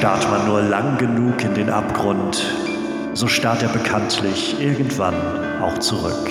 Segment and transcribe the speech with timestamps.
[0.00, 2.42] Starrt man nur lang genug in den Abgrund,
[3.12, 5.14] so starrt er bekanntlich irgendwann
[5.60, 6.30] auch zurück.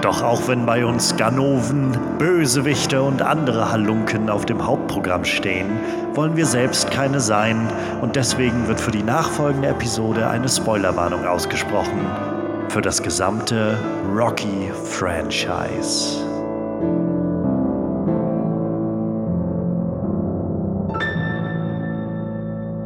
[0.00, 5.68] Doch auch wenn bei uns Ganoven, Bösewichte und andere Halunken auf dem Hauptprogramm stehen,
[6.14, 7.68] wollen wir selbst keine sein
[8.00, 12.06] und deswegen wird für die nachfolgende Episode eine Spoilerwarnung ausgesprochen
[12.70, 13.76] für das gesamte
[14.16, 16.31] Rocky-Franchise.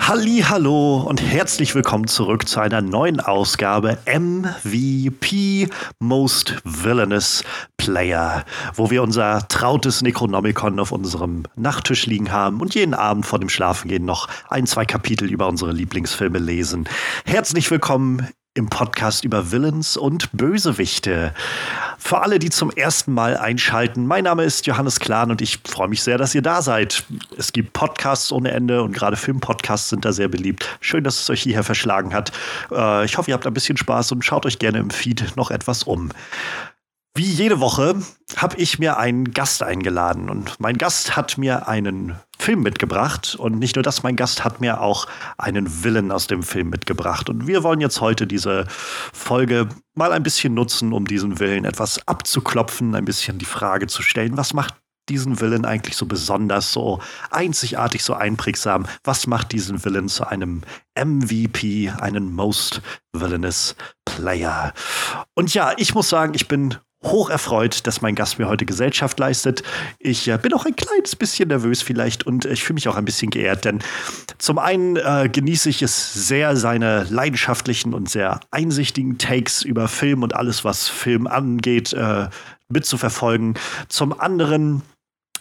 [0.08, 7.42] Hallo und herzlich willkommen zurück zu einer neuen Ausgabe MVP Most Villainous
[7.76, 8.44] Player,
[8.76, 13.48] wo wir unser trautes Necronomicon auf unserem Nachttisch liegen haben und jeden Abend vor dem
[13.48, 16.88] Schlafengehen noch ein, zwei Kapitel über unsere Lieblingsfilme lesen.
[17.24, 21.34] Herzlich willkommen im Podcast über Villains und Bösewichte.
[21.98, 25.88] Für alle, die zum ersten Mal einschalten, mein Name ist Johannes Klahn und ich freue
[25.88, 27.04] mich sehr, dass ihr da seid.
[27.36, 30.78] Es gibt Podcasts ohne Ende und gerade Filmpodcasts sind da sehr beliebt.
[30.80, 32.32] Schön, dass es euch hierher verschlagen hat.
[32.70, 35.50] Äh, ich hoffe, ihr habt ein bisschen Spaß und schaut euch gerne im Feed noch
[35.50, 36.10] etwas um.
[37.16, 37.94] Wie jede Woche
[38.36, 43.58] habe ich mir einen Gast eingeladen und mein Gast hat mir einen Film mitgebracht und
[43.58, 45.06] nicht nur das, mein Gast hat mir auch
[45.38, 50.22] einen Villain aus dem Film mitgebracht und wir wollen jetzt heute diese Folge mal ein
[50.22, 54.74] bisschen nutzen, um diesen Villain etwas abzuklopfen, ein bisschen die Frage zu stellen, was macht
[55.08, 58.86] diesen Villain eigentlich so besonders, so einzigartig, so einprägsam?
[59.04, 60.62] Was macht diesen Villain zu einem
[60.98, 62.82] MVP, einen Most
[63.14, 64.74] Villainous Player?
[65.34, 66.76] Und ja, ich muss sagen, ich bin
[67.10, 69.62] hoch erfreut, dass mein Gast mir heute Gesellschaft leistet.
[69.98, 73.04] Ich äh, bin auch ein kleines bisschen nervös vielleicht und ich fühle mich auch ein
[73.04, 73.80] bisschen geehrt, denn
[74.38, 80.22] zum einen äh, genieße ich es sehr, seine leidenschaftlichen und sehr einsichtigen Takes über Film
[80.22, 82.28] und alles, was Film angeht, äh,
[82.68, 83.54] mitzuverfolgen.
[83.88, 84.82] Zum anderen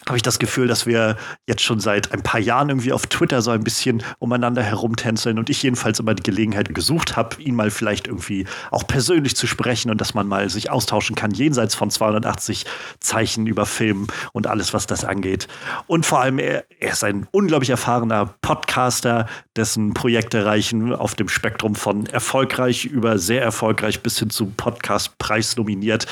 [0.06, 3.42] habe ich das Gefühl, dass wir jetzt schon seit ein paar Jahren irgendwie auf Twitter
[3.42, 7.70] so ein bisschen umeinander herumtänzeln und ich jedenfalls immer die Gelegenheit gesucht habe, ihn mal
[7.70, 11.90] vielleicht irgendwie auch persönlich zu sprechen und dass man mal sich austauschen kann, jenseits von
[11.90, 12.66] 280
[13.00, 15.48] Zeichen über Film und alles, was das angeht.
[15.88, 21.28] Und vor allem, er, er ist ein unglaublich erfahrener Podcaster, dessen Projekte reichen auf dem
[21.28, 26.06] Spektrum von erfolgreich über sehr erfolgreich bis hin zu Podcast-Preis nominiert.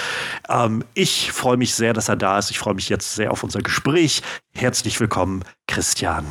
[0.49, 2.51] Ähm, ich freue mich sehr, dass er da ist.
[2.51, 4.23] Ich freue mich jetzt sehr auf unser Gespräch Gespräch.
[4.55, 6.25] Herzlich willkommen, Christian.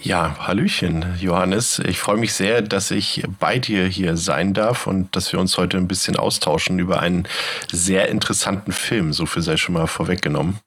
[0.00, 1.80] Ja, Hallöchen, Johannes.
[1.80, 5.58] Ich freue mich sehr, dass ich bei dir hier sein darf und dass wir uns
[5.58, 7.26] heute ein bisschen austauschen über einen
[7.72, 9.12] sehr interessanten Film.
[9.12, 10.60] So viel sei schon mal vorweggenommen.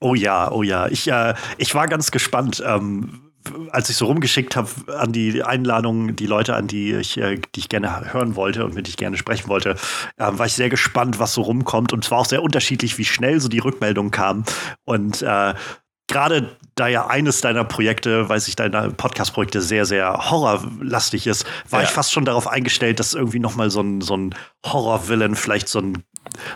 [0.00, 0.88] Oh ja, oh ja.
[0.88, 2.62] Ich, äh, ich war ganz gespannt.
[2.66, 3.21] Ähm
[3.70, 7.60] als ich so rumgeschickt habe an die Einladungen, die Leute, an die ich, äh, die
[7.60, 9.76] ich gerne hören wollte und mit ich gerne sprechen wollte,
[10.16, 11.92] äh, war ich sehr gespannt, was so rumkommt.
[11.92, 14.44] Und zwar auch sehr unterschiedlich, wie schnell so die Rückmeldungen kamen.
[14.84, 15.54] Und äh,
[16.08, 21.80] gerade da ja eines deiner Projekte, weiß ich, deiner Podcast-Projekte sehr, sehr horrorlastig ist, war
[21.80, 21.86] ja.
[21.86, 24.34] ich fast schon darauf eingestellt, dass irgendwie noch mal so ein, so ein
[24.64, 26.04] Horror-Villain, vielleicht so ein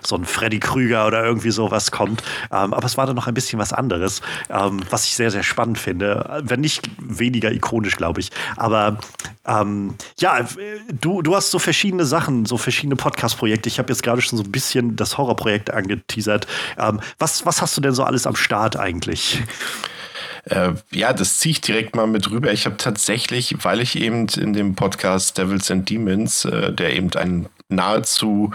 [0.02, 2.22] so ein Freddy Krüger oder irgendwie sowas kommt.
[2.52, 5.42] Ähm, aber es war dann noch ein bisschen was anderes, ähm, was ich sehr, sehr
[5.42, 6.42] spannend finde.
[6.44, 8.30] Wenn nicht weniger ikonisch, glaube ich.
[8.56, 8.98] Aber
[9.44, 10.46] ähm, ja,
[11.00, 13.68] du, du hast so verschiedene Sachen, so verschiedene Podcast-Projekte.
[13.68, 16.46] Ich habe jetzt gerade schon so ein bisschen das Horrorprojekt angeteasert.
[16.78, 19.42] Ähm, was, was hast du denn so alles am Start eigentlich?
[20.46, 22.52] Äh, ja, das ziehe ich direkt mal mit rüber.
[22.52, 27.12] Ich habe tatsächlich, weil ich eben in dem Podcast Devils and Demons, äh, der eben
[27.14, 28.52] ein nahezu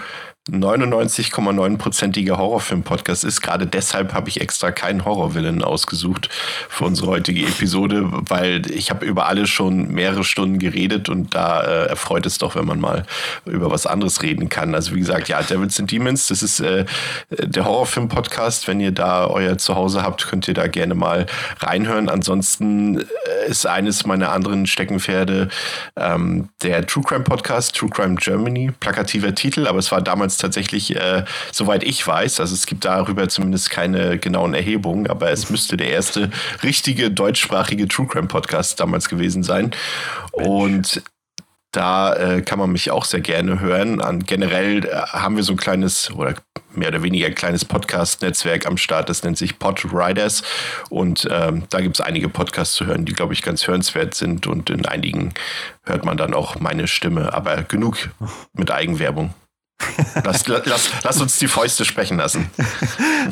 [0.49, 3.41] 99,9%iger Horrorfilm-Podcast ist.
[3.41, 6.29] Gerade deshalb habe ich extra keinen Horrorwillen ausgesucht
[6.67, 11.61] für unsere heutige Episode, weil ich habe über alle schon mehrere Stunden geredet und da
[11.61, 13.05] äh, erfreut es doch, wenn man mal
[13.45, 14.73] über was anderes reden kann.
[14.73, 16.85] Also wie gesagt, ja, Devils and Demons, das ist äh,
[17.29, 18.67] der Horrorfilm-Podcast.
[18.67, 21.27] Wenn ihr da euer Zuhause habt, könnt ihr da gerne mal
[21.59, 22.09] reinhören.
[22.09, 23.03] Ansonsten äh,
[23.47, 25.49] ist eines meiner anderen Steckenpferde
[25.95, 30.37] ähm, der True Crime Podcast, True Crime Germany, plakativer Titel, aber es war damals damals
[30.37, 35.49] tatsächlich, äh, soweit ich weiß, also es gibt darüber zumindest keine genauen Erhebungen, aber es
[35.49, 36.29] müsste der erste
[36.63, 39.71] richtige deutschsprachige True Crime Podcast damals gewesen sein.
[40.35, 40.47] Mensch.
[40.47, 41.03] Und
[41.71, 44.01] da äh, kann man mich auch sehr gerne hören.
[44.01, 46.35] An, generell äh, haben wir so ein kleines oder
[46.73, 49.09] mehr oder weniger ein kleines Podcast-Netzwerk am Start.
[49.09, 50.43] Das nennt sich Podriders.
[50.89, 54.47] Und ähm, da gibt es einige Podcasts zu hören, die, glaube ich, ganz hörenswert sind.
[54.47, 55.33] Und in einigen
[55.83, 57.33] hört man dann auch meine Stimme.
[57.33, 58.09] Aber genug
[58.53, 59.33] mit Eigenwerbung.
[60.23, 62.49] Lass, lass, lass, uns die Fäuste sprechen lassen.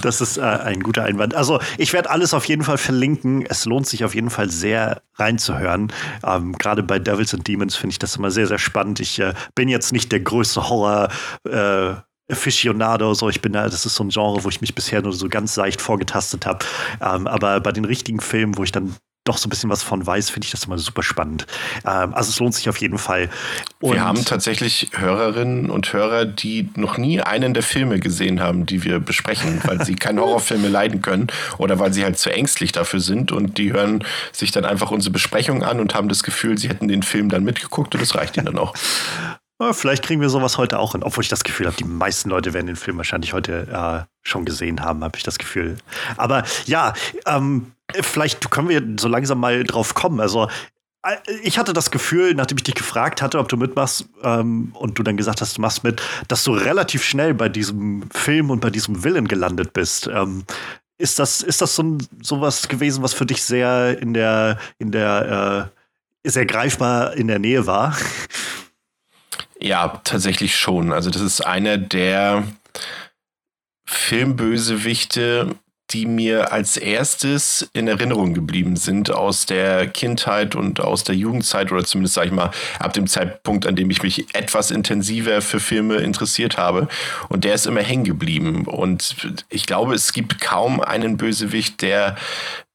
[0.01, 1.33] Das ist äh, ein guter Einwand.
[1.33, 3.43] Also ich werde alles auf jeden Fall verlinken.
[3.47, 5.91] Es lohnt sich auf jeden Fall sehr reinzuhören.
[6.23, 8.99] Ähm, Gerade bei Devils and Demons finde ich das immer sehr, sehr spannend.
[8.99, 11.09] Ich äh, bin jetzt nicht der größte Horror.
[11.49, 11.95] Äh,
[12.31, 15.13] Aficionado, so ich bin da, das ist so ein Genre, wo ich mich bisher nur
[15.13, 16.63] so ganz leicht vorgetastet habe.
[17.01, 18.95] Ähm, aber bei den richtigen Filmen, wo ich dann
[19.29, 21.45] doch so ein bisschen was von weiß, finde ich das immer super spannend.
[21.85, 23.29] Ähm, also es lohnt sich auf jeden Fall.
[23.79, 28.65] Und wir haben tatsächlich Hörerinnen und Hörer, die noch nie einen der Filme gesehen haben,
[28.65, 31.27] die wir besprechen, weil sie keine Horrorfilme leiden können
[31.57, 35.13] oder weil sie halt zu ängstlich dafür sind und die hören sich dann einfach unsere
[35.13, 38.35] Besprechung an und haben das Gefühl, sie hätten den Film dann mitgeguckt und das reicht
[38.37, 38.73] ihnen dann auch.
[39.73, 42.53] Vielleicht kriegen wir sowas heute auch hin, obwohl ich das Gefühl habe, die meisten Leute
[42.53, 45.77] werden den Film wahrscheinlich heute äh, schon gesehen haben, habe ich das Gefühl.
[46.15, 46.93] Aber ja,
[47.25, 50.19] ähm, vielleicht können wir so langsam mal drauf kommen.
[50.19, 50.47] Also
[51.03, 54.97] äh, ich hatte das Gefühl, nachdem ich dich gefragt hatte, ob du mitmachst ähm, und
[54.97, 58.59] du dann gesagt hast, du machst mit, dass du relativ schnell bei diesem Film und
[58.59, 60.07] bei diesem Villain gelandet bist.
[60.07, 60.45] Ähm,
[60.97, 64.91] ist das, ist das so, so was gewesen, was für dich sehr in der, in
[64.91, 65.71] der,
[66.25, 67.97] äh, sehr greifbar in der Nähe war?
[69.61, 70.91] Ja, tatsächlich schon.
[70.91, 72.43] Also das ist einer der
[73.85, 75.55] Filmbösewichte,
[75.91, 81.71] die mir als erstes in Erinnerung geblieben sind aus der Kindheit und aus der Jugendzeit
[81.71, 85.59] oder zumindest, sage ich mal, ab dem Zeitpunkt, an dem ich mich etwas intensiver für
[85.59, 86.87] Filme interessiert habe.
[87.29, 88.65] Und der ist immer hängen geblieben.
[88.65, 89.15] Und
[89.49, 92.15] ich glaube, es gibt kaum einen Bösewicht, der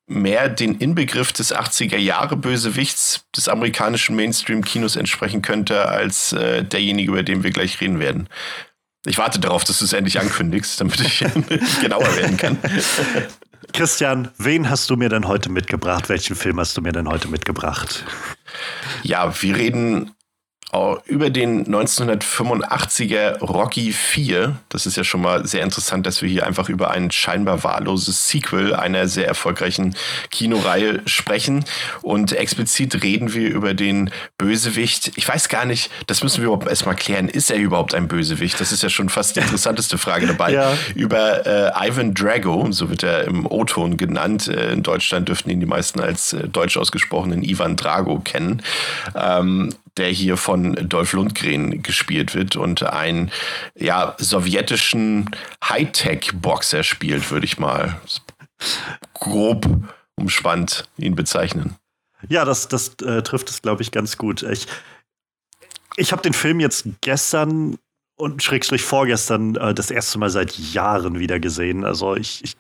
[0.07, 7.13] mehr den Inbegriff des 80er Jahre Bösewichts des amerikanischen Mainstream-Kinos entsprechen könnte, als äh, derjenige,
[7.13, 8.29] über den wir gleich reden werden.
[9.07, 11.25] Ich warte darauf, dass du es endlich ankündigst, damit ich
[11.81, 12.59] genauer werden kann.
[13.73, 16.09] Christian, wen hast du mir denn heute mitgebracht?
[16.09, 18.05] Welchen Film hast du mir denn heute mitgebracht?
[19.03, 20.13] Ja, wir reden
[21.07, 24.57] über den 1985er Rocky 4.
[24.69, 28.29] Das ist ja schon mal sehr interessant, dass wir hier einfach über ein scheinbar wahlloses
[28.29, 29.95] Sequel einer sehr erfolgreichen
[30.31, 31.65] Kinoreihe sprechen.
[32.03, 35.13] Und explizit reden wir über den Bösewicht.
[35.17, 37.29] Ich weiß gar nicht, das müssen wir überhaupt erstmal klären.
[37.29, 38.61] Ist er überhaupt ein Bösewicht?
[38.61, 40.45] Das ist ja schon fast die interessanteste Frage dabei.
[40.55, 40.73] Ja.
[40.95, 44.47] Über äh, Ivan Drago, so wird er im O-Ton genannt.
[44.47, 48.63] Äh, in Deutschland dürften ihn die meisten als äh, deutsch ausgesprochenen Ivan Drago kennen.
[49.17, 53.31] Ähm, der hier von Dolph Lundgren gespielt wird und einen
[53.77, 55.31] ja, sowjetischen
[55.63, 58.01] Hightech-Boxer spielt, würde ich mal
[59.13, 59.67] grob
[60.17, 61.77] umspannt ihn bezeichnen.
[62.29, 64.43] Ja, das, das äh, trifft es, glaube ich, ganz gut.
[64.43, 64.67] Ich,
[65.97, 67.77] ich habe den Film jetzt gestern
[68.17, 71.85] und schrägstrich vorgestern äh, das erste Mal seit Jahren wieder gesehen.
[71.85, 72.57] Also ich, ich,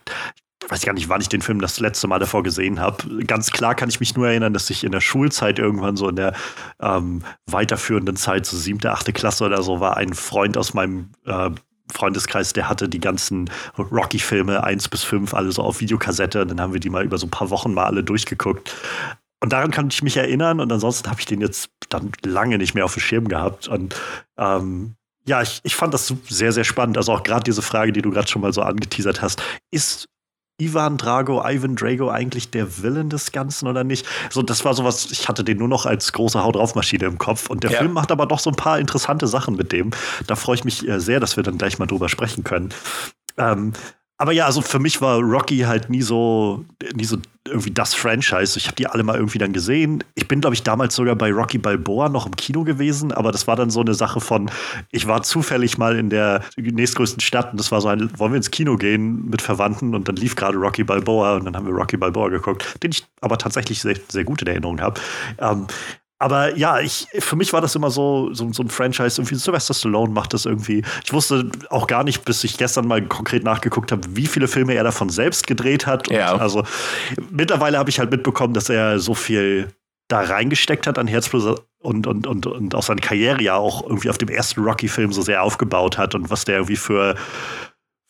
[0.69, 3.25] weiß gar nicht, wann ich den Film das letzte Mal davor gesehen habe.
[3.25, 6.17] Ganz klar kann ich mich nur erinnern, dass ich in der Schulzeit irgendwann so in
[6.17, 6.35] der
[6.81, 11.51] ähm, weiterführenden Zeit, so siebte, achte Klasse oder so, war ein Freund aus meinem äh,
[11.93, 16.61] Freundeskreis, der hatte die ganzen Rocky-Filme 1 bis 5 alle so auf Videokassette und dann
[16.61, 18.75] haben wir die mal über so ein paar Wochen mal alle durchgeguckt.
[19.41, 22.75] Und daran kann ich mich erinnern und ansonsten habe ich den jetzt dann lange nicht
[22.75, 23.69] mehr auf dem Schirm gehabt.
[23.69, 23.95] Und
[24.39, 24.95] ähm,
[25.27, 26.97] ja, ich, ich fand das sehr, sehr spannend.
[26.97, 30.09] Also auch gerade diese Frage, die du gerade schon mal so angeteasert hast, ist
[30.61, 34.07] Ivan Drago, Ivan Drago eigentlich der Villain des Ganzen oder nicht?
[34.31, 37.19] So, das war sowas, ich hatte den nur noch als große Haut drauf Maschine im
[37.19, 37.79] Kopf und der ja.
[37.79, 39.91] Film macht aber doch so ein paar interessante Sachen mit dem.
[40.27, 42.73] Da freue ich mich äh, sehr, dass wir dann gleich mal drüber sprechen können.
[43.37, 43.73] Ähm,
[44.25, 48.59] aber ja, also für mich war Rocky halt nie so, nie so irgendwie das Franchise.
[48.59, 50.03] Ich habe die alle mal irgendwie dann gesehen.
[50.15, 53.47] Ich bin, glaube ich, damals sogar bei Rocky Balboa noch im Kino gewesen, aber das
[53.47, 54.51] war dann so eine Sache von,
[54.93, 58.39] ich war zufällig mal in der nächstgrößten Stadt und das war so ein, wollen wir
[58.39, 61.75] ins Kino gehen mit Verwandten und dann lief gerade Rocky Balboa und dann haben wir
[61.75, 64.99] Rocky Balboa geguckt, den ich aber tatsächlich sehr, sehr gut in Erinnerung habe.
[65.37, 65.67] Ähm,
[66.19, 69.21] aber ja, ich, für mich war das immer so, so, so, ein Franchise.
[69.21, 70.83] Irgendwie Sylvester Stallone macht das irgendwie.
[71.05, 74.75] Ich wusste auch gar nicht, bis ich gestern mal konkret nachgeguckt habe, wie viele Filme
[74.75, 76.11] er davon selbst gedreht hat.
[76.11, 76.37] Ja.
[76.37, 76.65] also
[77.31, 79.69] mittlerweile habe ich halt mitbekommen, dass er so viel
[80.09, 84.11] da reingesteckt hat an Herzblut und, und, und, und auch seine Karriere ja auch irgendwie
[84.11, 87.17] auf dem ersten Rocky-Film so sehr aufgebaut hat und was der irgendwie für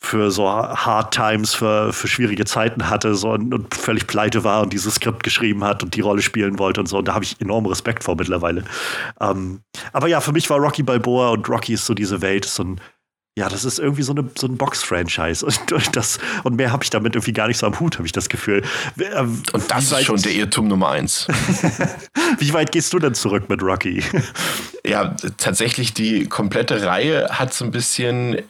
[0.05, 4.61] für so Hard Times, für, für schwierige Zeiten hatte so, und, und, völlig pleite war
[4.61, 6.99] und dieses Skript geschrieben hat und die Rolle spielen wollte und so.
[6.99, 8.63] Und da habe ich enormen Respekt vor mittlerweile.
[9.19, 12.63] Ähm, aber ja, für mich war Rocky Balboa und Rocky ist so diese Welt, so
[12.63, 12.81] ein,
[13.37, 15.45] ja, das ist irgendwie so, eine, so ein Box-Franchise.
[15.71, 18.13] Und, das, und mehr habe ich damit irgendwie gar nicht so am Hut, habe ich
[18.13, 18.63] das Gefühl.
[18.97, 21.27] Ähm, und das ist schon der Irrtum Nummer eins.
[22.39, 24.01] Wie weit gehst du denn zurück mit Rocky?
[24.85, 28.41] ja, tatsächlich die komplette Reihe hat so ein bisschen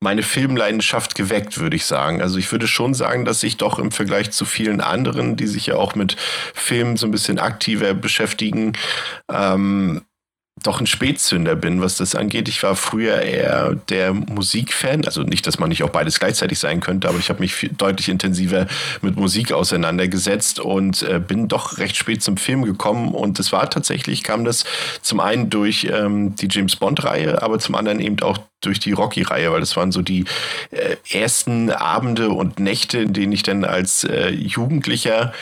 [0.00, 2.22] meine Filmleidenschaft geweckt, würde ich sagen.
[2.22, 5.66] Also ich würde schon sagen, dass ich doch im Vergleich zu vielen anderen, die sich
[5.66, 6.16] ja auch mit
[6.54, 8.72] Filmen so ein bisschen aktiver beschäftigen,
[9.30, 10.02] ähm,
[10.62, 12.48] doch ein Spätzünder bin, was das angeht.
[12.48, 16.80] Ich war früher eher der Musikfan, also nicht, dass man nicht auch beides gleichzeitig sein
[16.80, 18.66] könnte, aber ich habe mich viel, deutlich intensiver
[19.02, 23.70] mit Musik auseinandergesetzt und äh, bin doch recht spät zum Film gekommen und es war
[23.70, 24.64] tatsächlich, kam das
[25.02, 29.50] zum einen durch ähm, die James Bond-Reihe, aber zum anderen eben auch durch die Rocky-Reihe,
[29.52, 30.24] weil das waren so die
[30.70, 35.32] äh, ersten Abende und Nächte, in denen ich dann als äh, Jugendlicher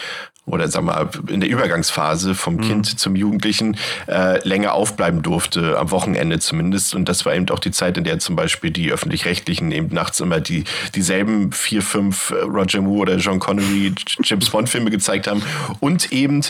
[0.48, 2.60] oder sag mal in der Übergangsphase vom mhm.
[2.60, 3.76] Kind zum Jugendlichen
[4.06, 6.94] äh, länger aufbleiben durfte, am Wochenende zumindest.
[6.94, 10.20] Und das war eben auch die Zeit, in der zum Beispiel die öffentlich-rechtlichen eben nachts
[10.20, 10.64] immer die
[10.94, 15.42] dieselben vier, fünf äh, Roger Moore oder John Connery James Bond Filme gezeigt haben
[15.80, 16.42] und eben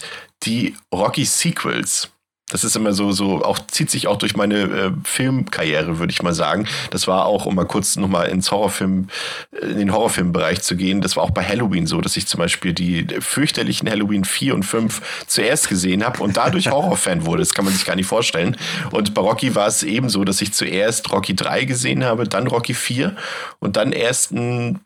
[0.45, 2.11] die Rocky Sequels.
[2.51, 6.23] Das ist immer so, so auch zieht sich auch durch meine äh, Filmkarriere, würde ich
[6.23, 6.67] mal sagen.
[6.91, 9.09] Das war auch, um mal kurz nochmal ins Horrorfilm,
[9.53, 12.39] äh, in den Horrorfilmbereich zu gehen, das war auch bei Halloween so, dass ich zum
[12.39, 17.43] Beispiel die fürchterlichen Halloween 4 und 5 zuerst gesehen habe und dadurch Horrorfan wurde.
[17.43, 18.57] Das kann man sich gar nicht vorstellen.
[18.93, 22.73] Und bei Rocky war es ebenso, dass ich zuerst Rocky 3 gesehen habe, dann Rocky
[22.73, 23.15] 4
[23.61, 24.81] und dann erst ein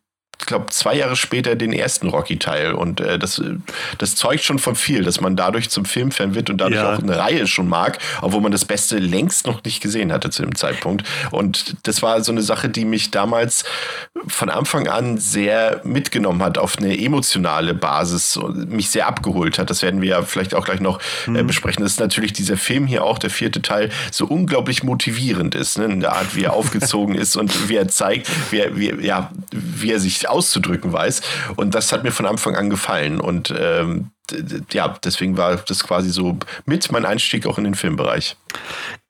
[0.46, 2.72] glaube, zwei Jahre später den ersten Rocky-Teil.
[2.72, 3.42] Und äh, das,
[3.98, 6.94] das zeugt schon von viel, dass man dadurch zum Filmfan wird und dadurch ja.
[6.94, 10.42] auch eine Reihe schon mag, obwohl man das Beste längst noch nicht gesehen hatte zu
[10.42, 11.04] dem Zeitpunkt.
[11.30, 13.64] Und das war so eine Sache, die mich damals
[14.26, 19.70] von Anfang an sehr mitgenommen hat auf eine emotionale Basis und mich sehr abgeholt hat.
[19.70, 21.46] Das werden wir ja vielleicht auch gleich noch äh, mhm.
[21.46, 21.82] besprechen.
[21.82, 25.84] Das ist natürlich dieser Film hier auch, der vierte Teil, so unglaublich motivierend ist, ne?
[25.86, 29.30] in der Art, wie er aufgezogen ist und wie er zeigt, wie er, wie, ja,
[29.50, 31.22] wie er sich auszudrücken weiß.
[31.56, 33.20] Und das hat mir von Anfang an gefallen.
[33.20, 34.10] Und ähm,
[34.72, 38.36] ja, deswegen war das quasi so mit mein Einstieg auch in den Filmbereich.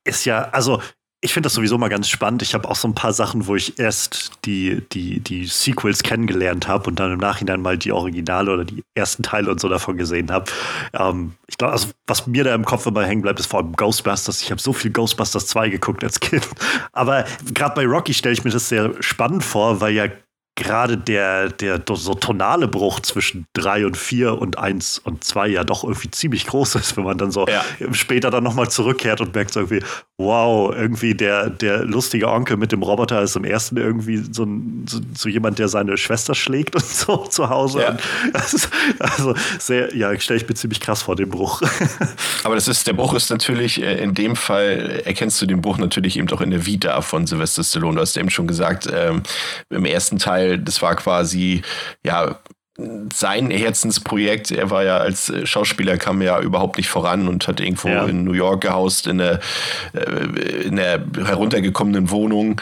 [0.05, 0.83] Ist ja, also
[1.25, 2.43] ich finde das sowieso mal ganz spannend.
[2.43, 6.67] Ich habe auch so ein paar Sachen, wo ich erst die, die, die Sequels kennengelernt
[6.67, 9.97] habe und dann im Nachhinein mal die Originale oder die ersten Teile und so davon
[9.97, 10.51] gesehen habe.
[10.93, 13.73] Ähm, ich glaube, also, was mir da im Kopf immer hängen bleibt, ist vor allem
[13.75, 14.43] Ghostbusters.
[14.43, 16.47] Ich habe so viel Ghostbusters 2 geguckt als Kind.
[16.93, 17.25] Aber
[17.55, 20.09] gerade bei Rocky stelle ich mir das sehr spannend vor, weil ja
[20.55, 25.65] gerade der, der so tonale Bruch zwischen 3 und 4 und 1 und 2 ja
[25.65, 27.65] doch irgendwie ziemlich groß ist, wenn man dann so ja.
[27.93, 29.83] später dann nochmal zurückkehrt und merkt so irgendwie,
[30.19, 34.85] wow, irgendwie der, der lustige Onkel mit dem Roboter ist im ersten irgendwie so, ein,
[34.89, 37.81] so, so jemand, der seine Schwester schlägt und so zu Hause.
[37.81, 38.39] Ja.
[38.39, 38.69] Ist,
[38.99, 41.63] also sehr, ja, stelle ich mir ziemlich krass vor, den Bruch.
[42.45, 45.79] Aber das ist, der Bruch ist natürlich, äh, in dem Fall erkennst du den Bruch
[45.79, 47.97] natürlich eben doch in der Vita von Sylvester Stallone.
[47.97, 49.23] Du hast eben schon gesagt, ähm,
[49.71, 51.63] im ersten Teil, das war quasi,
[52.05, 52.39] ja,
[53.13, 54.51] sein Herzensprojekt.
[54.51, 58.05] Er war ja als Schauspieler kam ja überhaupt nicht voran und hat irgendwo ja.
[58.07, 59.41] in New York gehaust in einer,
[59.95, 62.61] äh, in einer heruntergekommenen Wohnung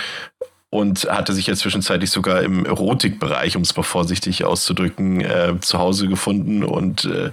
[0.70, 5.80] und hatte sich ja zwischenzeitlich sogar im Erotikbereich, um es mal vorsichtig auszudrücken, äh, zu
[5.80, 6.62] Hause gefunden.
[6.62, 7.32] Und äh,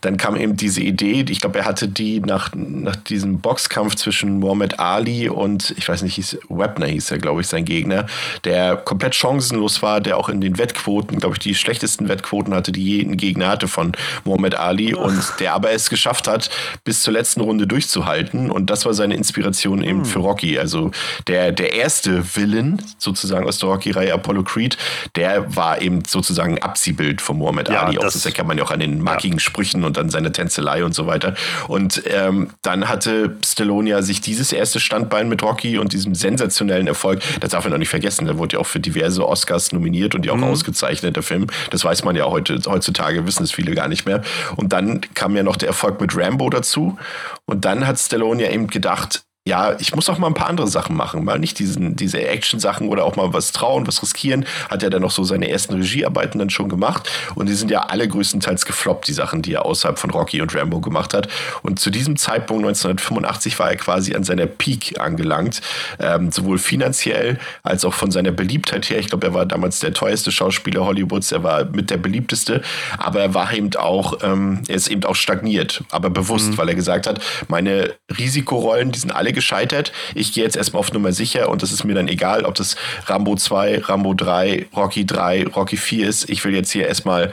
[0.00, 4.38] dann kam eben diese Idee, ich glaube, er hatte die nach, nach diesem Boxkampf zwischen
[4.38, 8.06] Muhammad Ali und, ich weiß nicht, hieß, Webner hieß er, glaube ich, sein Gegner,
[8.44, 12.72] der komplett chancenlos war, der auch in den Wettquoten, glaube ich, die schlechtesten Wettquoten hatte,
[12.72, 13.92] die jeden Gegner hatte von
[14.24, 15.00] Muhammad Ali oh.
[15.00, 16.48] und der aber es geschafft hat,
[16.84, 18.50] bis zur letzten Runde durchzuhalten.
[18.50, 20.04] Und das war seine Inspiration eben hm.
[20.06, 20.58] für Rocky.
[20.58, 20.90] Also
[21.26, 24.76] der, der erste Villain, sozusagen aus der Rocky-Reihe Apollo Creed,
[25.16, 27.96] der war eben sozusagen ein Abziehbild von Muhammad ja, Ali.
[27.96, 29.40] Das, das erkennt man ja auch an den markigen ja.
[29.40, 31.34] Sprüchen und an seiner Tänzelei und so weiter.
[31.68, 36.86] Und ähm, dann hatte Stallone ja sich dieses erste Standbein mit Rocky und diesem sensationellen
[36.86, 40.14] Erfolg, das darf man noch nicht vergessen, der wurde ja auch für diverse Oscars nominiert
[40.14, 40.44] und ja auch mhm.
[40.44, 41.46] ausgezeichnet, der Film.
[41.70, 44.22] Das weiß man ja heute, heutzutage, wissen es viele gar nicht mehr.
[44.56, 46.98] Und dann kam ja noch der Erfolg mit Rambo dazu.
[47.46, 50.68] Und dann hat Stallone ja eben gedacht, ja, ich muss auch mal ein paar andere
[50.68, 54.44] Sachen machen, mal nicht diesen, diese Action-Sachen oder auch mal was trauen, was riskieren.
[54.68, 57.80] Hat er dann noch so seine ersten Regiearbeiten dann schon gemacht und die sind ja
[57.80, 61.28] alle größtenteils gefloppt, die Sachen, die er außerhalb von Rocky und Rambo gemacht hat.
[61.62, 65.62] Und zu diesem Zeitpunkt 1985 war er quasi an seiner Peak angelangt,
[65.98, 68.98] ähm, sowohl finanziell als auch von seiner Beliebtheit her.
[68.98, 72.60] Ich glaube, er war damals der teuerste Schauspieler Hollywoods, er war mit der beliebteste,
[72.98, 76.58] aber er war eben auch, ähm, er ist eben auch stagniert, aber bewusst, mhm.
[76.58, 79.92] weil er gesagt hat, meine Risikorollen, die sind alle gescheitert.
[80.16, 82.74] Ich gehe jetzt erstmal auf Nummer sicher und es ist mir dann egal, ob das
[83.06, 86.28] Rambo 2, Rambo 3, Rocky 3, Rocky 4 ist.
[86.28, 87.32] Ich will jetzt hier erstmal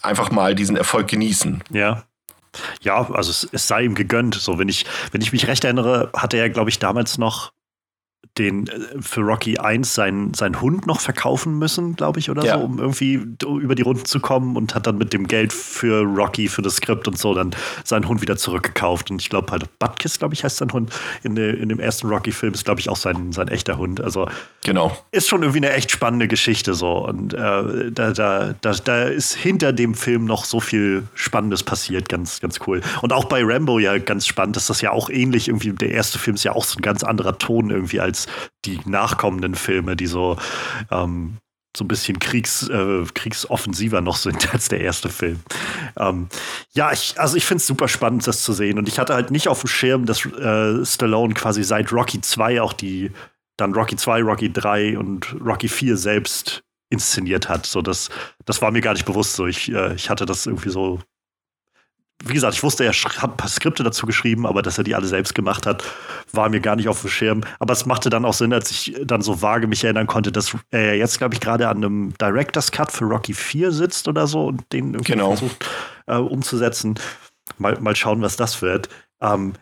[0.00, 1.64] einfach mal diesen Erfolg genießen.
[1.72, 2.04] Ja.
[2.80, 4.34] Ja, also es, es, sei ihm gegönnt.
[4.36, 7.52] So, wenn ich, wenn ich mich recht erinnere, hatte er, glaube ich, damals noch
[8.38, 12.58] den äh, für Rocky 1 seinen, seinen Hund noch verkaufen müssen, glaube ich, oder ja.
[12.58, 16.02] so, um irgendwie über die Runden zu kommen und hat dann mit dem Geld für
[16.02, 17.54] Rocky, für das Skript und so, dann
[17.84, 19.10] seinen Hund wieder zurückgekauft.
[19.10, 20.92] Und ich glaube halt, Butkiss, glaube ich, heißt sein Hund.
[21.22, 24.00] In, de, in dem ersten Rocky-Film ist, glaube ich, auch sein, sein echter Hund.
[24.00, 24.28] Also
[24.64, 24.96] genau.
[25.10, 27.06] ist schon irgendwie eine echt spannende Geschichte so.
[27.06, 32.08] Und äh, da, da, da, da ist hinter dem Film noch so viel Spannendes passiert,
[32.08, 32.80] ganz, ganz cool.
[33.02, 36.18] Und auch bei Rambo ja ganz spannend, dass das ja auch ähnlich irgendwie, der erste
[36.18, 38.15] Film ist ja auch so ein ganz anderer Ton irgendwie als
[38.64, 40.38] die nachkommenden Filme, die so
[40.90, 41.38] ähm,
[41.76, 45.40] so ein bisschen Kriegs, äh, kriegsoffensiver noch sind als der erste Film.
[45.98, 46.28] Ähm,
[46.72, 48.78] ja, ich, also ich finde es super spannend, das zu sehen.
[48.78, 52.62] Und ich hatte halt nicht auf dem Schirm, dass äh, Stallone quasi seit Rocky 2
[52.62, 53.12] auch die,
[53.56, 57.66] dann Rocky 2, Rocky 3 und Rocky 4 selbst inszeniert hat.
[57.66, 58.10] So, das,
[58.44, 59.34] das war mir gar nicht bewusst.
[59.34, 61.00] So, ich, äh, ich hatte das irgendwie so.
[62.24, 64.94] Wie gesagt, ich wusste, er hat ein paar Skripte dazu geschrieben, aber dass er die
[64.94, 65.84] alle selbst gemacht hat,
[66.32, 67.42] war mir gar nicht auf dem Schirm.
[67.58, 70.56] Aber es machte dann auch Sinn, als ich dann so vage mich erinnern konnte, dass
[70.70, 74.46] er jetzt, glaube ich, gerade an einem Director's Cut für Rocky 4 sitzt oder so
[74.46, 75.36] und den irgendwie genau.
[75.36, 75.66] versucht
[76.06, 76.98] äh, umzusetzen.
[77.58, 78.88] Mal, mal schauen, was das wird.
[79.20, 79.52] Ähm,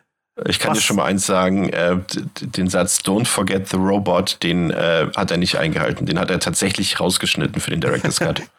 [0.46, 0.78] ich kann Was?
[0.78, 1.96] dir schon mal eins sagen, äh,
[2.40, 6.06] den Satz Don't forget the robot, den äh, hat er nicht eingehalten.
[6.06, 8.42] Den hat er tatsächlich rausgeschnitten für den Director's Cut.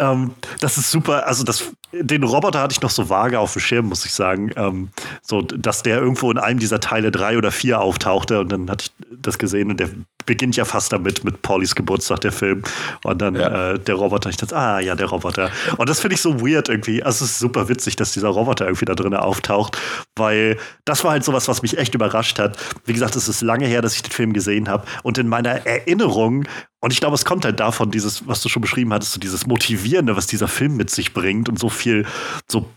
[0.00, 1.26] ähm, das ist super.
[1.26, 4.50] Also das, den Roboter hatte ich noch so vage auf dem Schirm, muss ich sagen.
[4.56, 4.88] Ähm,
[5.22, 8.86] so, dass der irgendwo in einem dieser Teile drei oder vier auftauchte und dann hatte
[8.86, 9.90] ich das gesehen und der
[10.26, 12.62] beginnt ja fast damit, mit Paulys Geburtstag, der Film.
[13.04, 13.72] Und dann ja.
[13.72, 14.30] äh, der Roboter.
[14.30, 15.50] Ich dachte, ah ja, der Roboter.
[15.76, 17.02] Und das finde ich so weird irgendwie.
[17.02, 19.76] Also es ist super witzig, dass dieser Roboter irgendwie da drin auftaucht,
[20.16, 22.56] weil das war halt sowas, was mich echt überrascht hat.
[22.84, 24.86] Wie gesagt, es ist lange her, dass ich den Film gesehen habe.
[25.02, 26.44] Und in meiner Erinnerung
[26.80, 29.46] und ich glaube, es kommt halt davon, dieses, was du schon beschrieben hattest, so dieses
[29.46, 32.06] Motivierende, was dieser Film mit sich bringt und so viel
[32.50, 32.70] so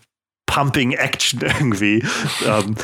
[0.46, 2.04] Pumping Action irgendwie.
[2.46, 2.76] ähm,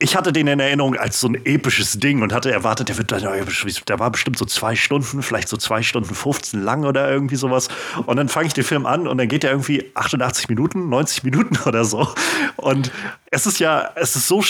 [0.00, 3.10] ich hatte den in Erinnerung als so ein episches Ding und hatte erwartet, der wird
[3.10, 7.66] der war bestimmt so zwei Stunden, vielleicht so zwei Stunden 15 lang oder irgendwie sowas.
[8.06, 11.24] Und dann fange ich den Film an und dann geht er irgendwie 88 Minuten, 90
[11.24, 12.08] Minuten oder so.
[12.54, 12.92] Und
[13.32, 14.40] es ist ja, es ist so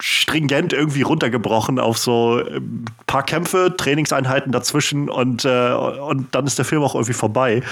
[0.00, 6.46] stringent irgendwie runtergebrochen auf so ein ähm, paar Kämpfe, Trainingseinheiten dazwischen und, äh, und dann
[6.46, 7.62] ist der Film auch irgendwie vorbei.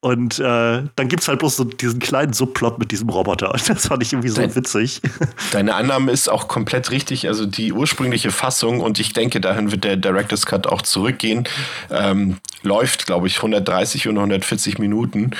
[0.00, 3.52] Und äh, dann gibt es halt bloß so diesen kleinen Subplot mit diesem Roboter.
[3.52, 5.00] Und das fand ich irgendwie so Dein, witzig.
[5.52, 7.26] Deine Annahme ist auch komplett richtig.
[7.26, 11.44] Also die ursprüngliche Fassung, und ich denke, dahin wird der Director's Cut auch zurückgehen,
[11.90, 15.30] ähm, läuft, glaube ich, 130 und 140 Minuten.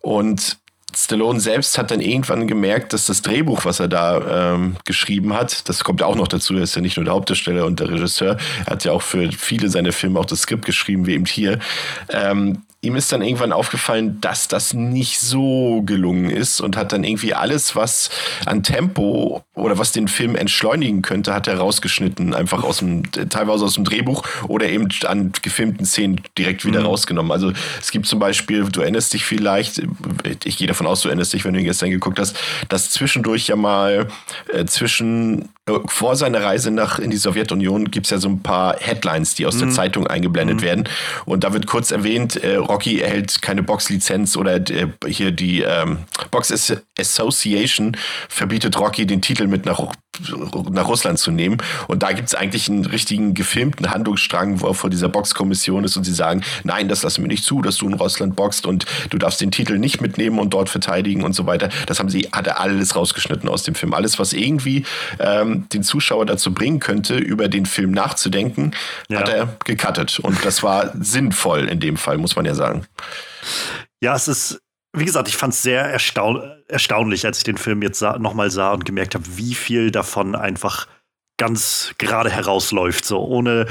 [0.00, 0.58] Und
[0.96, 5.68] Stallone selbst hat dann irgendwann gemerkt, dass das Drehbuch, was er da ähm, geschrieben hat,
[5.68, 8.36] das kommt auch noch dazu, er ist ja nicht nur der Hauptdarsteller und der Regisseur,
[8.64, 11.58] er hat ja auch für viele seiner Filme auch das Skript geschrieben, wie eben hier,
[12.08, 17.02] ähm, ihm ist dann irgendwann aufgefallen, dass das nicht so gelungen ist und hat dann
[17.02, 18.08] irgendwie alles, was
[18.46, 23.64] an Tempo oder was den Film entschleunigen könnte, hat er rausgeschnitten, einfach aus dem, teilweise
[23.64, 26.86] aus dem Drehbuch oder eben an gefilmten Szenen direkt wieder mhm.
[26.86, 27.32] rausgenommen.
[27.32, 29.82] Also es gibt zum Beispiel, du erinnerst dich vielleicht,
[30.44, 32.36] ich gehe davon aus, du erinnerst dich, wenn du ihn gestern geguckt hast,
[32.68, 34.06] dass zwischendurch ja mal
[34.52, 38.40] äh, zwischen äh, vor seiner Reise nach in die Sowjetunion gibt es ja so ein
[38.40, 39.60] paar Headlines, die aus mhm.
[39.60, 40.62] der Zeitung eingeblendet mhm.
[40.62, 40.84] werden.
[41.24, 46.04] Und da wird kurz erwähnt, äh, Rocky erhält keine Boxlizenz oder äh, hier die ähm,
[46.30, 46.52] Box
[46.98, 47.96] Association
[48.28, 49.78] verbietet Rocky den Titel mit nach
[50.70, 51.58] nach Russland zu nehmen.
[51.86, 55.96] Und da gibt es eigentlich einen richtigen gefilmten Handlungsstrang, wo er vor dieser Boxkommission ist
[55.96, 58.86] und sie sagen, nein, das lassen wir nicht zu, dass du in Russland boxt und
[59.10, 61.68] du darfst den Titel nicht mitnehmen und dort verteidigen und so weiter.
[61.86, 63.94] Das haben sie, hat er alles rausgeschnitten aus dem Film.
[63.94, 64.84] Alles, was irgendwie
[65.18, 68.72] ähm, den Zuschauer dazu bringen könnte, über den Film nachzudenken,
[69.08, 69.20] ja.
[69.20, 70.18] hat er gecuttet.
[70.20, 72.86] Und das war sinnvoll in dem Fall, muss man ja sagen.
[74.00, 74.60] Ja, es ist
[74.96, 78.72] wie gesagt, ich fand es sehr erstaun erstaunlich, als ich den Film jetzt nochmal sah
[78.72, 80.86] und gemerkt habe, wie viel davon einfach
[81.38, 83.06] ganz gerade herausläuft.
[83.06, 83.66] So ohne,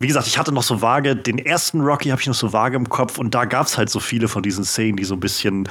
[0.00, 2.76] wie gesagt, ich hatte noch so vage, den ersten Rocky habe ich noch so vage
[2.76, 5.20] im Kopf und da gab es halt so viele von diesen Szenen, die so ein
[5.20, 5.68] bisschen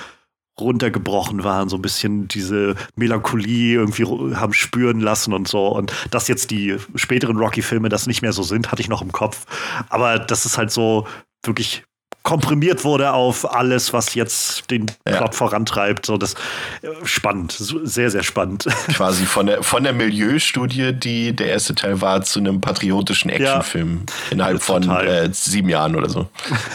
[0.60, 5.68] runtergebrochen waren, so ein bisschen diese Melancholie irgendwie haben spüren lassen und so.
[5.68, 9.12] Und dass jetzt die späteren Rocky-Filme das nicht mehr so sind, hatte ich noch im
[9.12, 9.46] Kopf.
[9.90, 11.08] Aber das ist halt so
[11.44, 11.84] wirklich
[12.24, 15.18] komprimiert wurde auf alles, was jetzt den ja.
[15.18, 16.06] Plot vorantreibt.
[16.06, 16.34] So das
[16.82, 18.66] äh, spannend, sehr, sehr spannend.
[18.94, 24.04] Quasi von der, von der Milieustudie, die der erste Teil war, zu einem patriotischen Actionfilm
[24.08, 24.32] ja.
[24.32, 26.28] innerhalb von äh, sieben Jahren oder so.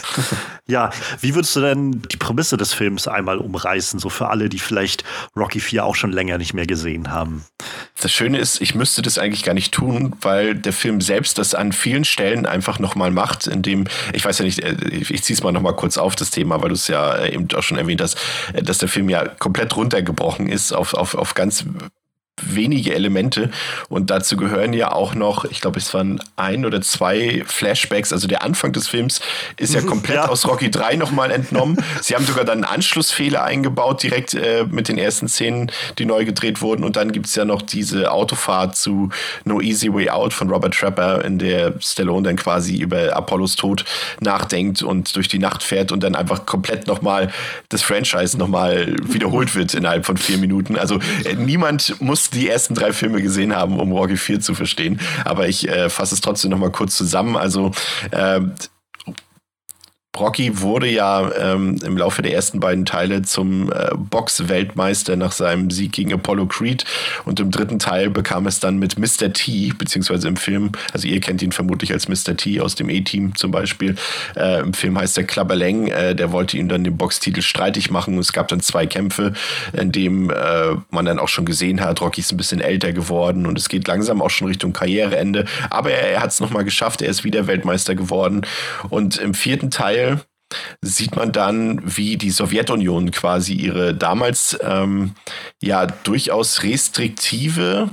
[0.67, 4.59] ja, wie würdest du denn die Prämisse des Films einmal umreißen, so für alle, die
[4.59, 5.05] vielleicht
[5.37, 7.45] Rocky 4 auch schon länger nicht mehr gesehen haben?
[8.01, 11.55] Das Schöne ist, ich müsste das eigentlich gar nicht tun, weil der Film selbst das
[11.55, 15.43] an vielen Stellen einfach nochmal macht, indem, ich weiß ja nicht, äh, ich ziehe es
[15.43, 18.01] mal nochmal kurz auf, das Thema, weil du es ja äh, eben auch schon erwähnt
[18.01, 18.17] hast,
[18.55, 21.65] äh, dass der Film ja komplett runtergebrochen ist auf, auf, auf ganz
[22.43, 23.51] wenige Elemente
[23.89, 28.27] und dazu gehören ja auch noch, ich glaube, es waren ein oder zwei Flashbacks, also
[28.27, 29.21] der Anfang des Films
[29.57, 30.29] ist ja komplett ja.
[30.29, 31.77] aus Rocky 3 nochmal entnommen.
[32.01, 36.25] Sie haben sogar dann einen Anschlussfehler eingebaut, direkt äh, mit den ersten Szenen, die neu
[36.25, 39.11] gedreht wurden und dann gibt es ja noch diese Autofahrt zu
[39.45, 43.85] No Easy Way Out von Robert Trapper, in der Stallone dann quasi über Apollos Tod
[44.21, 47.33] nachdenkt und durch die Nacht fährt und dann einfach komplett nochmal
[47.69, 50.77] das Franchise nochmal wiederholt wird innerhalb von vier Minuten.
[50.77, 55.01] Also äh, niemand muss die ersten drei Filme gesehen haben, um Rocky 4 zu verstehen.
[55.25, 57.37] Aber ich äh, fasse es trotzdem noch mal kurz zusammen.
[57.37, 57.73] Also
[58.11, 58.41] äh,
[60.17, 65.71] Rocky wurde ja ähm, im Laufe der ersten beiden Teile zum äh, Box-Weltmeister nach seinem
[65.71, 66.85] Sieg gegen Apollo Creed
[67.25, 69.33] und im dritten Teil bekam es dann mit Mr.
[69.33, 72.37] T, beziehungsweise im Film, also ihr kennt ihn vermutlich als Mr.
[72.37, 73.97] T aus dem A-Team zum Beispiel,
[74.37, 78.19] äh, im Film heißt er Klabberleng, äh, der wollte ihm dann den Boxtitel streitig machen
[78.19, 79.33] es gab dann zwei Kämpfe,
[79.73, 83.47] in dem äh, man dann auch schon gesehen hat, Rocky ist ein bisschen älter geworden
[83.47, 87.03] und es geht langsam auch schon Richtung Karriereende, aber er, er hat es nochmal geschafft,
[87.03, 88.43] er ist wieder Weltmeister geworden
[88.91, 90.04] und im vierten Teil
[90.83, 95.15] sieht man dann, wie die Sowjetunion quasi ihre damals ähm,
[95.61, 97.91] ja durchaus restriktive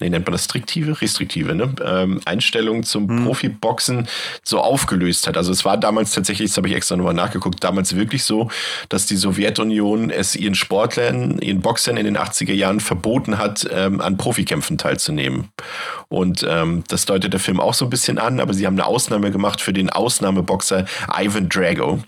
[0.00, 1.00] nee, nennt man das striktive?
[1.00, 1.74] Restriktive, ne?
[1.84, 3.24] Ähm, Einstellung zum hm.
[3.24, 4.08] Profiboxen
[4.42, 5.36] so aufgelöst hat.
[5.36, 8.50] Also es war damals tatsächlich, das habe ich extra nochmal nachgeguckt, damals wirklich so,
[8.88, 14.00] dass die Sowjetunion es ihren Sportlern, ihren Boxern in den 80er Jahren verboten hat, ähm,
[14.00, 15.48] an Profikämpfen teilzunehmen.
[16.10, 18.86] Und ähm, das deutet der Film auch so ein bisschen an, aber sie haben eine
[18.86, 21.98] Ausnahme gemacht für den Ausnahmeboxer Ivan Drago.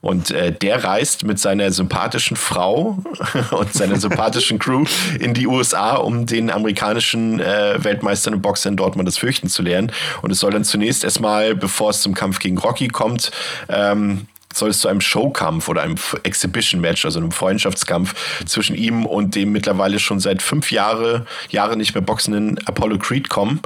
[0.00, 2.98] Und äh, der reist mit seiner sympathischen Frau
[3.52, 4.84] und seiner sympathischen Crew
[5.20, 9.62] in die USA, um den amerikanischen äh, Weltmeistern und Boxern in Dortmund das Fürchten zu
[9.62, 9.92] lernen.
[10.22, 13.30] Und es soll dann zunächst erstmal, bevor es zum Kampf gegen Rocky kommt,
[13.68, 18.14] ähm, soll es zu einem Showkampf oder einem Exhibition-Match, also einem Freundschaftskampf
[18.46, 23.28] zwischen ihm und dem mittlerweile schon seit fünf Jahre, Jahre nicht mehr boxenden Apollo Creed
[23.28, 23.60] kommen,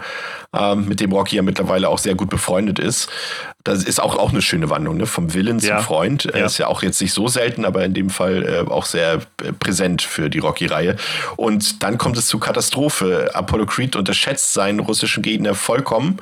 [0.56, 3.08] ähm, mit dem Rocky ja mittlerweile auch sehr gut befreundet ist.
[3.64, 5.06] Das ist auch, auch eine schöne Wandlung, ne?
[5.06, 6.24] vom Willen zum Freund.
[6.24, 6.46] Ja.
[6.46, 9.52] Ist ja auch jetzt nicht so selten, aber in dem Fall äh, auch sehr äh,
[9.52, 10.96] präsent für die Rocky-Reihe.
[11.36, 13.30] Und dann kommt es zu Katastrophe.
[13.34, 16.18] Apollo Creed unterschätzt seinen russischen Gegner vollkommen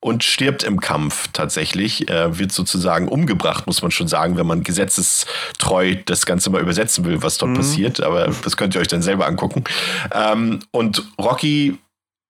[0.00, 2.10] und stirbt im Kampf tatsächlich.
[2.10, 7.04] Er wird sozusagen umgebracht, muss man schon sagen, wenn man gesetzestreu das Ganze mal übersetzen
[7.04, 7.56] will, was dort mhm.
[7.56, 8.02] passiert.
[8.02, 9.64] Aber das könnt ihr euch dann selber angucken.
[10.12, 11.78] Ähm, und Rocky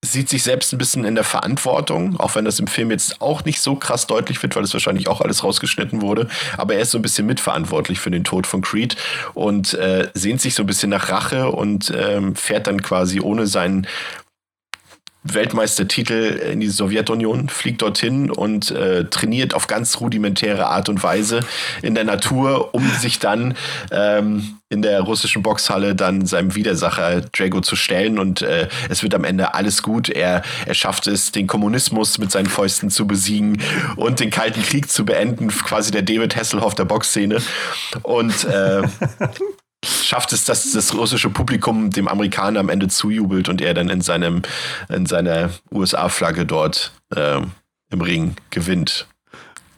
[0.02, 3.44] sieht sich selbst ein bisschen in der Verantwortung, auch wenn das im Film jetzt auch
[3.44, 6.26] nicht so krass deutlich wird, weil es wahrscheinlich auch alles rausgeschnitten wurde.
[6.56, 8.96] Aber er ist so ein bisschen mitverantwortlich für den Tod von Creed
[9.34, 13.46] und äh, sehnt sich so ein bisschen nach Rache und ähm, fährt dann quasi ohne
[13.46, 13.86] seinen
[15.22, 21.40] Weltmeistertitel in die Sowjetunion, fliegt dorthin und äh, trainiert auf ganz rudimentäre Art und Weise
[21.82, 23.54] in der Natur, um sich dann
[23.90, 29.14] ähm, in der russischen Boxhalle dann seinem Widersacher Drago zu stellen und äh, es wird
[29.14, 30.08] am Ende alles gut.
[30.08, 33.60] Er, er schafft es, den Kommunismus mit seinen Fäusten zu besiegen
[33.96, 37.38] und den Kalten Krieg zu beenden, quasi der David Hasselhoff der Boxszene.
[38.02, 38.82] Und äh,
[39.84, 44.00] schafft es, dass das russische Publikum dem Amerikaner am Ende zujubelt und er dann in
[44.00, 44.42] seinem
[44.88, 47.40] in seiner USA-Flagge dort äh,
[47.90, 49.06] im Ring gewinnt.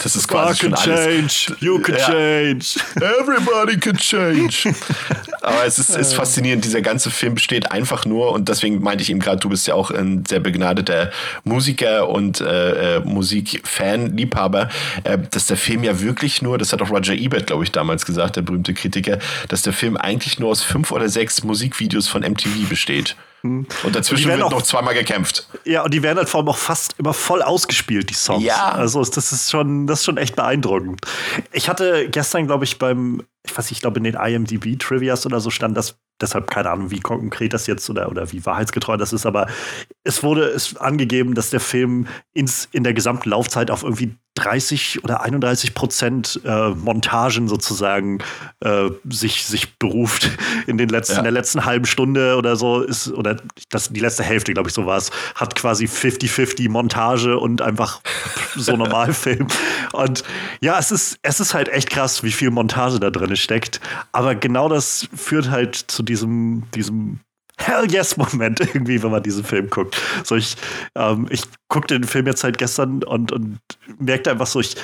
[0.03, 0.85] Das ist quasi schon alles.
[0.85, 2.07] change, you can ja.
[2.07, 2.81] change.
[2.97, 4.75] Everybody can change.
[5.43, 6.65] Aber es ist, ist faszinierend.
[6.65, 9.75] Dieser ganze Film besteht einfach nur, und deswegen meinte ich ihm gerade, du bist ja
[9.75, 11.11] auch ein sehr begnadeter
[11.45, 14.69] Musiker und äh, äh, Musikfan, Liebhaber,
[15.05, 18.07] äh, dass der Film ja wirklich nur, das hat auch Roger Ebert, glaube ich, damals
[18.07, 22.23] gesagt, der berühmte Kritiker, dass der Film eigentlich nur aus fünf oder sechs Musikvideos von
[22.23, 23.17] MTV besteht.
[23.43, 25.49] Und dazwischen und wird noch zweimal gekämpft.
[25.65, 28.45] Ja, und die werden halt vor allem auch fast immer voll ausgespielt, die Songs.
[28.45, 28.71] Ja.
[28.73, 31.01] Also das ist schon, das ist schon echt beeindruckend.
[31.51, 35.41] Ich hatte gestern, glaube ich, beim, ich weiß nicht, ich glaube in den IMDb-Trivias oder
[35.41, 39.13] so stand das, deshalb keine Ahnung, wie konkret das jetzt oder, oder wie wahrheitsgetreu das
[39.13, 39.49] ist, aber
[40.05, 45.05] es wurde es angegeben, dass der Film ins, in der gesamten Laufzeit auf irgendwie 30
[45.05, 48.19] oder 31 Prozent äh, Montagen sozusagen
[48.61, 50.31] äh, sich, sich beruft
[50.67, 51.19] in, den letzten, ja.
[51.19, 53.37] in der letzten halben Stunde oder so ist, oder
[53.71, 58.01] das, die letzte Hälfte, glaube ich, so war es, hat quasi 50-50 Montage und einfach
[58.57, 59.47] so Normalfilm.
[59.93, 60.25] Und
[60.61, 63.81] ja, es ist, es ist halt echt krass, wie viel Montage da drin steckt.
[64.13, 67.21] Aber genau das führt halt zu diesem, diesem
[67.59, 70.01] Hell yes Moment irgendwie, wenn man diesen Film guckt.
[70.25, 70.57] So ich,
[70.95, 73.59] ähm, ich guckte den Film jetzt halt gestern und, und
[73.99, 74.77] merkte einfach so, ich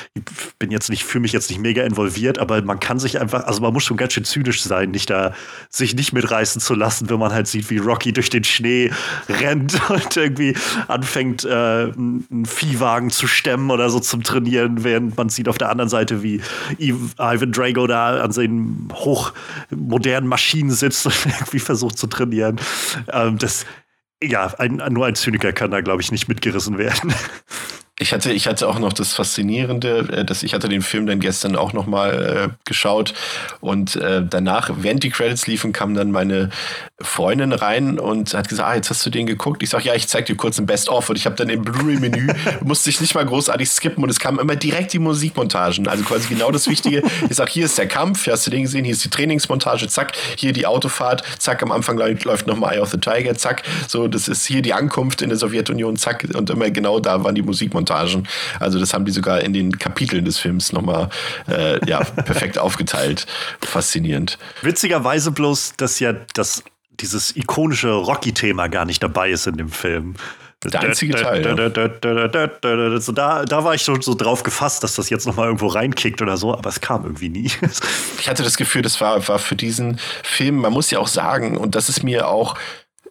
[0.59, 3.61] bin jetzt nicht, fühle mich jetzt nicht mega involviert, aber man kann sich einfach, also
[3.61, 5.35] man muss schon ganz schön zynisch sein, nicht da,
[5.69, 8.91] sich nicht mitreißen zu lassen, wenn man halt sieht, wie Rocky durch den Schnee
[9.29, 10.57] rennt und irgendwie
[10.89, 15.69] anfängt, äh, einen Viehwagen zu stemmen oder so zum Trainieren, während man sieht auf der
[15.69, 16.41] anderen Seite, wie
[16.79, 22.59] Ivan Drago da an seinen hochmodernen Maschinen sitzt und irgendwie versucht zu trainieren.
[23.13, 23.67] Ähm, das,
[24.23, 27.13] ja, ein, nur ein Zyniker kann da, glaube ich, nicht mitgerissen werden.
[28.01, 31.19] Ich hatte, ich hatte auch noch das Faszinierende, äh, dass ich hatte den Film dann
[31.19, 33.13] gestern auch noch mal äh, geschaut
[33.61, 36.51] und äh, danach, während die Credits liefen, kam dann meine
[37.01, 39.63] Freundin rein und hat gesagt, ah, jetzt hast du den geguckt.
[39.63, 42.33] Ich sage, ja, ich zeig dir kurz ein Best-of und ich habe dann im Blu-ray-Menü,
[42.65, 45.87] musste ich nicht mal großartig skippen und es kamen immer direkt die Musikmontagen.
[45.87, 47.05] Also quasi genau das Wichtige.
[47.31, 49.87] Ich sage, hier ist der Kampf, hier hast du den gesehen, hier ist die Trainingsmontage,
[49.87, 54.09] zack, hier die Autofahrt, zack, am Anfang läuft nochmal Eye of the Tiger, zack, so,
[54.09, 57.43] das ist hier die Ankunft in der Sowjetunion, zack, und immer genau da waren die
[57.43, 58.27] Musikmontagen.
[58.59, 61.11] Also das haben die sogar in den Kapiteln des Films nochmal
[61.49, 63.27] äh, ja, perfekt aufgeteilt.
[63.61, 64.37] Faszinierend.
[64.63, 66.65] Witzigerweise bloß, dass ja das
[67.01, 70.15] dieses ikonische Rocky-Thema gar nicht dabei ist in dem Film.
[70.65, 71.45] Der einzige Teil.
[71.47, 73.01] Ja.
[73.01, 75.69] So, da, da war ich schon so drauf gefasst, dass das jetzt noch mal irgendwo
[75.69, 77.51] reinkickt oder so, aber es kam irgendwie nie.
[78.19, 81.57] Ich hatte das Gefühl, das war, war für diesen Film, man muss ja auch sagen,
[81.57, 82.57] und das ist mir auch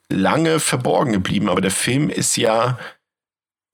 [0.09, 2.77] lange verborgen geblieben, aber der Film ist ja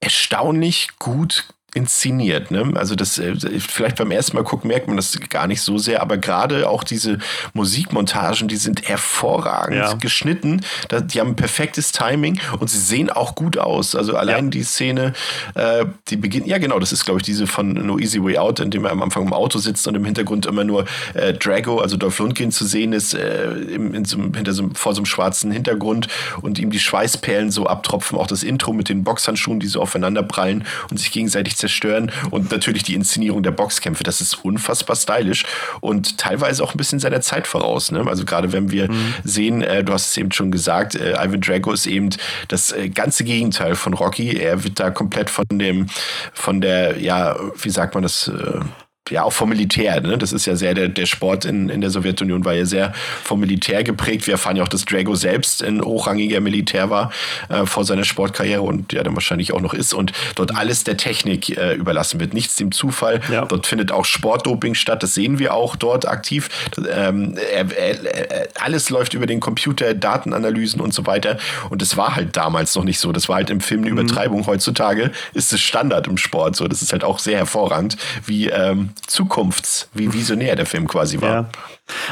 [0.00, 2.50] erstaunlich gut inszeniert.
[2.50, 2.72] Ne?
[2.74, 6.00] Also das äh, vielleicht beim ersten Mal gucken merkt man das gar nicht so sehr,
[6.00, 7.18] aber gerade auch diese
[7.52, 9.94] Musikmontagen, die sind hervorragend ja.
[9.94, 10.60] geschnitten.
[10.90, 13.94] Die haben perfektes Timing und sie sehen auch gut aus.
[13.94, 14.50] Also allein ja.
[14.50, 15.12] die Szene,
[15.54, 18.60] äh, die beginnt, ja genau, das ist glaube ich diese von No Easy Way Out,
[18.60, 20.84] in dem er am Anfang im Auto sitzt und im Hintergrund immer nur
[21.14, 25.50] äh, Drago, also Dolph Lundgren zu sehen ist, so, hinter so, vor so einem schwarzen
[25.50, 26.08] Hintergrund
[26.40, 28.18] und ihm die Schweißperlen so abtropfen.
[28.18, 32.50] Auch das Intro mit den Boxhandschuhen, die so aufeinander prallen und sich gegenseitig zerstören und
[32.50, 35.44] natürlich die Inszenierung der Boxkämpfe, das ist unfassbar stylisch
[35.80, 37.90] und teilweise auch ein bisschen seiner Zeit voraus.
[37.90, 38.04] Ne?
[38.06, 39.14] Also gerade wenn wir mhm.
[39.24, 42.10] sehen, äh, du hast es eben schon gesagt, äh, Ivan Drago ist eben
[42.48, 44.36] das äh, ganze Gegenteil von Rocky.
[44.36, 45.86] Er wird da komplett von dem,
[46.34, 48.28] von der, ja, wie sagt man das?
[48.28, 48.60] Äh,
[49.10, 50.00] ja auch vom Militär.
[50.00, 50.16] Ne?
[50.16, 53.40] Das ist ja sehr, der, der Sport in, in der Sowjetunion war ja sehr vom
[53.40, 54.26] Militär geprägt.
[54.26, 57.12] Wir erfahren ja auch, dass Drago selbst ein hochrangiger Militär war
[57.50, 60.96] äh, vor seiner Sportkarriere und ja dann wahrscheinlich auch noch ist und dort alles der
[60.96, 62.32] Technik äh, überlassen wird.
[62.32, 63.20] Nichts dem Zufall.
[63.30, 63.44] Ja.
[63.44, 65.02] Dort findet auch Sportdoping statt.
[65.02, 66.48] Das sehen wir auch dort aktiv.
[66.90, 71.36] Ähm, er, er, alles läuft über den Computer, Datenanalysen und so weiter.
[71.68, 73.12] Und das war halt damals noch nicht so.
[73.12, 73.98] Das war halt im Film eine mhm.
[73.98, 74.46] Übertreibung.
[74.46, 76.56] Heutzutage ist es Standard im Sport.
[76.56, 81.20] So, das ist halt auch sehr hervorragend, wie ähm, zukunfts-, wie visionär der Film quasi
[81.20, 81.30] war.
[81.30, 81.48] Ja.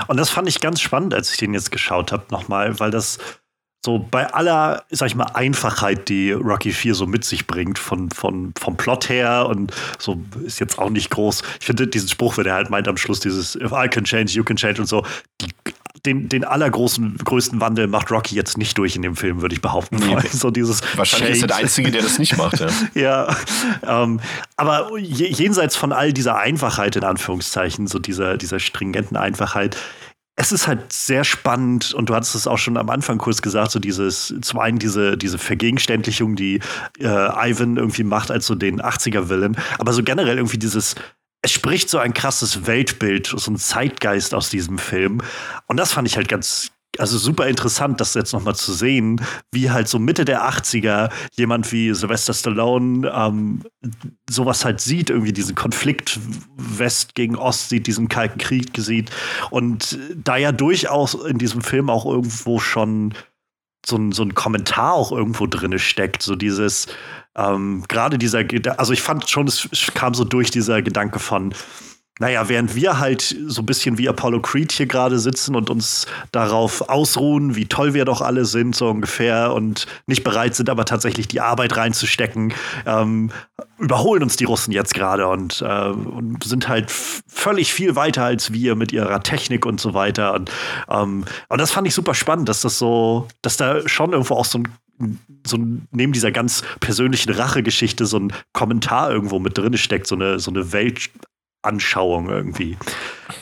[0.07, 3.19] Und das fand ich ganz spannend, als ich den jetzt geschaut habe, nochmal, weil das
[3.85, 8.11] so bei aller, sag ich mal, Einfachheit, die Rocky 4 so mit sich bringt, von,
[8.11, 11.43] von, vom Plot her und so ist jetzt auch nicht groß.
[11.59, 14.33] Ich finde diesen Spruch, wenn er halt meint am Schluss, dieses If I can change,
[14.33, 15.05] you can change und so,
[15.41, 15.49] die
[16.05, 19.63] den, den allergroßen, größten Wandel macht Rocky jetzt nicht durch in dem Film, würde ich
[19.63, 19.97] behaupten.
[19.97, 20.17] Nee.
[20.33, 21.37] So dieses Wahrscheinlich Change.
[21.37, 22.61] ist er der Einzige, der das nicht macht.
[22.61, 23.37] Ja, ja
[23.87, 24.21] ähm,
[24.57, 29.77] aber jenseits von all dieser Einfachheit, in Anführungszeichen, so dieser, dieser stringenten Einfachheit,
[30.35, 33.71] es ist halt sehr spannend und du hattest es auch schon am Anfang kurz gesagt,
[33.71, 36.61] so dieses, zum einen diese, diese Vergegenständlichung, die
[36.99, 40.97] äh, Ivan irgendwie macht als so den 80er-Villain, aber so generell irgendwie dieses
[41.43, 45.21] es spricht so ein krasses Weltbild, so ein Zeitgeist aus diesem Film.
[45.67, 49.73] Und das fand ich halt ganz, also super interessant, das jetzt nochmal zu sehen, wie
[49.73, 53.65] halt so Mitte der 80er jemand wie Sylvester Stallone ähm,
[54.31, 56.21] sowas halt sieht, irgendwie diesen Konflikt
[56.57, 59.11] West gegen Ost sieht, diesen Kalten Krieg sieht.
[59.51, 63.15] Und da ja durchaus in diesem Film auch irgendwo schon
[63.85, 66.87] so ein, so ein Kommentar auch irgendwo drin steckt, so dieses,
[67.37, 68.45] ähm, gerade dieser,
[68.79, 71.55] also ich fand schon, es kam so durch dieser Gedanke von,
[72.19, 76.07] naja, während wir halt so ein bisschen wie Apollo Creed hier gerade sitzen und uns
[76.31, 80.85] darauf ausruhen, wie toll wir doch alle sind, so ungefähr, und nicht bereit sind, aber
[80.85, 82.53] tatsächlich die Arbeit reinzustecken,
[82.87, 83.31] ähm,
[83.79, 88.53] überholen uns die Russen jetzt gerade und, äh, und, sind halt völlig viel weiter als
[88.53, 90.35] wir mit ihrer Technik und so weiter.
[90.35, 90.51] Und,
[90.91, 94.45] ähm, und das fand ich super spannend, dass das so, dass da schon irgendwo auch
[94.45, 94.69] so ein
[95.45, 95.59] so
[95.91, 100.53] neben dieser ganz persönlichen Rachegeschichte so ein Kommentar irgendwo mit drin steckt, so eine, so
[100.53, 101.11] eine Welt,
[101.63, 102.77] Anschauung irgendwie.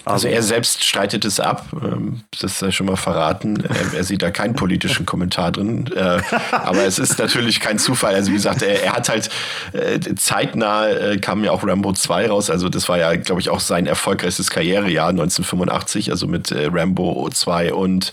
[0.04, 3.62] Also, also er selbst streitet es ab, ähm, das ist schon mal verraten.
[3.94, 5.90] Er, sieht da keinen politischen Kommentar drin.
[5.94, 6.20] Äh,
[6.52, 8.14] aber es ist natürlich kein Zufall.
[8.14, 9.30] Also wie gesagt, er, er hat halt
[9.72, 12.50] äh, zeitnah äh, kam ja auch Rambo 2 raus.
[12.50, 17.72] Also das war ja, glaube ich, auch sein erfolgreichstes Karrierejahr 1985, also mit Rambo 2
[17.74, 18.12] und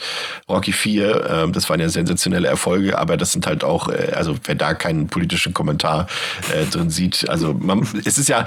[0.49, 1.29] Rocky 4.
[1.29, 5.07] Ähm, das waren ja sensationelle Erfolge, aber das sind halt auch, also wer da keinen
[5.07, 6.07] politischen Kommentar
[6.71, 8.45] drin sieht, also man, es ist ja,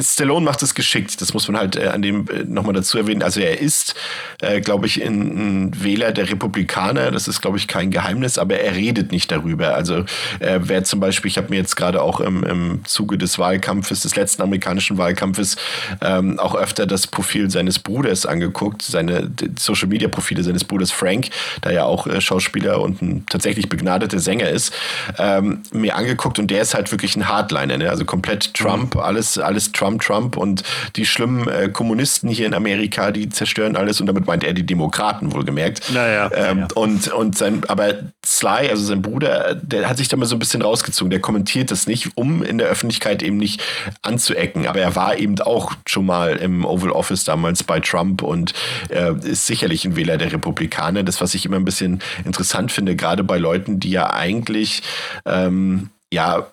[0.00, 1.20] Stallone macht es geschickt.
[1.20, 3.94] Das muss man halt an dem nochmal dazu erwähnen, also er ist,
[4.40, 7.10] äh, glaube ich, ein, ein, Wähler der Republikaner.
[7.10, 9.74] Das ist, glaube ich, kein Geheimnis, aber er redet nicht darüber.
[9.74, 10.04] Also
[10.40, 14.02] äh, wer zum Beispiel, ich habe mir jetzt gerade auch im, im Zuge des Wahlkampfes,
[14.02, 15.56] des letzten amerikanischen Wahlkampfes,
[16.00, 21.28] ähm, auch öfter das Profil seines Bruders angeguckt, seine Social-Media-Profile seines Bruders Frank,
[21.64, 24.72] der ja auch äh, Schauspieler und ein tatsächlich begnadeter Sänger ist,
[25.18, 27.90] ähm, mir angeguckt und der ist halt wirklich ein Hardliner, ne?
[27.90, 29.00] also komplett Trump, mhm.
[29.00, 30.62] alles, alles Trump, Trump und
[30.96, 34.52] die schlimmen äh, Kommunisten Rechten hier in Amerika, die zerstören alles und damit meint er
[34.52, 35.92] die Demokraten wohlgemerkt.
[35.92, 36.68] Naja, ähm, naja.
[36.74, 40.38] Und, und sein, aber Sly, also sein Bruder, der hat sich da mal so ein
[40.38, 41.10] bisschen rausgezogen.
[41.10, 43.62] Der kommentiert das nicht, um in der Öffentlichkeit eben nicht
[44.02, 44.66] anzuecken.
[44.66, 48.52] Aber er war eben auch schon mal im Oval Office damals bei Trump und
[48.88, 51.02] äh, ist sicherlich ein Wähler der Republikaner.
[51.02, 54.82] Das, was ich immer ein bisschen interessant finde, gerade bei Leuten, die ja eigentlich
[55.24, 56.46] ähm, ja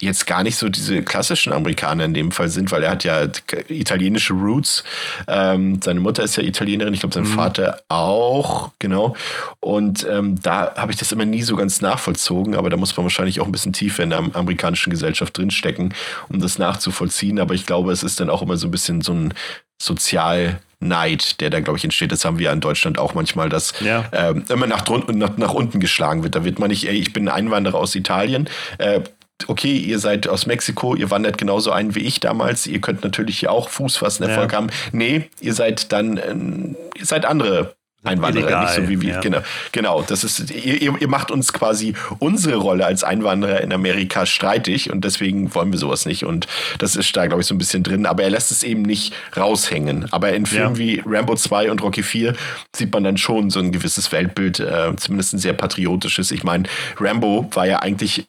[0.00, 3.26] jetzt gar nicht so diese klassischen Amerikaner in dem Fall sind, weil er hat ja
[3.68, 4.84] italienische Roots.
[5.28, 7.34] Ähm, seine Mutter ist ja Italienerin, ich glaube sein mhm.
[7.34, 9.16] Vater auch, genau.
[9.60, 13.04] Und ähm, da habe ich das immer nie so ganz nachvollzogen, aber da muss man
[13.04, 15.94] wahrscheinlich auch ein bisschen tiefer in der amerikanischen Gesellschaft drinstecken,
[16.28, 17.38] um das nachzuvollziehen.
[17.38, 19.34] Aber ich glaube, es ist dann auch immer so ein bisschen so ein
[19.78, 22.12] sozial Neid, der da, glaube ich, entsteht.
[22.12, 24.04] Das haben wir in Deutschland auch manchmal, dass ja.
[24.12, 26.34] ähm, immer nach, nach, nach, unten geschlagen wird.
[26.34, 29.00] Da wird man nicht, ey, ich bin ein Einwanderer aus Italien, äh,
[29.48, 33.38] okay, ihr seid aus Mexiko, ihr wandert genauso ein wie ich damals, ihr könnt natürlich
[33.38, 34.58] hier auch Fuß fassen, Erfolg ja.
[34.58, 34.68] haben.
[34.92, 39.14] Nee, ihr seid dann, äh, ihr seid andere Einwanderer, Illegal, nicht so wie wir.
[39.14, 39.20] Ja.
[39.20, 39.40] Genau,
[39.72, 40.02] genau.
[40.02, 45.04] Das ist, ihr, ihr macht uns quasi unsere Rolle als Einwanderer in Amerika streitig und
[45.04, 46.24] deswegen wollen wir sowas nicht.
[46.24, 46.46] Und
[46.78, 48.06] das ist da, glaube ich, so ein bisschen drin.
[48.06, 50.12] Aber er lässt es eben nicht raushängen.
[50.12, 50.78] Aber in Filmen ja.
[50.78, 52.34] wie Rambo 2 und Rocky 4
[52.74, 56.30] sieht man dann schon so ein gewisses Weltbild, äh, zumindest ein sehr patriotisches.
[56.30, 56.64] Ich meine,
[56.98, 58.26] Rambo war ja eigentlich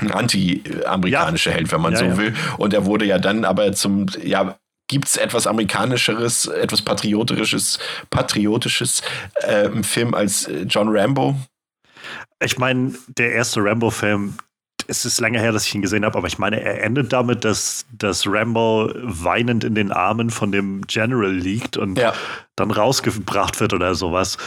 [0.00, 1.56] ein anti-amerikanischer ja.
[1.56, 2.16] Held, wenn man ja, so ja.
[2.16, 2.34] will.
[2.58, 4.56] Und er wurde ja dann aber zum, ja,
[4.88, 7.78] gibt es etwas amerikanischeres, etwas patriotisches,
[8.10, 9.02] patriotisches
[9.42, 11.36] äh, im Film als John Rambo?
[12.42, 14.34] Ich meine, der erste Rambo-Film,
[14.88, 17.44] es ist länger her, dass ich ihn gesehen habe, aber ich meine, er endet damit,
[17.44, 22.12] dass, dass Rambo weinend in den Armen von dem General liegt und ja.
[22.56, 24.38] dann rausgebracht wird oder sowas.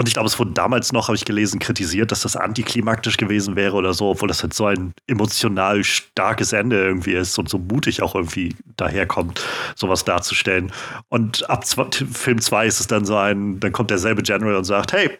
[0.00, 3.54] Und ich glaube, es wurde damals noch, habe ich gelesen, kritisiert, dass das antiklimaktisch gewesen
[3.54, 7.58] wäre oder so, obwohl das halt so ein emotional starkes Ende irgendwie ist und so
[7.58, 9.44] mutig auch irgendwie daherkommt,
[9.76, 10.72] sowas darzustellen.
[11.10, 14.94] Und ab Film 2 ist es dann so ein, dann kommt derselbe General und sagt,
[14.94, 15.18] hey,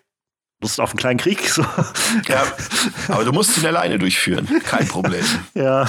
[0.62, 1.48] Lust auf einen kleinen Krieg?
[1.48, 1.62] So.
[2.28, 2.44] Ja,
[3.08, 4.46] aber du musst ihn alleine durchführen.
[4.64, 5.24] Kein Problem.
[5.54, 5.86] ja,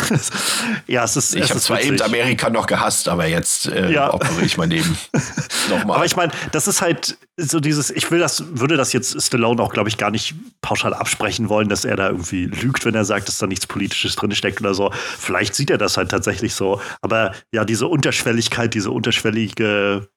[0.87, 1.35] ja, es ist.
[1.35, 1.91] Ich habe zwar witzig.
[1.91, 4.13] eben Amerika noch gehasst, aber jetzt äh, ja.
[4.13, 4.97] operiere ich mein Leben.
[5.69, 5.97] Nochmal.
[5.97, 9.61] Aber ich meine, das ist halt so dieses, ich will das, würde das jetzt Stallone
[9.61, 13.05] auch, glaube ich, gar nicht pauschal absprechen wollen, dass er da irgendwie lügt, wenn er
[13.05, 14.91] sagt, dass da nichts Politisches drinsteckt oder so.
[14.93, 16.81] Vielleicht sieht er das halt tatsächlich so.
[17.01, 20.07] Aber ja, diese Unterschwelligkeit, diese unterschwellige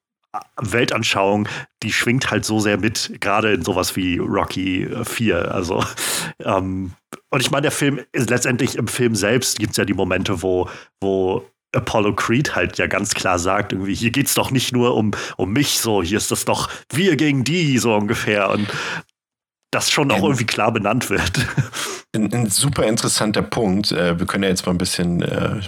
[0.61, 1.49] Weltanschauung,
[1.83, 5.53] die schwingt halt so sehr mit, gerade in sowas wie Rocky 4.
[5.53, 5.85] Also,
[6.41, 6.93] ähm,
[7.31, 10.69] und ich meine, der Film, letztendlich im Film selbst gibt es ja die Momente, wo,
[11.01, 11.45] wo
[11.75, 15.13] Apollo Creed halt ja ganz klar sagt, irgendwie, hier geht es doch nicht nur um,
[15.37, 18.51] um mich, so, hier ist das doch wir gegen die, so ungefähr.
[18.51, 18.69] Und
[19.71, 21.33] das schon auch irgendwie klar benannt wird.
[22.15, 23.91] Ein, ein super interessanter Punkt.
[23.91, 25.23] Äh, wir können ja jetzt mal ein bisschen.
[25.23, 25.61] Äh,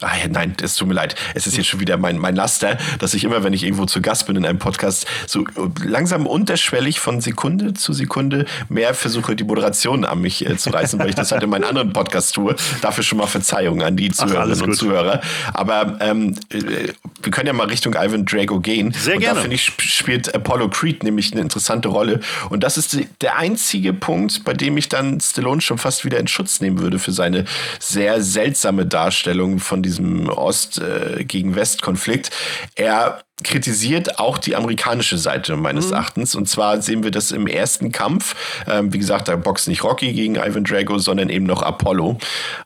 [0.00, 1.16] ach nein, es tut mir leid.
[1.34, 4.00] Es ist jetzt schon wieder mein, mein Laster, dass ich immer, wenn ich irgendwo zu
[4.00, 5.44] Gast bin in einem Podcast, so
[5.84, 10.98] langsam unterschwellig von Sekunde zu Sekunde mehr versuche, die Moderation an mich äh, zu reißen,
[10.98, 12.54] weil ich das halt in meinen anderen Podcasts tue.
[12.80, 15.20] Dafür schon mal Verzeihung an die Zuhörerinnen Ach, und Zuhörer.
[15.52, 18.92] Aber ähm, äh, wir können ja mal Richtung Ivan Drago gehen.
[18.92, 19.36] Sehr und gerne.
[19.36, 22.20] Da finde ich, spielt Apollo Creed nämlich eine interessante Rolle.
[22.50, 26.28] Und das ist der einzige Punkt, bei dem ich dann Stallone schon fast wieder in
[26.28, 27.44] Schutz nehmen würde für seine
[27.78, 32.30] sehr seltsame Darstellung von diesem Ost- äh, gegen West-Konflikt.
[32.74, 35.94] Er kritisiert auch die amerikanische Seite meines mhm.
[35.94, 36.34] Erachtens.
[36.34, 38.36] Und zwar sehen wir das im ersten Kampf.
[38.68, 42.18] Ähm, wie gesagt, da boxt nicht Rocky gegen Ivan Drago, sondern eben noch Apollo.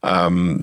[0.02, 0.60] Ähm,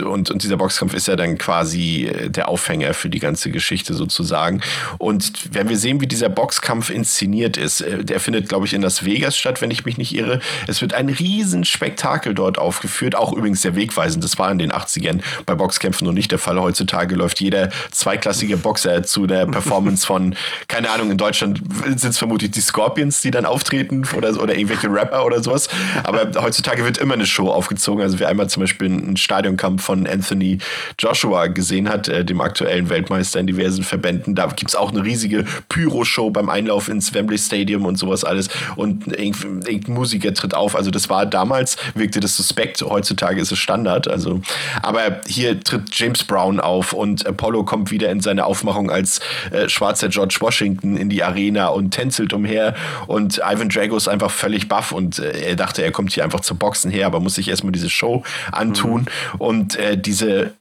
[0.00, 3.94] und, und dieser Boxkampf ist ja dann quasi äh, der Aufhänger für die ganze Geschichte
[3.94, 4.60] sozusagen.
[4.98, 8.82] Und wenn wir sehen, wie dieser Boxkampf inszeniert ist, äh, der findet, glaube ich, in
[8.82, 10.40] Las Vegas statt, wenn ich mich nicht irre.
[10.66, 14.24] Es wird ein Riesenspektakel dort aufgeführt, auch übrigens sehr wegweisend.
[14.24, 16.60] Das war in den 80ern bei Boxkämpfen noch nicht der Fall.
[16.60, 20.34] Heutzutage läuft jeder zweiklassige Boxer zu der Performance von,
[20.68, 24.88] keine Ahnung, in Deutschland sind es vermutlich die Scorpions, die dann auftreten oder, oder irgendwelche
[24.88, 25.68] Rapper oder sowas.
[26.02, 28.02] Aber heutzutage wird immer eine Show aufgezogen.
[28.02, 30.58] Also wir einmal zum Beispiel einen Stadionkampf von Anthony
[30.98, 34.34] Joshua gesehen hat, äh, dem aktuellen Weltmeister in diversen Verbänden.
[34.34, 38.48] Da gibt es auch eine riesige Pyro-Show beim Einlauf ins Wembley Stadium und sowas alles.
[38.76, 40.74] Und irgendein Musiker tritt auf.
[40.74, 42.82] Also das war damals, wirkte das suspekt.
[42.82, 44.08] Heutzutage ist es Standard.
[44.08, 44.40] Also,
[44.82, 49.20] aber hier tritt James Brown auf und Apollo kommt wieder in seine Aufmachung als
[49.50, 52.74] äh, schwarzer George Washington in die Arena und tänzelt umher.
[53.06, 56.40] Und Ivan Drago ist einfach völlig baff und äh, er dachte, er kommt hier einfach
[56.40, 59.02] zu Boxen her, aber muss sich erstmal diese Show antun.
[59.02, 59.40] Mhm.
[59.40, 60.54] Und äh, diese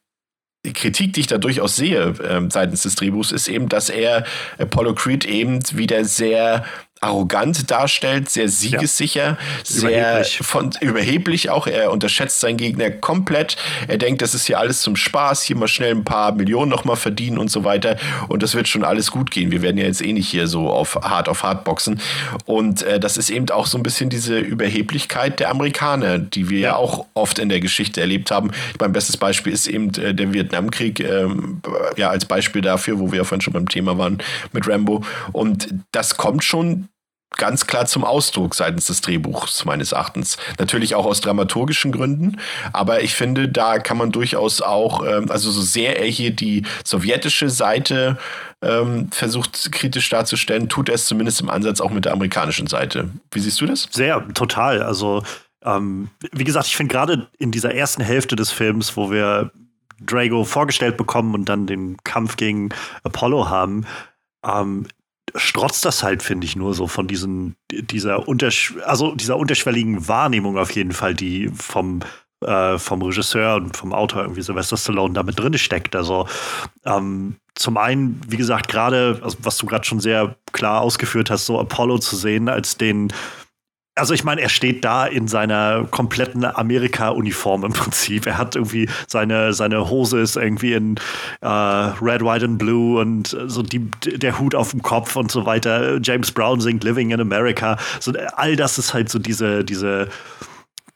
[0.74, 4.24] Kritik, die ich da durchaus sehe äh, seitens des Drehbuchs, ist eben, dass er
[4.58, 6.66] Apollo Creed eben wieder sehr
[7.04, 9.38] arrogant darstellt, sehr siegessicher, ja.
[9.64, 10.40] sehr überheblich.
[10.42, 11.68] Von, überheblich auch.
[11.68, 13.58] Er unterschätzt seinen Gegner komplett.
[13.88, 16.96] Er denkt, das ist hier alles zum Spaß, hier mal schnell ein paar Millionen nochmal
[16.96, 17.98] verdienen und so weiter.
[18.30, 19.52] Und das wird schon alles gut gehen.
[19.52, 22.00] Wir werden ja jetzt eh nicht hier so auf hart auf hart boxen.
[22.46, 26.60] Und äh, das ist eben auch so ein bisschen diese Überheblichkeit der Amerikaner, die wir
[26.60, 28.52] ja, ja auch oft in der Geschichte erlebt haben.
[28.80, 31.62] Mein bestes Beispiel ist eben äh, der Vietnamkrieg, ähm,
[31.98, 34.20] ja, als Beispiel dafür, wo wir ja vorhin schon beim Thema waren
[34.54, 35.04] mit Rambo.
[35.32, 36.88] Und das kommt schon
[37.38, 40.38] ganz klar zum Ausdruck seitens des Drehbuchs meines Erachtens.
[40.60, 42.40] Natürlich auch aus dramaturgischen Gründen,
[42.72, 46.64] aber ich finde, da kann man durchaus auch, ähm, also so sehr er hier die
[46.84, 48.18] sowjetische Seite
[48.62, 53.10] ähm, versucht kritisch darzustellen, tut er es zumindest im Ansatz auch mit der amerikanischen Seite.
[53.32, 53.88] Wie siehst du das?
[53.92, 54.82] Sehr, total.
[54.82, 55.24] Also
[55.64, 59.52] ähm, wie gesagt, ich finde gerade in dieser ersten Hälfte des Films, wo wir
[60.06, 62.70] Drago vorgestellt bekommen und dann den Kampf gegen
[63.04, 63.86] Apollo haben,
[64.46, 64.88] ähm,
[65.36, 70.58] strotzt das halt, finde ich, nur so von diesen, dieser, untersch also dieser unterschwelligen Wahrnehmung
[70.58, 72.02] auf jeden Fall, die vom,
[72.46, 75.96] äh, vom Regisseur und vom Autor irgendwie Sylvester Stallone damit drin steckt.
[75.96, 76.28] Also
[76.86, 81.46] ähm, zum einen, wie gesagt, gerade, also was du gerade schon sehr klar ausgeführt hast,
[81.46, 83.12] so Apollo zu sehen als den
[83.96, 88.26] also ich meine, er steht da in seiner kompletten Amerika-Uniform im Prinzip.
[88.26, 90.96] Er hat irgendwie seine, seine Hose ist irgendwie in
[91.42, 95.46] äh, Red, White and Blue und so die, der Hut auf dem Kopf und so
[95.46, 96.00] weiter.
[96.02, 97.78] James Brown singt Living in America.
[98.00, 100.10] So, all das ist halt so diese, diese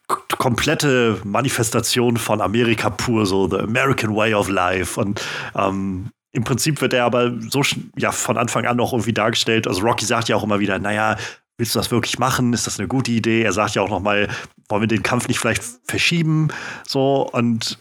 [0.07, 4.99] komplette Manifestation von Amerika pur, so the American Way of Life.
[4.99, 5.21] Und
[5.55, 7.61] ähm, im Prinzip wird er aber so
[7.97, 9.67] ja von Anfang an auch irgendwie dargestellt.
[9.67, 11.17] Also Rocky sagt ja auch immer wieder, naja,
[11.57, 12.53] willst du das wirklich machen?
[12.53, 13.41] Ist das eine gute Idee?
[13.41, 14.29] Er sagt ja auch noch mal,
[14.69, 16.49] wollen wir den Kampf nicht vielleicht verschieben?
[16.87, 17.79] So und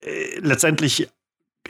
[0.00, 1.08] äh, letztendlich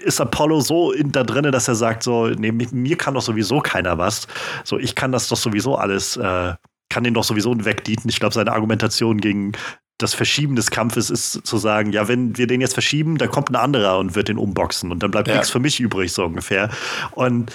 [0.03, 3.61] ist Apollo so in, da drin, dass er sagt so, nee, mir kann doch sowieso
[3.61, 4.29] keiner was.
[4.65, 6.55] So, ich kann das doch sowieso alles, äh,
[6.91, 8.11] kann den doch sowieso wegdieten.
[8.11, 9.53] Ich glaube, seine Argumentation gegen
[9.99, 13.49] das Verschieben des Kampfes ist zu sagen, ja, wenn wir den jetzt verschieben, dann kommt
[13.51, 15.35] ein anderer und wird den umboxen und dann bleibt ja.
[15.35, 16.69] nichts für mich übrig, so ungefähr.
[17.13, 17.51] Und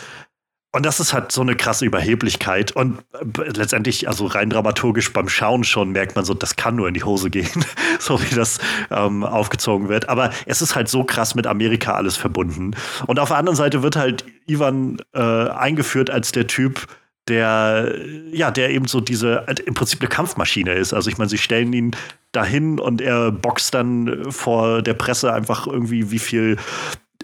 [0.74, 2.72] und das ist halt so eine krasse Überheblichkeit.
[2.72, 6.88] Und äh, letztendlich, also rein dramaturgisch beim Schauen schon merkt man so, das kann nur
[6.88, 7.66] in die Hose gehen,
[8.00, 8.60] so wie das
[8.90, 10.08] ähm, aufgezogen wird.
[10.08, 12.72] Aber es ist halt so krass mit Amerika alles verbunden.
[13.06, 16.88] Und auf der anderen Seite wird halt Ivan äh, eingeführt als der Typ,
[17.28, 17.94] der,
[18.32, 20.94] ja, der eben so diese, äh, im Prinzip eine Kampfmaschine ist.
[20.94, 21.96] Also ich meine, sie stellen ihn
[22.32, 26.58] dahin und er boxt dann vor der Presse einfach irgendwie, wie viel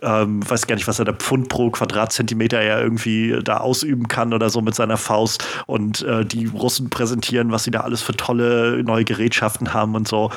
[0.01, 4.33] ähm, weiß gar nicht, was er da Pfund pro Quadratzentimeter ja irgendwie da ausüben kann
[4.33, 5.45] oder so mit seiner Faust.
[5.67, 10.07] Und äh, die Russen präsentieren, was sie da alles für tolle neue Gerätschaften haben und
[10.07, 10.31] so.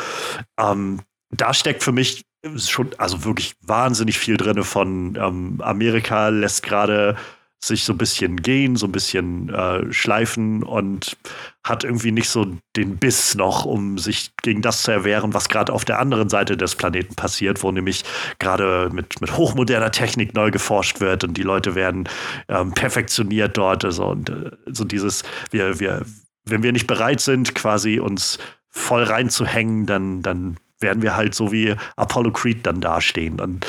[0.59, 1.01] Ähm,
[1.31, 2.25] da steckt für mich
[2.57, 7.17] schon, also wirklich wahnsinnig viel drin von ähm, Amerika lässt gerade
[7.63, 11.17] sich so ein bisschen gehen, so ein bisschen äh, schleifen und
[11.63, 15.73] hat irgendwie nicht so den Biss noch, um sich gegen das zu erwehren, was gerade
[15.73, 18.05] auf der anderen Seite des Planeten passiert, wo nämlich
[18.39, 22.09] gerade mit, mit hochmoderner Technik neu geforscht wird und die Leute werden
[22.49, 23.85] ähm, perfektioniert dort.
[23.85, 26.07] Also, und äh, so dieses, wir, wir,
[26.47, 28.39] wenn wir nicht bereit sind, quasi uns
[28.71, 33.39] voll reinzuhängen, dann, dann werden wir halt so wie Apollo Creed dann dastehen.
[33.39, 33.67] Und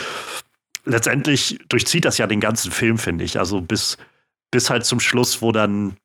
[0.85, 3.39] letztendlich durchzieht das ja den ganzen Film, finde ich.
[3.39, 3.97] Also bis,
[4.51, 5.97] bis halt zum Schluss, wo dann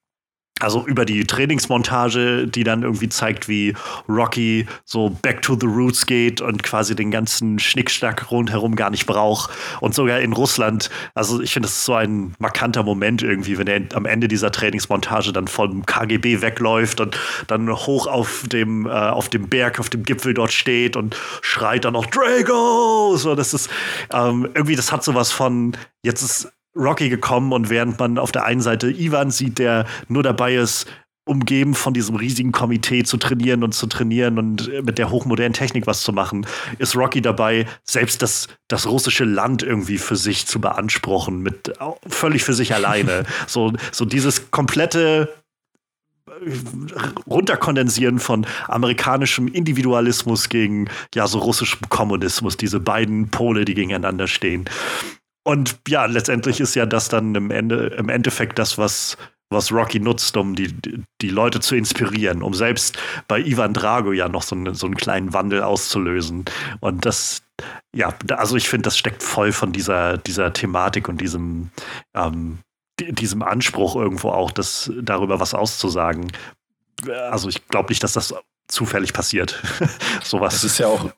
[0.61, 3.74] also über die Trainingsmontage, die dann irgendwie zeigt, wie
[4.09, 9.07] Rocky so back to the roots geht und quasi den ganzen Schnickschnack rundherum gar nicht
[9.07, 9.50] braucht.
[9.80, 13.66] Und sogar in Russland, also ich finde, das ist so ein markanter Moment irgendwie, wenn
[13.66, 18.90] er am Ende dieser Trainingsmontage dann vom KGB wegläuft und dann hoch auf dem, äh,
[18.90, 23.16] auf dem Berg, auf dem Gipfel dort steht und schreit dann noch Drago!
[23.16, 23.68] So, das ist
[24.11, 28.44] ähm, irgendwie, das hat sowas von, jetzt ist Rocky gekommen und während man auf der
[28.44, 30.86] einen Seite Ivan sieht, der nur dabei ist,
[31.26, 35.86] umgeben von diesem riesigen Komitee zu trainieren und zu trainieren und mit der hochmodernen Technik
[35.86, 36.46] was zu machen,
[36.78, 41.72] ist Rocky dabei, selbst das, das russische Land irgendwie für sich zu beanspruchen, mit
[42.06, 43.24] völlig für sich alleine.
[43.48, 45.34] so, so dieses komplette
[46.28, 46.50] äh,
[47.26, 54.66] runterkondensieren von amerikanischem Individualismus gegen ja so russischem Kommunismus, diese beiden Pole, die gegeneinander stehen.
[55.47, 59.16] Und ja, letztendlich ist ja das dann im, Ende, im Endeffekt das, was,
[59.49, 60.74] was Rocky nutzt, um die,
[61.22, 64.97] die Leute zu inspirieren, um selbst bei Ivan Drago ja noch so, einen, so einen
[64.97, 66.47] kleinen Wandel auszulösen.
[66.80, 67.44] Und das,
[67.94, 71.70] ja, also ich finde, das steckt voll von dieser, dieser Thematik und diesem,
[72.12, 72.59] ähm,
[72.99, 76.32] diesem Anspruch irgendwo auch, das, darüber was auszusagen.
[77.30, 78.34] Also ich glaube nicht, dass das
[78.66, 79.62] zufällig passiert.
[80.24, 80.55] Sowas.
[80.55, 81.09] Das ist ja auch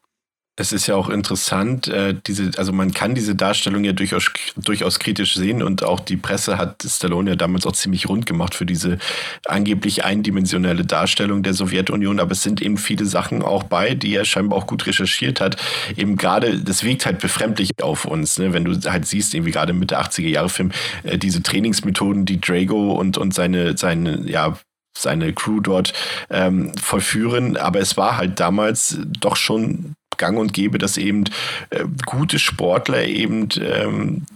[0.58, 4.98] es ist ja auch interessant, äh, diese, also man kann diese Darstellung ja durchaus, durchaus
[4.98, 8.66] kritisch sehen und auch die Presse hat Stallone ja damals auch ziemlich rund gemacht für
[8.66, 8.98] diese
[9.46, 14.24] angeblich eindimensionelle Darstellung der Sowjetunion, aber es sind eben viele Sachen auch bei, die er
[14.24, 15.56] scheinbar auch gut recherchiert hat.
[15.96, 18.52] Eben gerade, das wirkt halt befremdlich auf uns, ne?
[18.52, 20.72] wenn du halt siehst, irgendwie gerade mit der 80er Jahre Film,
[21.04, 24.58] äh, diese Trainingsmethoden, die Drago und, und seine, seine, ja,
[25.02, 25.92] seine Crew dort
[26.30, 27.56] ähm, vollführen.
[27.56, 31.24] Aber es war halt damals doch schon gang und gäbe, dass eben
[31.70, 34.26] äh, gute Sportler eben ähm,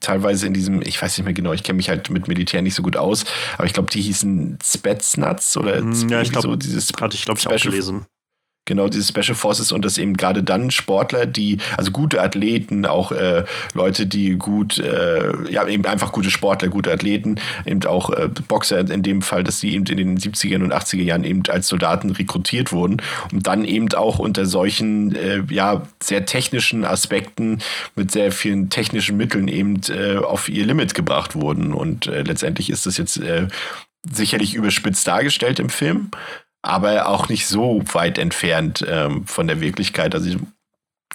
[0.00, 2.74] teilweise in diesem, ich weiß nicht mehr genau, ich kenne mich halt mit Militär nicht
[2.74, 3.24] so gut aus,
[3.58, 7.24] aber ich glaube, die hießen Spetsnaz oder hm, ja, ich glaube, so dieses hatte ich
[7.24, 8.06] glaube ich auch gelesen.
[8.66, 13.12] Genau, diese Special Forces und das eben gerade dann Sportler, die, also gute Athleten, auch
[13.12, 13.44] äh,
[13.74, 18.80] Leute, die gut, äh, ja, eben einfach gute Sportler, gute Athleten, eben auch äh, Boxer
[18.90, 22.10] in dem Fall, dass sie eben in den 70er und 80er Jahren eben als Soldaten
[22.10, 23.00] rekrutiert wurden
[23.32, 27.60] und dann eben auch unter solchen, äh, ja, sehr technischen Aspekten
[27.94, 31.72] mit sehr vielen technischen Mitteln eben äh, auf ihr Limit gebracht wurden.
[31.72, 33.46] Und äh, letztendlich ist das jetzt äh,
[34.10, 36.10] sicherlich überspitzt dargestellt im Film
[36.66, 40.14] aber auch nicht so weit entfernt ähm, von der Wirklichkeit.
[40.14, 40.36] Also ich,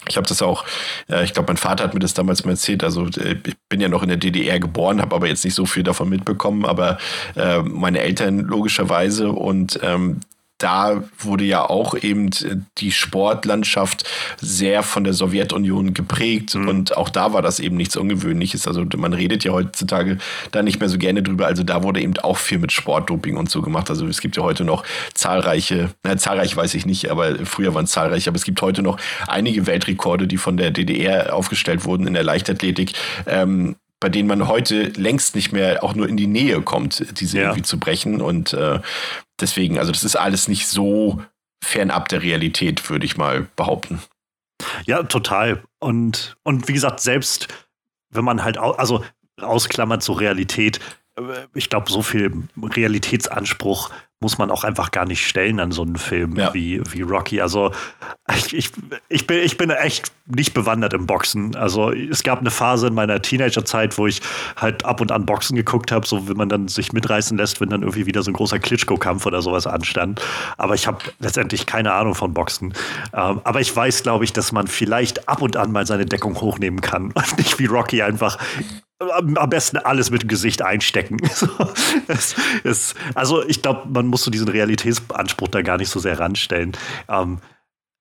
[0.08, 0.66] ich habe das auch,
[1.10, 2.84] äh, ich glaube, mein Vater hat mir das damals mal erzählt.
[2.84, 5.66] Also äh, ich bin ja noch in der DDR geboren, habe aber jetzt nicht so
[5.66, 6.97] viel davon mitbekommen, aber
[7.36, 10.22] äh, meine Eltern logischerweise und ähm,
[10.62, 12.30] da wurde ja auch eben
[12.78, 14.09] die Sportlandschaft
[14.39, 16.68] sehr von der Sowjetunion geprägt mhm.
[16.68, 18.68] und auch da war das eben nichts Ungewöhnliches.
[18.68, 20.18] Also man redet ja heutzutage
[20.51, 21.47] da nicht mehr so gerne drüber.
[21.47, 23.89] Also da wurde eben auch viel mit Sportdoping und so gemacht.
[23.89, 24.84] Also es gibt ja heute noch
[25.14, 28.82] zahlreiche, na, zahlreich weiß ich nicht, aber früher waren es zahlreiche, aber es gibt heute
[28.82, 28.97] noch
[29.28, 32.93] einige Weltrekorde, die von der DDR aufgestellt wurden in der Leichtathletik.
[33.26, 37.38] Ähm, bei denen man heute längst nicht mehr auch nur in die Nähe kommt, diese
[37.38, 37.43] ja.
[37.43, 38.20] irgendwie zu brechen.
[38.20, 38.80] Und äh,
[39.39, 41.24] deswegen, also das ist alles nicht so
[41.64, 44.02] fernab der Realität, würde ich mal behaupten.
[44.86, 45.64] Ja, total.
[45.80, 47.47] Und, und wie gesagt, selbst
[48.10, 49.06] wenn man halt, also
[49.39, 50.80] ausklammert zur Realität,
[51.53, 52.32] ich glaube, so viel
[52.62, 53.91] Realitätsanspruch
[54.22, 56.53] muss man auch einfach gar nicht stellen an so einen Film ja.
[56.53, 57.41] wie, wie Rocky.
[57.41, 57.72] Also
[58.36, 58.72] ich, ich,
[59.09, 61.55] ich, bin, ich bin echt nicht bewandert im Boxen.
[61.55, 64.22] Also es gab eine Phase in meiner Teenagerzeit, wo ich
[64.55, 67.70] halt ab und an Boxen geguckt habe, so wenn man dann sich mitreißen lässt, wenn
[67.70, 70.22] dann irgendwie wieder so ein großer Klitschko-Kampf oder sowas anstand.
[70.59, 72.76] Aber ich habe letztendlich keine Ahnung von Boxen.
[73.14, 76.39] Ähm, aber ich weiß, glaube ich, dass man vielleicht ab und an mal seine Deckung
[76.39, 78.38] hochnehmen kann und nicht wie Rocky einfach
[79.10, 81.18] am besten alles mit dem Gesicht einstecken.
[82.08, 86.20] es, es, also ich glaube, man muss so diesen Realitätsanspruch da gar nicht so sehr
[86.20, 86.74] ranstellen.
[87.10, 87.39] Ähm,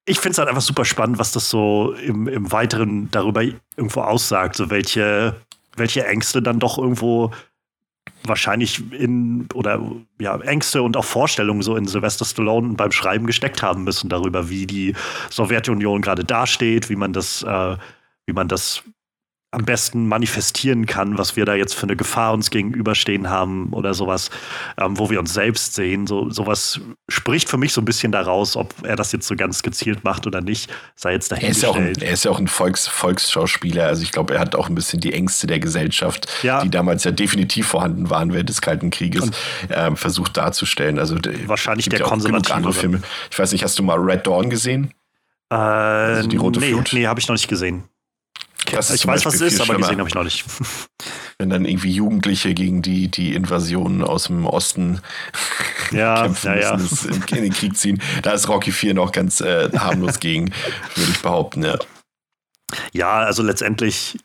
[0.04, 3.42] ich finde es halt einfach super spannend, was das so im, im Weiteren darüber
[3.76, 5.36] irgendwo aussagt, so welche,
[5.76, 7.30] welche Ängste dann doch irgendwo
[8.24, 9.80] wahrscheinlich in oder
[10.18, 14.50] ja Ängste und auch Vorstellungen so in Sylvester Stallone beim Schreiben gesteckt haben müssen darüber,
[14.50, 14.94] wie die
[15.30, 17.76] Sowjetunion gerade dasteht, wie man das, äh,
[18.26, 18.82] wie man das
[19.52, 23.94] am besten manifestieren kann, was wir da jetzt für eine Gefahr uns gegenüberstehen haben oder
[23.94, 24.30] sowas,
[24.78, 26.06] ähm, wo wir uns selbst sehen.
[26.06, 29.62] So, sowas spricht für mich so ein bisschen daraus, ob er das jetzt so ganz
[29.62, 31.64] gezielt macht oder nicht, sei jetzt dahingestellt.
[31.64, 34.34] Er ist ja auch ein, er ist ja auch ein Volks, Volksschauspieler, also ich glaube,
[34.34, 36.62] er hat auch ein bisschen die Ängste der Gesellschaft, ja.
[36.62, 39.30] die damals ja definitiv vorhanden waren während des Kalten Krieges,
[39.70, 41.00] ähm, versucht darzustellen.
[41.00, 43.02] Also wahrscheinlich der ja konservative Filme.
[43.30, 44.94] Ich weiß nicht, hast du mal Red Dawn gesehen?
[45.50, 46.90] Äh, also die rote nee, Flut?
[46.92, 47.84] Nee, habe ich noch nicht gesehen.
[48.66, 50.44] Das ich weiß, was es ist, aber gesehen habe ich noch nicht.
[51.38, 55.00] Wenn dann irgendwie Jugendliche gegen die, die Invasion aus dem Osten
[55.90, 57.36] ja, kämpfen ja, müssen, ja.
[57.36, 58.02] in den Krieg ziehen.
[58.22, 60.52] Da ist Rocky 4 noch ganz äh, harmlos gegen,
[60.94, 61.78] würde ich behaupten, ja.
[62.92, 64.18] Ja, also letztendlich,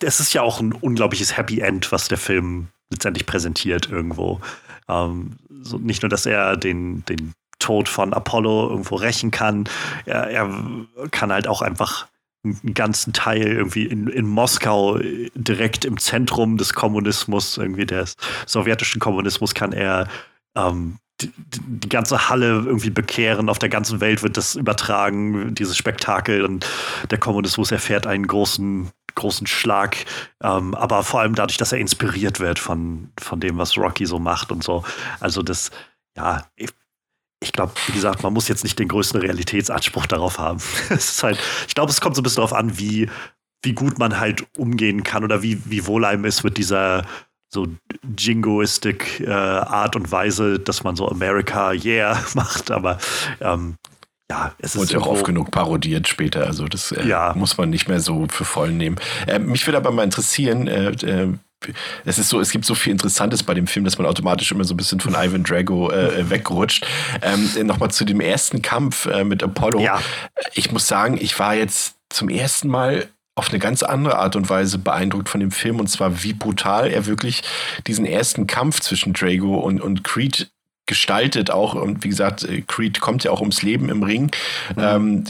[0.00, 4.40] das ist ja auch ein unglaubliches Happy End, was der Film letztendlich präsentiert irgendwo.
[4.88, 9.68] Ähm, so nicht nur, dass er den, den Tod von Apollo irgendwo rächen kann,
[10.06, 10.50] er, er
[11.10, 12.06] kann halt auch einfach
[12.44, 14.98] einen ganzen Teil irgendwie in, in Moskau
[15.34, 18.16] direkt im Zentrum des Kommunismus, irgendwie des
[18.46, 20.08] sowjetischen Kommunismus, kann er
[20.56, 23.48] ähm, die, die, ganze Halle irgendwie bekehren.
[23.48, 26.44] Auf der ganzen Welt wird das übertragen, dieses Spektakel.
[26.44, 26.66] Und
[27.10, 29.96] der Kommunismus erfährt einen großen, großen Schlag.
[30.42, 34.20] Ähm, aber vor allem dadurch, dass er inspiriert wird von, von dem, was Rocky so
[34.20, 34.84] macht und so.
[35.18, 35.70] Also das,
[36.16, 36.46] ja,
[37.40, 40.60] ich, glaube, wie gesagt, man muss jetzt nicht den größten Realitätsanspruch darauf haben.
[41.22, 43.08] halt, ich glaube, es kommt so ein bisschen darauf an, wie,
[43.62, 47.04] wie gut man halt umgehen kann oder wie, wie wohl einem ist mit dieser
[47.50, 47.66] so
[48.16, 52.70] jingoistic äh, Art und Weise, dass man so America yeah macht.
[52.70, 52.98] Aber
[53.40, 53.76] ähm,
[54.30, 54.80] ja, es ist.
[54.92, 57.32] Wurde auch oft genug parodiert später, also das äh, ja.
[57.34, 58.96] muss man nicht mehr so für voll nehmen.
[59.26, 61.32] Äh, mich würde aber mal interessieren, äh, äh,
[62.04, 64.64] es ist so, es gibt so viel Interessantes bei dem Film, dass man automatisch immer
[64.64, 66.86] so ein bisschen von Ivan Drago äh, wegrutscht.
[67.20, 69.80] Ähm, Nochmal zu dem ersten Kampf äh, mit Apollo.
[69.80, 70.00] Ja.
[70.54, 74.50] Ich muss sagen, ich war jetzt zum ersten Mal auf eine ganz andere Art und
[74.50, 77.42] Weise beeindruckt von dem Film und zwar wie brutal er wirklich
[77.86, 80.50] diesen ersten Kampf zwischen Drago und, und Creed
[80.88, 84.32] gestaltet auch und wie gesagt äh, Creed kommt ja auch ums Leben im Ring
[84.74, 84.82] mhm.
[84.82, 85.24] ähm,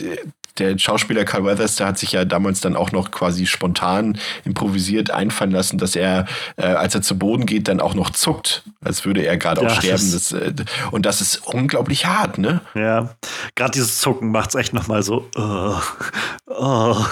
[0.59, 5.11] der Schauspieler Carl Weathers, der hat sich ja damals dann auch noch quasi spontan improvisiert
[5.11, 9.05] einfallen lassen, dass er, äh, als er zu Boden geht, dann auch noch zuckt, als
[9.05, 10.13] würde er gerade ja, auch sterben.
[10.13, 10.53] Das, äh,
[10.91, 12.61] und das ist unglaublich hart, ne?
[12.75, 13.11] Ja,
[13.55, 15.29] gerade dieses Zucken macht es echt nochmal so.
[15.37, 15.75] Uh,
[16.51, 17.05] uh.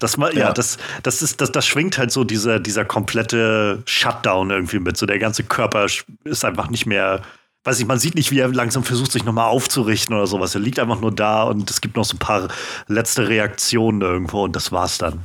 [0.00, 0.30] Das, ja.
[0.32, 4.96] ja, das, das, ist, das, das schwingt halt so dieser, dieser komplette Shutdown irgendwie mit.
[4.96, 5.86] So der ganze Körper
[6.24, 7.22] ist einfach nicht mehr
[7.64, 10.54] weiß ich, man sieht nicht, wie er langsam versucht, sich nochmal aufzurichten oder sowas.
[10.54, 12.48] Er liegt einfach nur da und es gibt noch so ein paar
[12.88, 15.20] letzte Reaktionen irgendwo und das war's dann.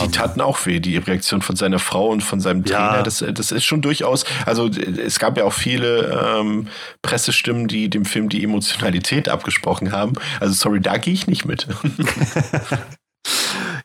[0.00, 2.96] Die um, taten auch weh, die Reaktion von seiner Frau und von seinem Trainer.
[2.96, 3.02] Ja.
[3.02, 6.68] Das, das ist schon durchaus, also es gab ja auch viele ähm,
[7.00, 10.12] Pressestimmen, die dem Film die Emotionalität abgesprochen haben.
[10.40, 11.66] Also sorry, da gehe ich nicht mit.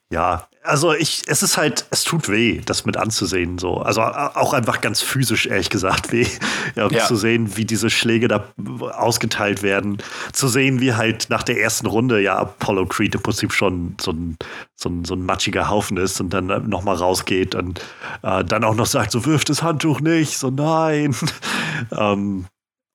[0.10, 3.78] Ja, also ich, es ist halt, es tut weh, das mit anzusehen, so.
[3.78, 6.28] Also auch einfach ganz physisch, ehrlich gesagt, weh.
[6.76, 7.06] Ja, ja.
[7.06, 8.54] Zu sehen, wie diese Schläge da
[8.94, 9.98] ausgeteilt werden.
[10.34, 14.12] Zu sehen, wie halt nach der ersten Runde ja Apollo Creed im Prinzip schon so
[14.12, 14.38] ein,
[14.76, 17.82] so ein, so ein matschiger Haufen ist und dann nochmal rausgeht und
[18.24, 21.16] äh, dann auch noch sagt, so wirft das Handtuch nicht, so nein.
[21.92, 22.46] ähm,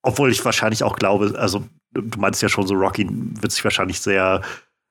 [0.03, 3.99] obwohl ich wahrscheinlich auch glaube, also du meinst ja schon so, Rocky wird sich wahrscheinlich
[3.99, 4.41] sehr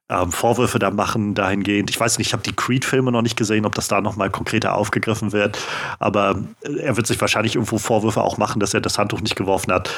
[0.09, 1.91] ähm, Vorwürfe da machen dahingehend.
[1.91, 4.75] Ich weiß nicht, ich habe die Creed-Filme noch nicht gesehen, ob das da nochmal konkreter
[4.75, 5.59] aufgegriffen wird.
[5.99, 9.37] Aber äh, er wird sich wahrscheinlich irgendwo Vorwürfe auch machen, dass er das Handtuch nicht
[9.37, 9.91] geworfen hat.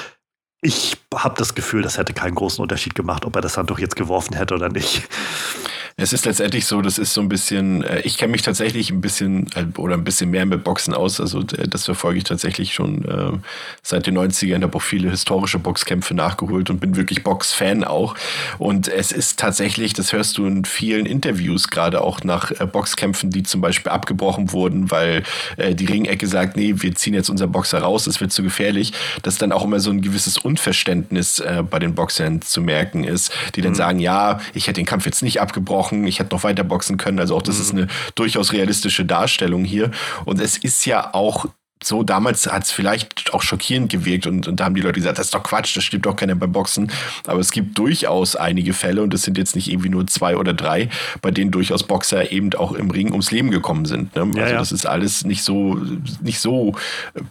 [0.61, 3.97] Ich habe das Gefühl, das hätte keinen großen Unterschied gemacht, ob er das Handtuch jetzt
[3.97, 5.09] geworfen hätte oder nicht.
[5.97, 9.01] Es ist letztendlich so, das ist so ein bisschen, äh, ich kenne mich tatsächlich ein
[9.01, 11.21] bisschen äh, oder ein bisschen mehr mit Boxen aus.
[11.21, 13.39] Also äh, das verfolge ich tatsächlich schon äh,
[13.81, 18.17] seit den 90ern, habe auch viele historische Boxkämpfe nachgeholt und bin wirklich Boxfan auch.
[18.59, 23.45] Und es ist tatsächlich, das hörst du in vielen Interviews, gerade auch nach Boxkämpfen, die
[23.45, 25.23] zum Beispiel abgebrochen wurden, weil
[25.57, 28.93] die Ringecke sagt, nee, wir ziehen jetzt unser Boxer raus, das wird zu gefährlich,
[29.23, 33.63] dass dann auch immer so ein gewisses Unverständnis bei den Boxern zu merken ist, die
[33.63, 33.77] dann mhm.
[33.77, 36.97] sagen, ja, ich hätte den Kampf jetzt nicht abgebrochen, abgebrochen, ich hätte noch weiter boxen
[36.97, 37.19] können.
[37.19, 37.63] Also auch das mhm.
[37.63, 39.91] ist eine durchaus realistische Darstellung hier.
[40.25, 41.47] Und es ist ja auch
[41.87, 45.19] so, damals hat es vielleicht auch schockierend gewirkt und, und da haben die Leute gesagt,
[45.19, 46.91] das ist doch Quatsch, das stimmt doch keiner beim Boxen.
[47.27, 50.55] Aber es gibt durchaus einige Fälle und es sind jetzt nicht irgendwie nur zwei oder
[50.55, 50.89] drei,
[51.23, 54.15] bei denen durchaus Boxer eben auch im Ring ums Leben gekommen sind.
[54.17, 54.31] Ne?
[54.35, 54.59] Ja, also ja.
[54.59, 55.81] das ist alles nicht so,
[56.23, 56.75] nicht so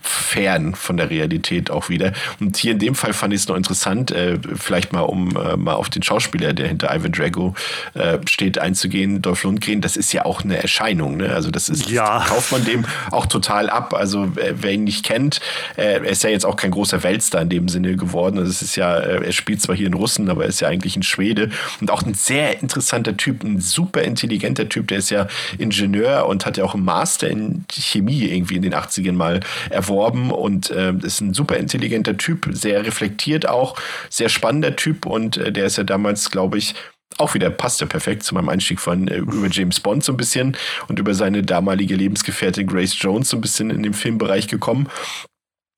[0.01, 2.14] fern von der Realität auch wieder.
[2.39, 5.58] Und hier in dem Fall fand ich es noch interessant, äh, vielleicht mal um äh,
[5.58, 7.56] mal auf den Schauspieler, der hinter Ivan Drago
[7.93, 11.18] äh, steht, einzugehen, Dolph Lundgren, das ist ja auch eine Erscheinung.
[11.18, 11.34] Ne?
[11.34, 12.24] Also das ist, ja.
[12.28, 13.93] kauft man dem auch total ab.
[13.93, 15.39] Also wer ihn nicht kennt,
[15.77, 18.37] äh, er ist ja jetzt auch kein großer Weltstar in dem Sinne geworden.
[18.37, 20.67] Also es ist ja, äh, er spielt zwar hier in Russen, aber er ist ja
[20.67, 21.49] eigentlich ein Schwede
[21.81, 24.87] und auch ein sehr interessanter Typ, ein super intelligenter Typ.
[24.87, 25.27] Der ist ja
[25.57, 29.39] Ingenieur und hat ja auch einen Master in Chemie irgendwie in den 80ern mal
[29.69, 33.75] erworben und äh, ist ein super intelligenter Typ, sehr reflektiert auch,
[34.09, 36.75] sehr spannender Typ und äh, der ist ja damals, glaube ich,
[37.18, 40.18] auch wieder passt ja perfekt zu meinem Einstieg von äh, über James Bond so ein
[40.18, 40.57] bisschen
[40.88, 44.89] und über seine damalige Lebensgefährtin Grace Jones so ein bisschen in den Filmbereich gekommen.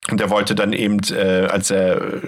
[0.10, 2.22] Und er wollte dann eben, äh, als er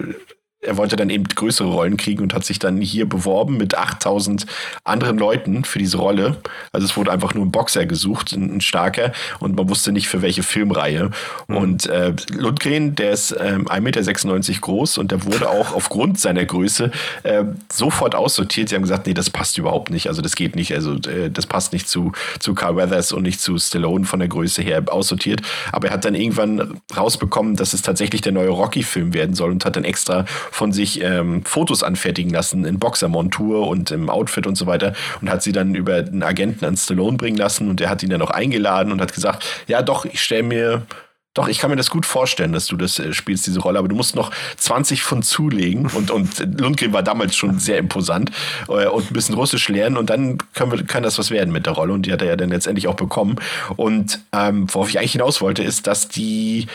[0.60, 4.47] er wollte dann eben größere Rollen kriegen und hat sich dann hier beworben mit 8000
[4.84, 6.38] anderen Leuten für diese Rolle.
[6.72, 10.08] Also es wurde einfach nur ein Boxer gesucht, ein, ein starker, und man wusste nicht
[10.08, 11.12] für welche Filmreihe.
[11.47, 11.58] Mhm.
[11.58, 16.43] Und äh, Lundgren, der ist ähm, 1,96 Meter groß und der wurde auch aufgrund seiner
[16.43, 16.91] Größe
[17.22, 18.70] äh, sofort aussortiert.
[18.70, 20.08] Sie haben gesagt, nee, das passt überhaupt nicht.
[20.08, 20.74] Also das geht nicht.
[20.74, 24.28] Also äh, das passt nicht zu, zu Carl Weathers und nicht zu Stallone von der
[24.28, 25.41] Größe her aussortiert.
[25.72, 29.64] Aber er hat dann irgendwann rausbekommen, dass es tatsächlich der neue Rocky-Film werden soll und
[29.64, 30.26] hat dann extra
[30.58, 35.30] von sich ähm, Fotos anfertigen lassen in Boxermontur und im Outfit und so weiter und
[35.30, 38.24] hat sie dann über einen Agenten an Stallone bringen lassen und der hat ihn dann
[38.24, 40.88] auch eingeladen und hat gesagt, ja doch, ich stelle mir
[41.36, 43.88] doch, ich kann mir das gut vorstellen, dass du das äh, spielst, diese Rolle, aber
[43.88, 48.32] du musst noch 20 Pfund zulegen und, und Lundgren war damals schon sehr imposant
[48.68, 51.68] äh, und ein bisschen Russisch lernen und dann können wir, kann das was werden mit
[51.68, 53.36] der Rolle und die hat er ja dann letztendlich auch bekommen.
[53.76, 56.66] Und ähm, worauf ich eigentlich hinaus wollte, ist, dass die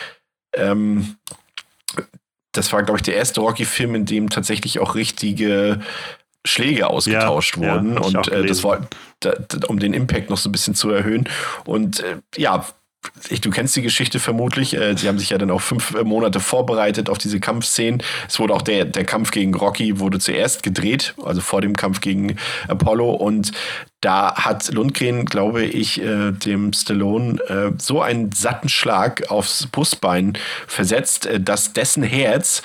[0.55, 1.17] ähm,
[2.53, 5.81] das war, glaube ich, der erste Rocky-Film, in dem tatsächlich auch richtige
[6.45, 7.95] Schläge ausgetauscht ja, wurden.
[7.95, 8.87] Ja, und äh, das war,
[9.19, 9.33] da,
[9.67, 11.27] um den Impact noch so ein bisschen zu erhöhen.
[11.65, 12.65] Und äh, ja,
[13.29, 14.75] ich, du kennst die Geschichte vermutlich.
[14.75, 18.03] Äh, sie haben sich ja dann auch fünf äh, Monate vorbereitet auf diese Kampfszenen.
[18.27, 22.01] Es wurde auch der, der Kampf gegen Rocky wurde zuerst gedreht, also vor dem Kampf
[22.01, 22.37] gegen
[22.67, 23.11] Apollo.
[23.11, 23.51] Und
[24.01, 30.37] da hat Lundgren, glaube ich, äh, dem Stallone äh, so einen satten Schlag aufs Brustbein
[30.67, 32.61] versetzt, äh, dass dessen Herz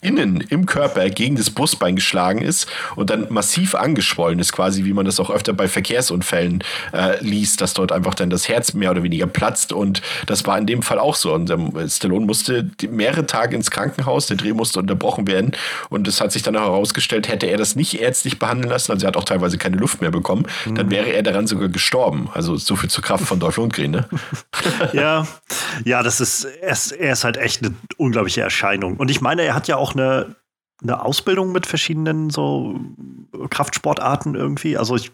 [0.00, 4.92] innen im Körper gegen das Brustbein geschlagen ist und dann massiv angeschwollen ist, quasi wie
[4.92, 8.92] man das auch öfter bei Verkehrsunfällen äh, liest, dass dort einfach dann das Herz mehr
[8.92, 11.34] oder weniger platzt und das war in dem Fall auch so.
[11.34, 15.52] Und ähm, Stallone musste mehrere Tage ins Krankenhaus, der Dreh musste unterbrochen werden
[15.88, 19.04] und es hat sich dann auch herausgestellt, hätte er das nicht ärztlich behandeln lassen, also
[19.04, 20.76] er hat auch teilweise keine Luft mehr bekommen, mhm.
[20.76, 22.28] dann wäre er daran sogar gestorben.
[22.34, 24.08] Also so viel zur Kraft von Dolph Lundgren, ne?
[24.92, 25.26] ja,
[25.84, 28.96] ja, das ist, er ist, er ist halt echt eine unglaubliche Erscheinung.
[28.96, 30.36] Und ich meine, er hat ja auch eine,
[30.82, 32.78] eine Ausbildung mit verschiedenen so
[33.50, 34.76] Kraftsportarten irgendwie?
[34.76, 35.10] Also, ich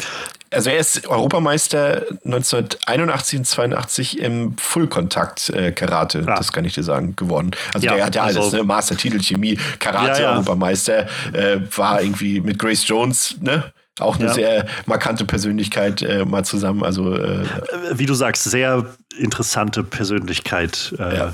[0.51, 6.37] also er ist Europameister 1981 und 82 im Fullkontakt-Karate, äh, ah.
[6.37, 7.51] das kann ich dir sagen, geworden.
[7.73, 8.63] Also ja, der hat ja alles, also, ne?
[8.63, 11.41] Master-Titel, Chemie, Karate-Europameister, ja, ja.
[11.41, 13.73] äh, war irgendwie mit Grace Jones, ne?
[14.01, 14.35] Auch eine ja.
[14.35, 16.83] sehr markante Persönlichkeit äh, mal zusammen.
[16.83, 17.45] Also äh,
[17.93, 20.93] wie du sagst, sehr interessante Persönlichkeit.
[20.99, 21.29] Äh,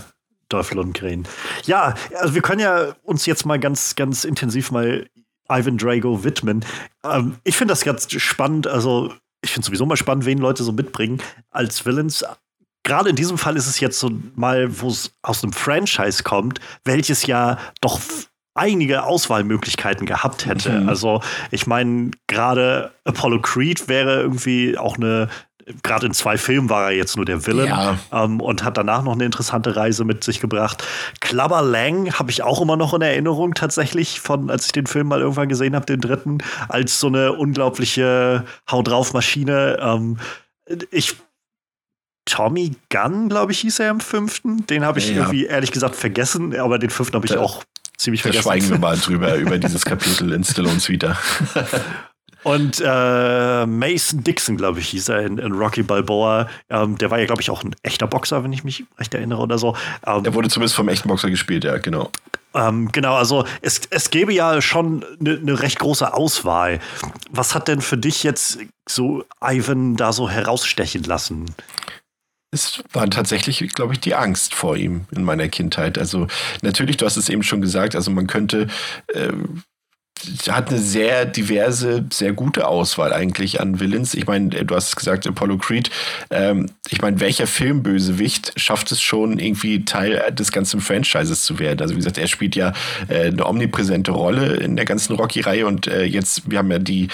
[0.50, 0.58] ja.
[0.58, 1.26] Dolph Lundgren.
[1.64, 5.06] Ja, also wir können ja uns jetzt mal ganz, ganz intensiv mal
[5.50, 6.64] Ivan Drago widmen.
[7.04, 8.66] Ähm, ich finde das ganz spannend.
[8.66, 11.20] Also, ich finde sowieso mal spannend, wen Leute so mitbringen
[11.50, 12.24] als Villains.
[12.82, 16.60] Gerade in diesem Fall ist es jetzt so mal, wo es aus einem Franchise kommt,
[16.84, 18.00] welches ja doch
[18.54, 20.80] einige Auswahlmöglichkeiten gehabt hätte.
[20.80, 20.88] Mhm.
[20.88, 21.20] Also,
[21.50, 25.28] ich meine, gerade Apollo Creed wäre irgendwie auch eine
[25.82, 27.98] gerade in zwei Filmen war er jetzt nur der Villain ja.
[28.12, 30.84] ähm, und hat danach noch eine interessante Reise mit sich gebracht.
[31.20, 35.08] Clubber Lang habe ich auch immer noch in Erinnerung tatsächlich von, als ich den Film
[35.08, 36.38] mal irgendwann gesehen habe, den dritten,
[36.68, 39.78] als so eine unglaubliche Hau drauf Maschine.
[39.80, 40.18] Ähm,
[40.90, 41.16] ich
[42.26, 44.66] Tommy Gunn, glaube ich, hieß er im fünften.
[44.66, 45.16] Den habe ich ja.
[45.16, 47.64] irgendwie ehrlich gesagt vergessen, aber den fünften habe ich da, auch
[47.96, 48.44] ziemlich vergessen.
[48.44, 51.18] Da schweigen wir mal drüber, über dieses Kapitel in Stallones wieder.
[52.42, 56.48] Und äh, Mason Dixon, glaube ich, hieß er in, in Rocky Balboa.
[56.70, 59.40] Ähm, der war ja, glaube ich, auch ein echter Boxer, wenn ich mich recht erinnere
[59.40, 59.76] oder so.
[60.06, 62.10] Ähm, er wurde zumindest vom echten Boxer gespielt, ja, genau.
[62.54, 66.80] Ähm, genau, also es, es gäbe ja schon eine ne recht große Auswahl.
[67.30, 71.46] Was hat denn für dich jetzt so Ivan da so herausstechen lassen?
[72.52, 75.98] Es war tatsächlich, glaube ich, die Angst vor ihm in meiner Kindheit.
[75.98, 76.26] Also
[76.62, 78.66] natürlich, du hast es eben schon gesagt, also man könnte
[79.08, 79.32] äh,
[80.48, 84.14] hat eine sehr diverse, sehr gute Auswahl eigentlich an Villains.
[84.14, 85.90] Ich meine, du hast gesagt, Apollo Creed.
[86.30, 91.80] Ähm, ich meine, welcher Filmbösewicht schafft es schon, irgendwie Teil des ganzen Franchises zu werden?
[91.80, 92.72] Also wie gesagt, er spielt ja
[93.08, 97.08] äh, eine omnipräsente Rolle in der ganzen Rocky-Reihe und äh, jetzt, wir haben ja die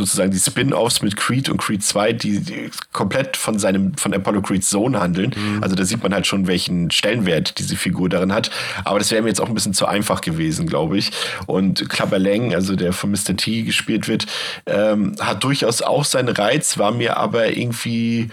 [0.00, 4.42] sozusagen die Spin-offs mit Creed und Creed 2, die, die, komplett von seinem, von Apollo
[4.42, 5.34] Creeds Sohn handeln.
[5.36, 5.62] Mhm.
[5.62, 8.50] Also da sieht man halt schon, welchen Stellenwert diese Figur darin hat.
[8.84, 11.10] Aber das wäre mir jetzt auch ein bisschen zu einfach gewesen, glaube ich.
[11.46, 13.36] Und Clubber Lang also der von Mr.
[13.36, 14.26] T gespielt wird,
[14.66, 18.30] ähm, hat durchaus auch seinen Reiz, war mir aber irgendwie,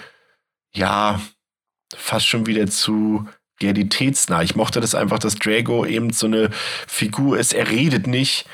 [0.73, 1.21] ja,
[1.95, 3.27] fast schon wieder zu
[3.61, 4.43] realitätsnah.
[4.43, 6.49] Ich mochte das einfach, dass Drago eben so eine
[6.87, 7.53] Figur ist.
[7.53, 8.45] Er redet nicht,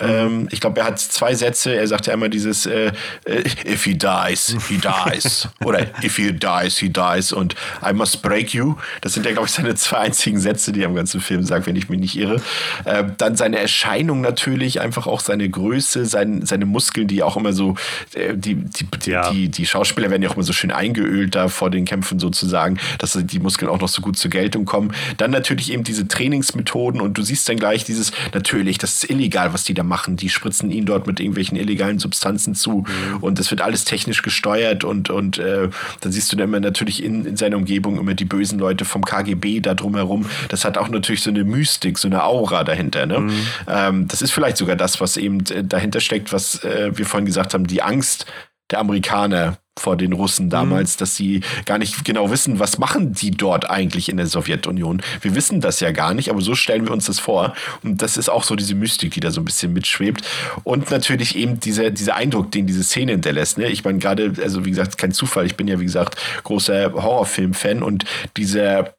[0.00, 1.74] ähm, ich glaube, er hat zwei Sätze.
[1.74, 2.92] Er sagt ja einmal dieses äh,
[3.24, 5.48] äh, If he dies, he dies.
[5.64, 7.32] Oder If he dies, he dies.
[7.32, 7.54] Und
[7.86, 8.74] I must break you.
[9.02, 11.66] Das sind ja, glaube ich, seine zwei einzigen Sätze, die er im ganzen Film sagt,
[11.66, 12.40] wenn ich mich nicht irre.
[12.84, 17.52] Äh, dann seine Erscheinung natürlich, einfach auch seine Größe, sein, seine Muskeln, die auch immer
[17.52, 17.76] so,
[18.14, 19.30] äh, die, die, ja.
[19.30, 22.78] die, die Schauspieler werden ja auch immer so schön eingeölt da vor den Kämpfen sozusagen,
[22.98, 24.92] dass die Muskeln auch noch so gut zur Geltung kommen.
[25.18, 29.52] Dann natürlich eben diese Trainingsmethoden und du siehst dann gleich dieses, natürlich, das ist illegal,
[29.52, 30.16] was die da machen.
[30.16, 33.18] Die spritzen ihn dort mit irgendwelchen illegalen Substanzen zu mhm.
[33.20, 35.68] und das wird alles technisch gesteuert und, und äh,
[36.00, 39.04] dann siehst du dann immer natürlich in, in seiner Umgebung immer die bösen Leute vom
[39.04, 40.26] KGB da drumherum.
[40.48, 43.06] Das hat auch natürlich so eine Mystik, so eine Aura dahinter.
[43.06, 43.20] Ne?
[43.20, 43.32] Mhm.
[43.68, 47.26] Ähm, das ist vielleicht sogar das, was eben äh, dahinter steckt, was äh, wir vorhin
[47.26, 48.26] gesagt haben, die Angst
[48.70, 50.98] der Amerikaner vor den Russen damals, mhm.
[50.98, 55.02] dass sie gar nicht genau wissen, was machen die dort eigentlich in der Sowjetunion.
[55.20, 57.54] Wir wissen das ja gar nicht, aber so stellen wir uns das vor.
[57.82, 60.24] Und das ist auch so diese Mystik, die da so ein bisschen mitschwebt.
[60.62, 63.58] Und natürlich eben dieser, dieser Eindruck, den diese Szene hinterlässt.
[63.58, 63.68] Ne?
[63.68, 67.82] Ich meine, gerade, also wie gesagt, kein Zufall, ich bin ja, wie gesagt, großer Horrorfilm-Fan
[67.82, 68.04] und
[68.36, 68.94] dieser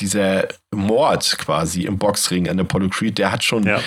[0.00, 3.80] dieser Mord quasi im Boxring an Apollo Creed, der hat schon ja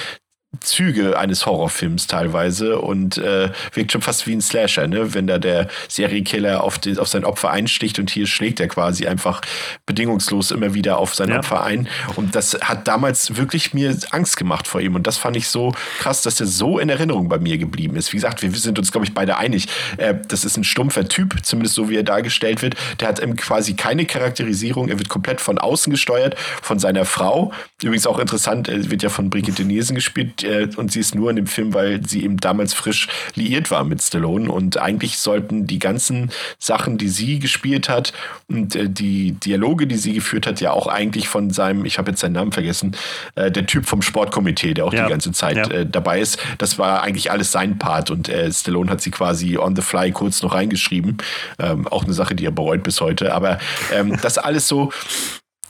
[0.62, 5.14] Züge eines Horrorfilms teilweise und äh, wirkt schon fast wie ein Slasher, ne?
[5.14, 9.41] wenn da der Serienkiller auf, auf sein Opfer einsticht und hier schlägt er quasi einfach
[9.86, 11.39] bedingungslos immer wieder auf sein ja.
[11.39, 11.88] Opfer ein.
[12.16, 15.74] Und das hat damals wirklich mir Angst gemacht vor ihm und das fand ich so
[15.99, 18.12] krass, dass er so in Erinnerung bei mir geblieben ist.
[18.14, 19.68] Wie gesagt, wir sind uns, glaube ich, beide einig.
[19.97, 22.76] Äh, das ist ein stumpfer Typ, zumindest so wie er dargestellt wird.
[22.99, 27.51] Der hat quasi keine Charakterisierung, er wird komplett von außen gesteuert, von seiner Frau.
[27.82, 31.29] Übrigens auch interessant, er wird ja von Brigitte Nielsen gespielt äh, und sie ist nur
[31.29, 34.51] in dem Film, weil sie eben damals frisch liiert war mit Stallone.
[34.51, 38.13] Und eigentlich sollten die ganzen Sachen, die sie gespielt hat
[38.47, 42.11] und äh, die Dialoge, die sie geführt hat, ja auch eigentlich von seinem, ich habe
[42.11, 42.95] jetzt seinen Namen vergessen,
[43.35, 45.05] äh, der Typ vom Sportkomitee, der auch ja.
[45.05, 45.69] die ganze Zeit ja.
[45.69, 46.39] äh, dabei ist.
[46.57, 50.11] Das war eigentlich alles sein Part und äh, Stallone hat sie quasi on the fly
[50.11, 51.17] kurz noch reingeschrieben.
[51.59, 53.33] Ähm, auch eine Sache, die er bereut bis heute.
[53.33, 53.59] Aber
[53.93, 54.91] ähm, das alles so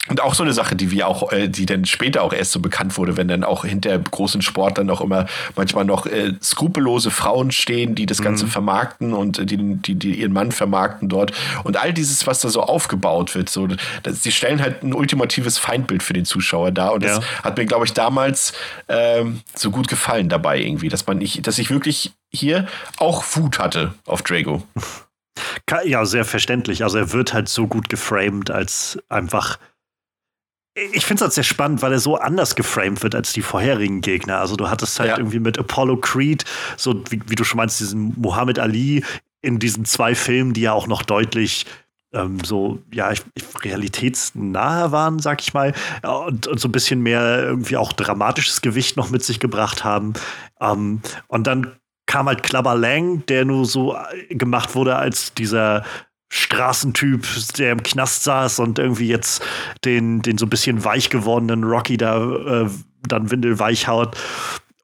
[0.10, 2.60] und auch so eine Sache, die wir auch, äh, die dann später auch erst so
[2.60, 7.12] bekannt wurde, wenn dann auch hinter großen Sport dann auch immer manchmal noch äh, skrupellose
[7.12, 8.50] Frauen stehen, die das Ganze mhm.
[8.50, 11.32] vermarkten und äh, die, die, die ihren Mann vermarkten dort.
[11.64, 13.68] Und all dieses, was da so aufgebaut wird, so,
[14.04, 16.94] das, die stellen halt ein ultimatives Feindbild für den Zuschauer dar.
[16.94, 17.44] Und das ja.
[17.44, 18.54] hat mir, glaube ich, damals
[18.88, 23.60] ähm, so gut gefallen dabei irgendwie, dass man nicht, dass ich wirklich hier auch Wut
[23.60, 24.64] hatte auf Drago.
[25.86, 26.84] Ja, sehr verständlich.
[26.84, 29.60] Also er wird halt so gut geframed als einfach
[30.94, 34.02] ich finde es halt sehr spannend, weil er so anders geframed wird als die vorherigen
[34.02, 34.40] Gegner.
[34.40, 35.18] Also du hattest halt ja.
[35.18, 39.04] irgendwie mit Apollo Creed, so wie, wie, du schon meinst, diesen Muhammad Ali
[39.42, 41.66] in diesen zwei Filmen, die ja auch noch deutlich
[42.14, 43.12] ähm, so, ja,
[43.62, 45.74] realitätsnahe waren, sag ich mal,
[46.04, 50.14] und, und, so ein bisschen mehr irgendwie auch dramatisches Gewicht noch mit sich gebracht haben.
[50.62, 51.74] Ähm, und dann
[52.06, 55.84] kam halt Clubber Lang, der nur so äh, gemacht wurde als dieser
[56.30, 57.26] Straßentyp,
[57.58, 59.42] der im Knast saß und irgendwie jetzt
[59.86, 62.70] den, den so ein bisschen weich gewordenen Rocky da äh,
[63.08, 64.18] dann windelweich haut.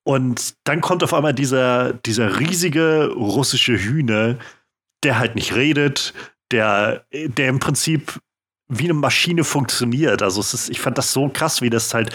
[0.04, 4.38] Und dann kommt auf einmal dieser, dieser riesige russische Hühner,
[5.04, 6.14] der halt nicht redet,
[6.52, 8.20] der, der im Prinzip
[8.80, 10.22] wie eine Maschine funktioniert.
[10.22, 12.12] Also es ist, ich fand das so krass, wie das halt,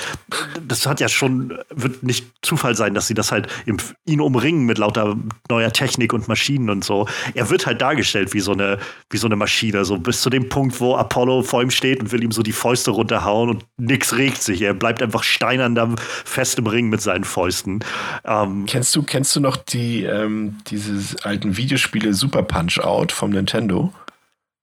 [0.67, 4.65] das hat ja schon, wird nicht Zufall sein, dass sie das halt im, ihn umringen
[4.67, 5.17] mit lauter
[5.49, 7.07] neuer Technik und Maschinen und so.
[7.35, 8.79] Er wird halt dargestellt wie so eine,
[9.11, 12.13] wie so eine Maschine, so bis zu dem Punkt, wo Apollo vor ihm steht und
[12.13, 14.63] will ihm so die Fäuste runterhauen und nichts regt sich.
[14.63, 15.95] Er bleibt einfach steinern da
[16.25, 17.81] fest im Ring mit seinen Fäusten.
[18.25, 23.31] Ähm, kennst du, kennst du noch die, ähm, diese alten Videospiele Super Punch Out vom
[23.31, 23.93] Nintendo?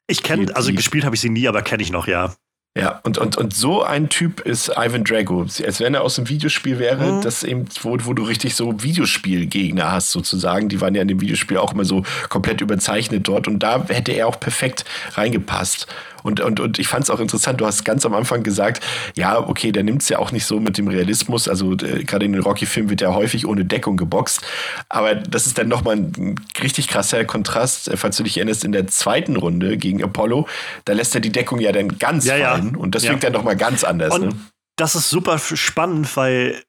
[0.07, 2.35] Ich kenne, also gespielt habe ich sie nie, aber kenne ich noch, ja.
[2.77, 5.43] Ja, und, und, und so ein Typ ist Ivan Drago.
[5.43, 7.21] Als wenn er aus dem Videospiel wäre, mhm.
[7.21, 10.67] das eben, wo, wo du richtig so Videospielgegner hast, sozusagen.
[10.67, 13.47] Die waren ja in dem Videospiel auch immer so komplett überzeichnet dort.
[13.47, 14.83] Und da hätte er auch perfekt
[15.13, 15.87] reingepasst.
[16.25, 19.37] Und, und, und ich fand es auch interessant, du hast ganz am Anfang gesagt, ja,
[19.37, 21.47] okay, der nimmt es ja auch nicht so mit dem Realismus.
[21.47, 24.41] Also äh, gerade in den Rocky-Filmen wird ja häufig ohne Deckung geboxt.
[24.89, 28.71] Aber das ist dann nochmal ein richtig krasser Kontrast, äh, falls du dich erinnerst, in
[28.71, 30.47] der zweiten Runde gegen Apollo,
[30.85, 32.71] da lässt er die Deckung ja dann ganz ja, fallen.
[32.73, 32.79] Ja.
[32.79, 33.11] Und das ja.
[33.11, 34.11] wirkt dann nochmal ganz anders.
[34.15, 34.35] Und ne?
[34.77, 36.59] das ist super spannend, weil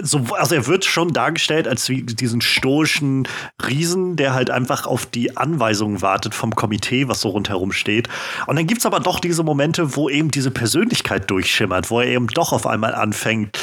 [0.00, 3.26] so, also er wird schon dargestellt als diesen stoischen
[3.66, 8.08] Riesen, der halt einfach auf die Anweisungen wartet vom Komitee, was so rundherum steht.
[8.46, 12.06] Und dann gibt es aber doch diese Momente, wo eben diese Persönlichkeit durchschimmert, wo er
[12.06, 13.58] eben doch auf einmal anfängt,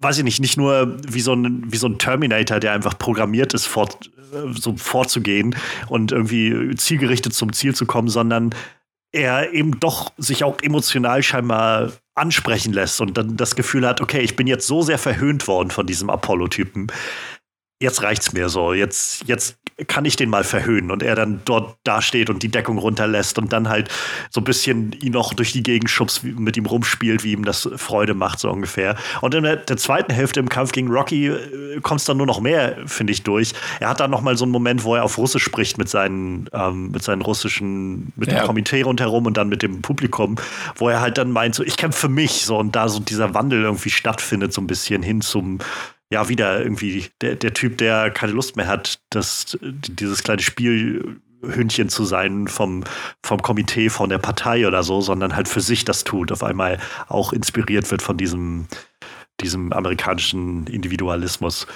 [0.00, 3.54] weiß ich nicht, nicht nur wie so ein, wie so ein Terminator, der einfach programmiert
[3.54, 4.10] ist, fort,
[4.52, 5.54] so vorzugehen
[5.88, 8.50] und irgendwie zielgerichtet zum Ziel zu kommen, sondern
[9.16, 14.20] er eben doch sich auch emotional scheinbar ansprechen lässt und dann das Gefühl hat, okay,
[14.20, 16.88] ich bin jetzt so sehr verhöhnt worden von diesem Apollo-Typen.
[17.80, 18.72] Jetzt reicht's mir so.
[18.72, 22.78] Jetzt, jetzt kann ich den mal verhöhnen und er dann dort dasteht und die Deckung
[22.78, 23.90] runterlässt und dann halt
[24.30, 27.68] so ein bisschen ihn noch durch die Gegend schubst, mit ihm rumspielt, wie ihm das
[27.76, 28.96] Freude macht, so ungefähr.
[29.20, 32.24] Und in der, der zweiten Hälfte im Kampf gegen Rocky äh, kommt es dann nur
[32.24, 33.52] noch mehr, finde ich, durch.
[33.78, 36.48] Er hat dann noch mal so einen Moment, wo er auf Russisch spricht mit seinen,
[36.54, 38.38] ähm, mit seinen russischen, mit ja.
[38.38, 40.36] dem Komitee rundherum und dann mit dem Publikum,
[40.76, 43.34] wo er halt dann meint, so, ich kämpfe für mich, so, und da so dieser
[43.34, 45.58] Wandel irgendwie stattfindet, so ein bisschen hin zum,
[46.10, 51.88] ja, wieder irgendwie der, der Typ, der keine Lust mehr hat, das, dieses kleine Spielhündchen
[51.88, 52.84] zu sein vom,
[53.24, 56.78] vom Komitee, von der Partei oder so, sondern halt für sich das tut, auf einmal
[57.08, 58.68] auch inspiriert wird von diesem,
[59.40, 61.66] diesem amerikanischen Individualismus.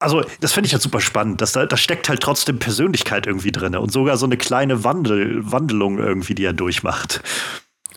[0.00, 1.40] Also, das finde ich halt super spannend.
[1.40, 5.50] dass da, da steckt halt trotzdem Persönlichkeit irgendwie drin und sogar so eine kleine Wandel,
[5.50, 7.22] Wandelung irgendwie, die er durchmacht.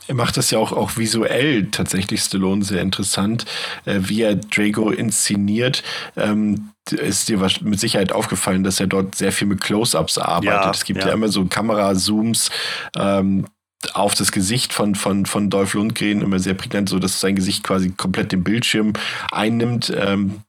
[0.07, 3.45] Er macht das ja auch, auch visuell tatsächlich Stallone sehr interessant,
[3.85, 5.83] äh, wie er Drago inszeniert.
[6.17, 10.65] Ähm, ist dir mit Sicherheit aufgefallen, dass er dort sehr viel mit Close-ups arbeitet.
[10.65, 11.09] Ja, es gibt ja.
[11.09, 12.49] ja immer so Kamerazooms,
[12.97, 13.45] ähm,
[13.93, 17.63] auf das Gesicht von, von, von Dolph Lundgren immer sehr prägnant, so dass sein Gesicht
[17.63, 18.93] quasi komplett den Bildschirm
[19.31, 19.91] einnimmt.
[19.95, 20.41] Ähm,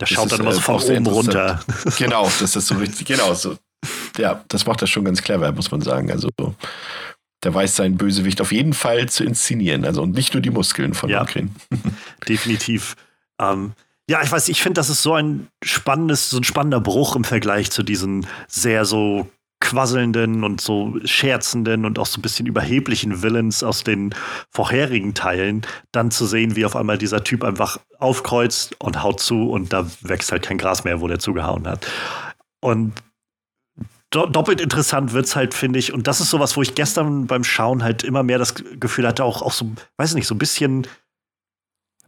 [0.00, 1.60] der schaut dann immer so von oben runter.
[1.98, 3.56] Genau, das ist so richtig, genau so.
[4.16, 6.10] Ja, das macht er schon ganz clever, muss man sagen.
[6.10, 6.30] Also,
[7.44, 9.84] der weiß seinen Bösewicht auf jeden Fall zu inszenieren.
[9.84, 11.54] Also, und nicht nur die Muskeln von ja, Lundgren.
[12.28, 12.96] Definitiv.
[13.40, 13.72] Ähm,
[14.10, 17.24] ja, ich weiß, ich finde, das ist so ein spannendes, so ein spannender Bruch im
[17.24, 19.28] Vergleich zu diesen sehr so
[19.60, 24.14] quasselnden und so scherzenden und auch so ein bisschen überheblichen Villains aus den
[24.50, 25.62] vorherigen Teilen,
[25.92, 29.86] dann zu sehen, wie auf einmal dieser Typ einfach aufkreuzt und haut zu und da
[30.00, 31.86] wächst halt kein Gras mehr, wo der zugehauen hat.
[32.60, 32.92] Und
[34.10, 35.92] do doppelt interessant wird es halt, finde ich.
[35.92, 39.24] Und das ist sowas, wo ich gestern beim Schauen halt immer mehr das Gefühl hatte,
[39.24, 40.86] auch, auch so, weiß nicht, so ein bisschen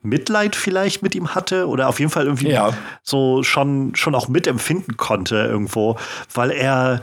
[0.02, 2.72] Mitleid vielleicht mit ihm hatte oder auf jeden Fall irgendwie ja.
[3.02, 5.98] so schon, schon auch mitempfinden konnte irgendwo,
[6.32, 7.02] weil er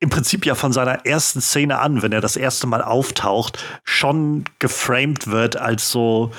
[0.00, 4.44] im Prinzip ja von seiner ersten Szene an, wenn er das erste Mal auftaucht, schon
[4.58, 6.32] geframed wird als so,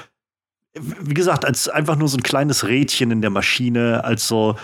[0.77, 4.55] wie gesagt, als einfach nur so ein kleines Rädchen in der Maschine, als so,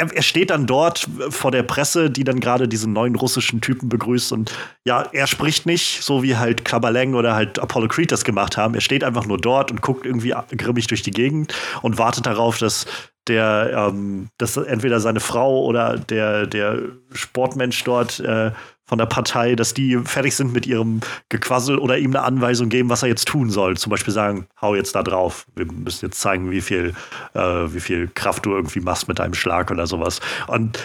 [0.00, 3.88] er, er, steht dann dort vor der Presse, die dann gerade diesen neuen russischen Typen
[3.88, 4.52] begrüßt und
[4.84, 8.74] ja, er spricht nicht, so wie halt Kabaleng oder halt Apollo Creed das gemacht haben.
[8.74, 12.58] Er steht einfach nur dort und guckt irgendwie grimmig durch die Gegend und wartet darauf,
[12.58, 12.86] dass
[13.28, 16.80] der, ähm, dass entweder seine Frau oder der, der
[17.12, 18.52] Sportmensch dort äh,
[18.90, 22.88] von der Partei, dass die fertig sind mit ihrem Gequassel oder ihm eine Anweisung geben,
[22.88, 23.76] was er jetzt tun soll.
[23.76, 25.46] Zum Beispiel sagen, hau jetzt da drauf.
[25.54, 26.96] Wir müssen jetzt zeigen, wie viel,
[27.34, 30.18] äh, wie viel Kraft du irgendwie machst mit deinem Schlag oder sowas.
[30.48, 30.82] Und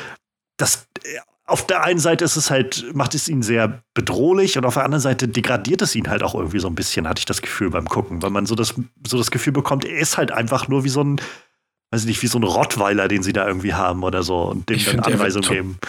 [0.57, 0.87] das
[1.47, 4.83] auf der einen Seite ist es halt, macht es ihn sehr bedrohlich und auf der
[4.83, 7.71] anderen Seite degradiert es ihn halt auch irgendwie so ein bisschen, hatte ich das Gefühl
[7.71, 8.75] beim Gucken, weil man so das,
[9.07, 11.19] so das Gefühl bekommt, er ist halt einfach nur wie so ein,
[11.89, 14.69] weiß ich nicht, wie so ein Rottweiler, den sie da irgendwie haben oder so und
[14.69, 15.79] dem dann Anweisungen geben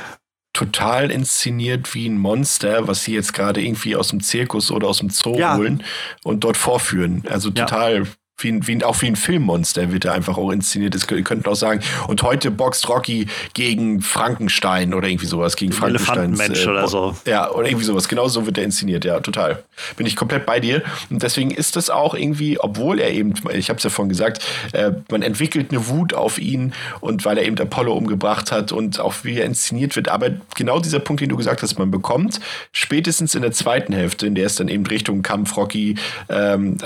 [0.57, 4.99] total inszeniert wie ein Monster, was sie jetzt gerade irgendwie aus dem Zirkus oder aus
[5.01, 5.55] dem Zoo ja.
[5.55, 5.83] holen
[6.25, 7.25] und dort vorführen.
[7.29, 8.07] Also total
[8.39, 10.95] wie ein, wie ein, auch wie ein Filmmonster wird er einfach auch inszeniert.
[10.95, 11.81] Das könnten auch sagen.
[12.07, 16.33] Und heute boxt Rocky gegen Frankenstein oder irgendwie sowas, gegen Frankenstein.
[16.33, 17.17] Mensch äh, oder so.
[17.27, 18.09] Ja, oder irgendwie sowas.
[18.09, 19.63] Genau so wird er inszeniert, ja, total.
[19.97, 20.83] Bin ich komplett bei dir.
[21.09, 24.45] Und deswegen ist das auch irgendwie, obwohl er eben, ich habe es ja vorhin gesagt,
[24.73, 29.01] äh, man entwickelt eine Wut auf ihn und weil er eben Apollo umgebracht hat und
[29.01, 30.09] auch wie er inszeniert wird.
[30.09, 32.41] Aber genau dieser Punkt, den du gesagt hast, man bekommt
[32.73, 35.95] spätestens in der zweiten Hälfte, in der es dann eben Richtung Kampf Rocky
[36.29, 36.77] ähm,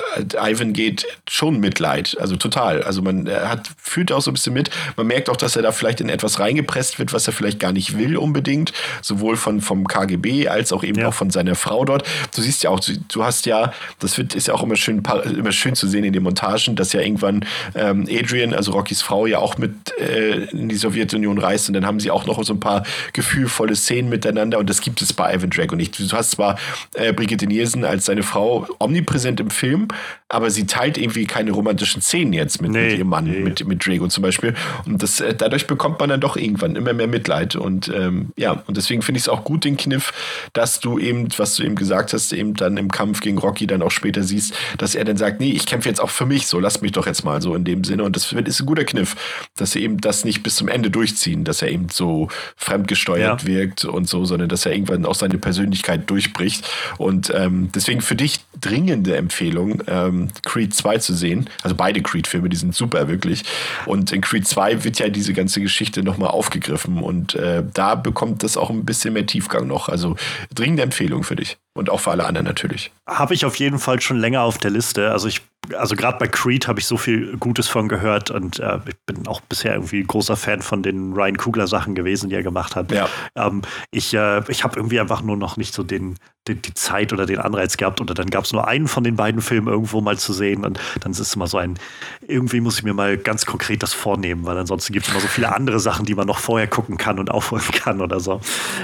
[0.41, 1.07] Ivan geht,
[1.41, 2.83] schon Mitleid, also total.
[2.83, 4.69] Also man hat, fühlt auch so ein bisschen mit.
[4.99, 7.73] Man merkt auch, dass er da vielleicht in etwas reingepresst wird, was er vielleicht gar
[7.73, 11.09] nicht will unbedingt, sowohl von vom KGB als auch eben ja.
[11.09, 12.07] auch von seiner Frau dort.
[12.37, 15.03] Du siehst ja auch, du hast ja, das wird ist ja auch immer schön
[15.35, 19.25] immer schön zu sehen in den Montagen, dass ja irgendwann ähm, Adrian, also Rockys Frau,
[19.25, 22.53] ja auch mit äh, in die Sowjetunion reist und dann haben sie auch noch so
[22.53, 22.85] ein paar
[23.15, 25.99] gefühlvolle Szenen miteinander und das gibt es bei Ivan Drago nicht.
[25.99, 26.59] Du hast zwar
[26.93, 29.89] äh, Brigitte Nielsen als seine Frau omnipräsent im Film,
[30.29, 33.41] aber sie teilt irgendwie keine romantischen Szenen jetzt mit, nee, mit ihrem Mann, nee.
[33.41, 34.55] mit, mit Drago zum Beispiel.
[34.85, 37.55] Und das, äh, dadurch bekommt man dann doch irgendwann immer mehr Mitleid.
[37.55, 40.13] Und ähm, ja, und deswegen finde ich es auch gut, den Kniff,
[40.53, 43.81] dass du eben, was du eben gesagt hast, eben dann im Kampf gegen Rocky dann
[43.81, 46.59] auch später siehst, dass er dann sagt, nee, ich kämpfe jetzt auch für mich, so
[46.59, 48.03] lass mich doch jetzt mal so in dem Sinne.
[48.03, 49.15] Und das ist ein guter Kniff,
[49.57, 53.47] dass sie eben das nicht bis zum Ende durchziehen, dass er eben so fremdgesteuert ja.
[53.47, 56.69] wirkt und so, sondern dass er irgendwann auch seine Persönlichkeit durchbricht.
[56.99, 61.49] Und ähm, deswegen für dich dringende Empfehlung, ähm, Creed 2 zu sehen.
[61.63, 63.45] Also beide Creed-Filme, die sind super, wirklich.
[63.87, 68.43] Und in Creed 2 wird ja diese ganze Geschichte nochmal aufgegriffen und äh, da bekommt
[68.43, 69.89] das auch ein bisschen mehr Tiefgang noch.
[69.89, 70.17] Also
[70.53, 71.59] dringende Empfehlung für dich.
[71.73, 72.91] Und auch für alle anderen natürlich.
[73.07, 75.13] Habe ich auf jeden Fall schon länger auf der Liste.
[75.13, 75.41] Also ich,
[75.77, 79.27] also gerade bei Creed habe ich so viel Gutes von gehört und äh, ich bin
[79.27, 82.91] auch bisher irgendwie großer Fan von den Ryan Kugler Sachen gewesen, die er gemacht hat.
[82.91, 83.09] Ja.
[83.35, 86.17] Ähm, ich äh, ich habe irgendwie einfach nur noch nicht so den,
[86.49, 89.17] den, die Zeit oder den Anreiz gehabt oder dann gab es nur einen von den
[89.17, 91.79] beiden Filmen irgendwo mal zu sehen und dann ist es immer so ein,
[92.27, 95.29] irgendwie muss ich mir mal ganz konkret das vornehmen, weil ansonsten gibt es immer so
[95.29, 98.41] viele andere Sachen, die man noch vorher gucken kann und aufholen kann oder so.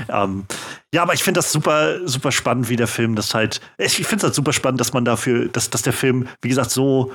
[0.09, 0.45] Ähm,
[0.95, 3.61] ja, aber ich finde das super, super spannend, wie der Film das halt.
[3.77, 6.66] Ich finde es halt super spannend, dass man dafür, dass, dass der Film, wie gesagt,
[6.71, 7.13] so,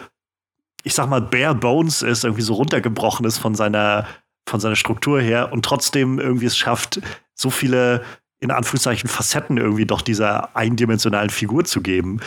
[0.83, 4.07] ich sag mal, bare bones ist, irgendwie so runtergebrochen ist von seiner,
[4.47, 7.01] von seiner Struktur her und trotzdem irgendwie es schafft,
[7.33, 8.03] so viele
[8.39, 12.19] in Anführungszeichen Facetten irgendwie doch dieser eindimensionalen Figur zu geben.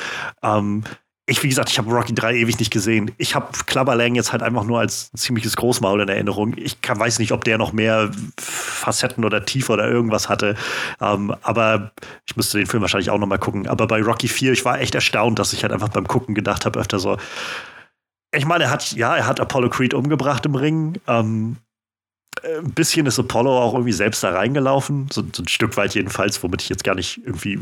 [0.42, 0.84] Ähm,
[1.26, 3.10] ich, wie gesagt, ich habe Rocky 3 ewig nicht gesehen.
[3.16, 6.52] Ich habe Klabberlang jetzt halt einfach nur als ziemliches Großmaul in Erinnerung.
[6.58, 10.54] Ich kann, weiß nicht, ob der noch mehr Facetten oder Tiefe oder irgendwas hatte.
[11.00, 11.92] Ähm, aber
[12.26, 13.66] ich müsste den Film wahrscheinlich auch noch mal gucken.
[13.68, 16.66] Aber bei Rocky 4, ich war echt erstaunt, dass ich halt einfach beim Gucken gedacht
[16.66, 17.16] habe, öfter so.
[18.34, 21.00] Ich meine, er hat, ja, er hat Apollo Creed umgebracht im Ring.
[21.06, 21.56] Ähm,
[22.42, 25.08] ein bisschen ist Apollo auch irgendwie selbst da reingelaufen.
[25.10, 27.58] So, so ein Stück weit jedenfalls, womit ich jetzt gar nicht irgendwie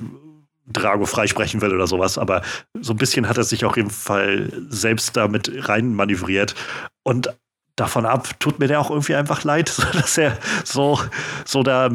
[0.66, 2.42] Drago freisprechen will oder sowas, aber
[2.80, 6.54] so ein bisschen hat er sich auf jeden Fall selbst damit rein manövriert.
[7.02, 7.34] Und
[7.76, 11.00] davon ab tut mir der auch irgendwie einfach leid, dass er so,
[11.44, 11.90] so da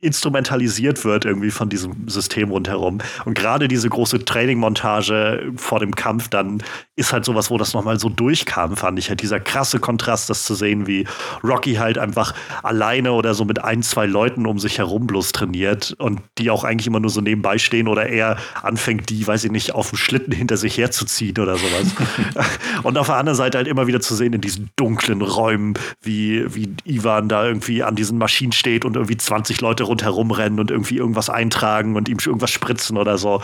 [0.00, 2.98] instrumentalisiert wird irgendwie von diesem System rundherum.
[3.24, 6.62] Und gerade diese große Training-Montage vor dem Kampf dann
[6.96, 10.44] ist halt sowas, wo das nochmal so durchkam, fand ich halt dieser krasse Kontrast, das
[10.44, 11.06] zu sehen, wie
[11.42, 15.94] Rocky halt einfach alleine oder so mit ein, zwei Leuten um sich herum bloß trainiert
[15.98, 19.50] und die auch eigentlich immer nur so nebenbei stehen oder er anfängt, die, weiß ich
[19.50, 21.94] nicht, auf dem Schlitten hinter sich herzuziehen oder sowas.
[22.82, 26.54] und auf der anderen Seite halt immer wieder zu sehen in diesen dunklen Räumen, wie,
[26.54, 30.70] wie Ivan da irgendwie an diesen Maschinen steht und irgendwie 20 Leute rundherum rennen und
[30.70, 33.42] irgendwie irgendwas eintragen und ihm irgendwas spritzen oder so.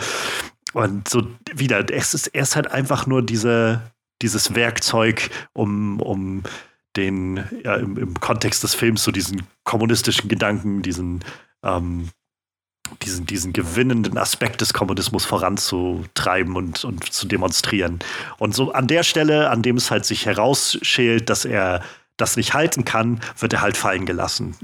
[0.73, 3.81] Und so wieder, es ist, er ist halt einfach nur diese,
[4.21, 6.43] dieses Werkzeug, um, um
[6.95, 11.23] den, ja, im, im Kontext des Films so diesen kommunistischen Gedanken, diesen,
[11.63, 12.09] ähm,
[13.01, 17.99] diesen, diesen gewinnenden Aspekt des Kommunismus voranzutreiben und, und zu demonstrieren.
[18.37, 21.81] Und so an der Stelle, an dem es halt sich herausschält, dass er
[22.23, 24.55] das nicht halten kann, wird er halt fallen gelassen.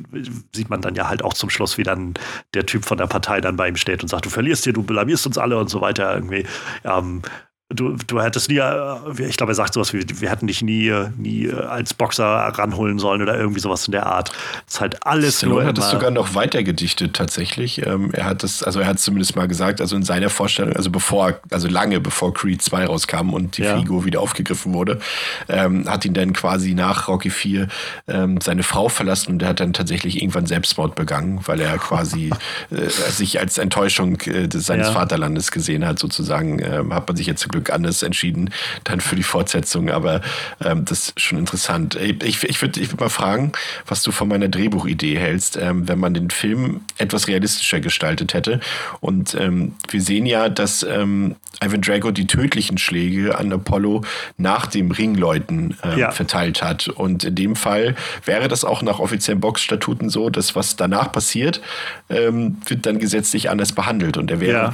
[0.54, 2.14] Sieht man dann ja halt auch zum Schluss, wie dann
[2.54, 4.82] der Typ von der Partei dann bei ihm steht und sagt, du verlierst hier, du
[4.82, 6.46] blamierst uns alle und so weiter irgendwie.
[6.86, 7.22] Ähm,
[7.70, 10.92] du, du hättest nie, äh, ich glaube, er sagt sowas wie, wir hätten dich nie,
[11.18, 14.30] nie als Boxer ranholen sollen oder irgendwie sowas in der Art.
[14.66, 15.70] Das ist halt alles Stallone nur.
[15.70, 17.86] hat es sogar noch weiter gedichtet, tatsächlich.
[17.86, 20.90] Ähm, er hat das, also er hat zumindest mal gesagt, also in seiner Vorstellung, also
[20.90, 23.78] bevor, also lange bevor Creed 2 rauskam und die ja.
[23.78, 25.00] Figo wieder aufgegriffen wurde,
[25.48, 27.68] ähm, hat ihn dann quasi nach Rocky 4
[28.08, 32.32] ähm, seine Frau verlassen und er hat dann tatsächlich irgendwann Selbstmord begangen, weil er quasi
[32.72, 34.94] äh, sich als Enttäuschung äh, seines ja.
[34.94, 36.60] Vaterlandes gesehen hat, sozusagen.
[36.60, 38.52] Ähm, hat man sich jetzt zum Glück Glück anders entschieden,
[38.86, 39.90] dann für die Fortsetzung.
[39.90, 40.22] Aber
[40.64, 41.96] ähm, das ist schon interessant.
[41.96, 43.52] Ich, ich würde ich würd mal fragen,
[43.86, 48.60] was du von meiner Drehbuchidee hältst, ähm, wenn man den Film etwas realistischer gestaltet hätte.
[49.02, 54.04] Und ähm, wir sehen ja, dass ähm, Ivan Drago die tödlichen Schläge an Apollo
[54.38, 56.12] nach dem Ringläuten ähm, ja.
[56.12, 56.88] verteilt hat.
[56.88, 61.62] Und in dem Fall wäre das auch nach offiziellen Boxstatuten so, dass was danach passiert,
[62.10, 64.16] ähm, wird dann gesetzlich anders behandelt.
[64.16, 64.72] Und er wäre ja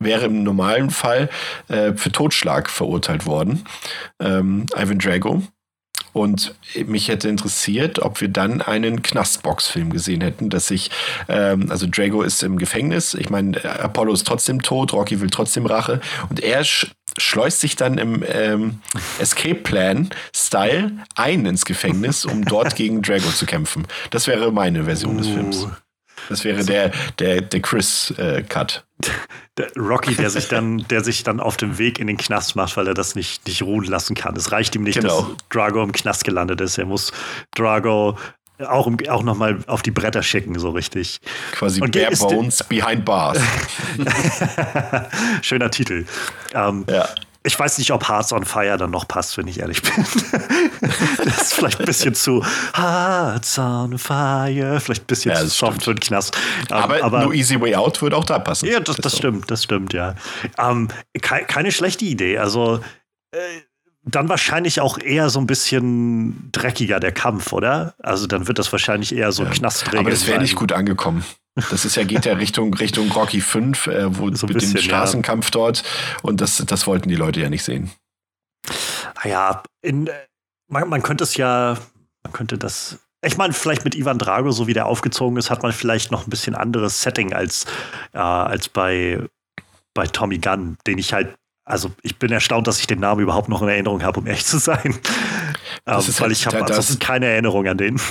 [0.00, 1.28] wäre im normalen Fall
[1.68, 3.64] äh, für Totschlag verurteilt worden,
[4.18, 5.42] ähm, Ivan Drago.
[6.12, 6.54] Und
[6.86, 10.90] mich hätte interessiert, ob wir dann einen Knastbox-Film gesehen hätten, dass sich,
[11.28, 15.66] ähm, also Drago ist im Gefängnis, ich meine, Apollo ist trotzdem tot, Rocky will trotzdem
[15.66, 18.80] Rache und er sch schleust sich dann im ähm,
[19.18, 23.86] Escape Plan-Style ein ins Gefängnis, um dort gegen Drago zu kämpfen.
[24.10, 25.64] Das wäre meine Version des Films.
[25.64, 25.70] Uh.
[26.28, 28.76] Das wäre der, der, der Chris-Cut.
[28.76, 28.89] Äh,
[29.76, 32.86] Rocky, der sich dann, der sich dann auf dem Weg in den Knast macht, weil
[32.86, 34.36] er das nicht, nicht ruhen lassen kann.
[34.36, 35.22] Es reicht ihm nicht, genau.
[35.22, 36.78] dass Drago im Knast gelandet ist.
[36.78, 37.12] Er muss
[37.54, 38.16] Drago
[38.66, 41.20] auch, auch nochmal auf die Bretter schicken, so richtig.
[41.52, 43.38] Quasi Und Bare Bones Behind Bars.
[45.42, 46.06] Schöner Titel.
[46.54, 47.08] Ähm, ja.
[47.42, 49.92] Ich weiß nicht, ob Hearts on Fire dann noch passt, wenn ich ehrlich bin.
[51.24, 55.84] das ist vielleicht ein bisschen zu Hearts on Fire, vielleicht ein bisschen ja, zu soft
[55.84, 56.36] für den Knast.
[56.68, 58.66] Um, ähm, aber, aber No Easy Way Out würde auch da passen.
[58.66, 60.16] Ja, das, das stimmt, das stimmt, ja.
[60.58, 62.36] Um, ähm, ke keine schlechte Idee.
[62.36, 62.80] Also
[63.32, 63.38] äh,
[64.02, 67.94] dann wahrscheinlich auch eher so ein bisschen dreckiger der Kampf, oder?
[68.02, 69.50] Also dann wird das wahrscheinlich eher so ja.
[69.50, 70.00] Knastregeln.
[70.00, 71.24] Aber das wäre nicht gut angekommen.
[71.54, 74.82] Das ist ja, geht ja Richtung, Richtung Rocky 5, äh, wo so mit bisschen, dem
[74.82, 75.50] Straßenkampf ja.
[75.52, 75.82] dort.
[76.22, 77.90] Und das, das wollten die Leute ja nicht sehen.
[79.22, 80.08] Naja, in,
[80.68, 81.76] man, man könnte es ja,
[82.22, 82.98] man könnte das.
[83.22, 86.26] Ich meine, vielleicht mit Ivan Drago, so wie der aufgezogen ist, hat man vielleicht noch
[86.26, 87.66] ein bisschen anderes Setting als,
[88.14, 89.18] äh, als bei,
[89.92, 91.36] bei Tommy Gunn, den ich halt
[91.70, 94.44] also ich bin erstaunt, dass ich den Namen überhaupt noch in Erinnerung habe, um ehrlich
[94.44, 94.98] zu sein.
[95.86, 98.00] Ähm, weil halt, ich habe ansonsten keine Erinnerung an den.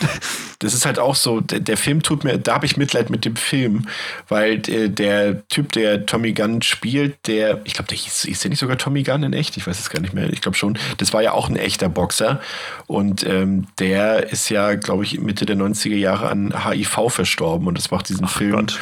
[0.61, 3.23] Das ist halt auch so, der, der Film tut mir, da habe ich Mitleid mit
[3.23, 3.87] dem Film,
[4.27, 8.49] weil der, der, Typ, der Tommy Gunn spielt, der, ich glaube, der hieß, hieß der
[8.49, 9.55] nicht sogar Tommy Gunn in echt?
[9.55, 10.29] Ich weiß es gar nicht mehr.
[10.33, 10.77] Ich glaube schon.
[10.97, 12.41] Das war ja auch ein echter Boxer.
[12.87, 17.77] Und ähm, der ist ja, glaube ich, Mitte der 90er Jahre an HIV verstorben und
[17.77, 18.77] das macht diesen Ach Film Gott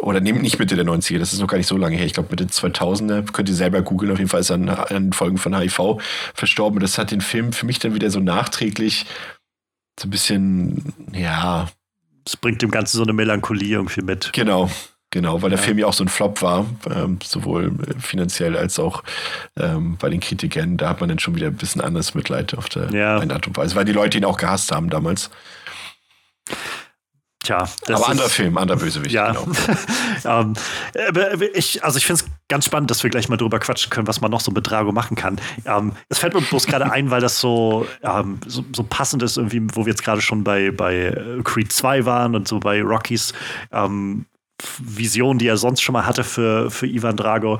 [0.00, 2.06] oder nehmt nicht Mitte der 90er, das ist noch gar nicht so lange her.
[2.06, 4.12] Ich glaube, Mitte 2000er, könnt ihr selber googeln.
[4.12, 5.98] Auf jeden Fall ist er an, an Folgen von HIV
[6.34, 6.80] verstorben.
[6.80, 9.06] Das hat den Film für mich dann wieder so nachträglich
[10.00, 11.68] so ein bisschen, ja.
[12.26, 14.32] Es bringt dem Ganzen so eine Melancholie irgendwie mit.
[14.32, 14.70] Genau,
[15.10, 15.64] genau, weil der ja.
[15.64, 19.02] Film ja auch so ein Flop war, ähm, sowohl finanziell als auch
[19.58, 20.76] ähm, bei den Kritikern.
[20.76, 23.18] Da hat man dann schon wieder ein bisschen anderes Mitleid auf der ja.
[23.18, 25.30] eine Art und Weise, weil die Leute ihn auch gehasst haben damals.
[27.42, 29.12] Tja, aber anderer Film, anderer Bösewicht.
[29.12, 29.32] Ja.
[29.32, 29.46] Genau.
[30.24, 30.54] ähm,
[31.54, 34.20] ich, also ich finde es ganz spannend, dass wir gleich mal drüber quatschen können, was
[34.20, 35.40] man noch so mit Drago machen kann.
[35.64, 39.38] Ähm, es fällt mir bloß gerade ein, weil das so, ähm, so, so, passend ist,
[39.38, 43.32] irgendwie, wo wir jetzt gerade schon bei, bei Creed 2 waren und so bei Rockies.
[44.78, 47.58] Vision, die er sonst schon mal hatte für, für Ivan Drago.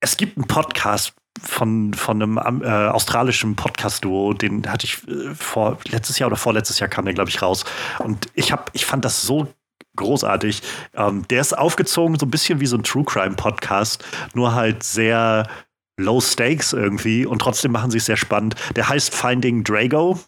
[0.00, 1.12] Es gibt einen Podcast
[1.42, 6.78] von, von einem äh, australischen Podcast-Duo, den hatte ich äh, vor letztes Jahr oder vorletztes
[6.78, 7.64] Jahr kam der, glaube ich, raus.
[7.98, 9.48] Und ich hab, ich fand das so
[9.96, 10.62] großartig.
[10.94, 15.48] Ähm, der ist aufgezogen, so ein bisschen wie so ein True Crime-Podcast, nur halt sehr
[15.96, 18.54] low stakes irgendwie und trotzdem machen sie es sehr spannend.
[18.76, 20.18] Der heißt Finding Drago.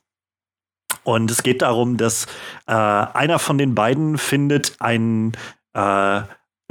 [1.05, 2.26] Und es geht darum, dass
[2.66, 5.32] äh, einer von den beiden findet ein
[5.74, 6.22] äh,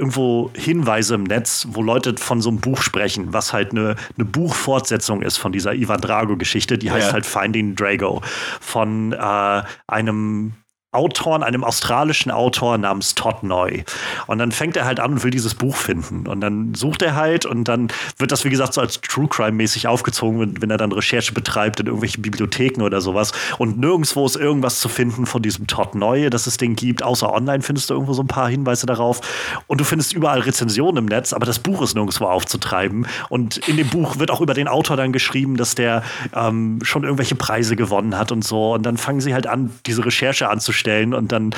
[0.02, 4.24] irgendwo Hinweise im Netz, wo Leute von so einem Buch sprechen, was halt eine, eine
[4.24, 6.76] Buchfortsetzung ist von dieser Ivan Drago-Geschichte.
[6.76, 7.12] Die heißt ja.
[7.12, 8.20] halt Finding Drago
[8.60, 10.54] von äh, einem
[10.92, 13.82] Autoren, einem australischen Autor namens Todd Neu.
[14.26, 16.26] Und dann fängt er halt an und will dieses Buch finden.
[16.26, 17.88] Und dann sucht er halt und dann
[18.18, 21.80] wird das, wie gesagt, so als True Crime-mäßig aufgezogen, wenn, wenn, er dann Recherche betreibt
[21.80, 23.32] in irgendwelchen Bibliotheken oder sowas.
[23.56, 27.02] Und nirgendwo ist irgendwas zu finden von diesem Todd Neu, dass es den gibt.
[27.02, 29.22] Außer online findest du irgendwo so ein paar Hinweise darauf.
[29.68, 33.06] Und du findest überall Rezensionen im Netz, aber das Buch ist nirgendwo aufzutreiben.
[33.30, 36.02] Und in dem Buch wird auch über den Autor dann geschrieben, dass der
[36.34, 38.74] ähm, schon irgendwelche Preise gewonnen hat und so.
[38.74, 41.54] Und dann fangen sie halt an, diese Recherche anzustellen stellen und dann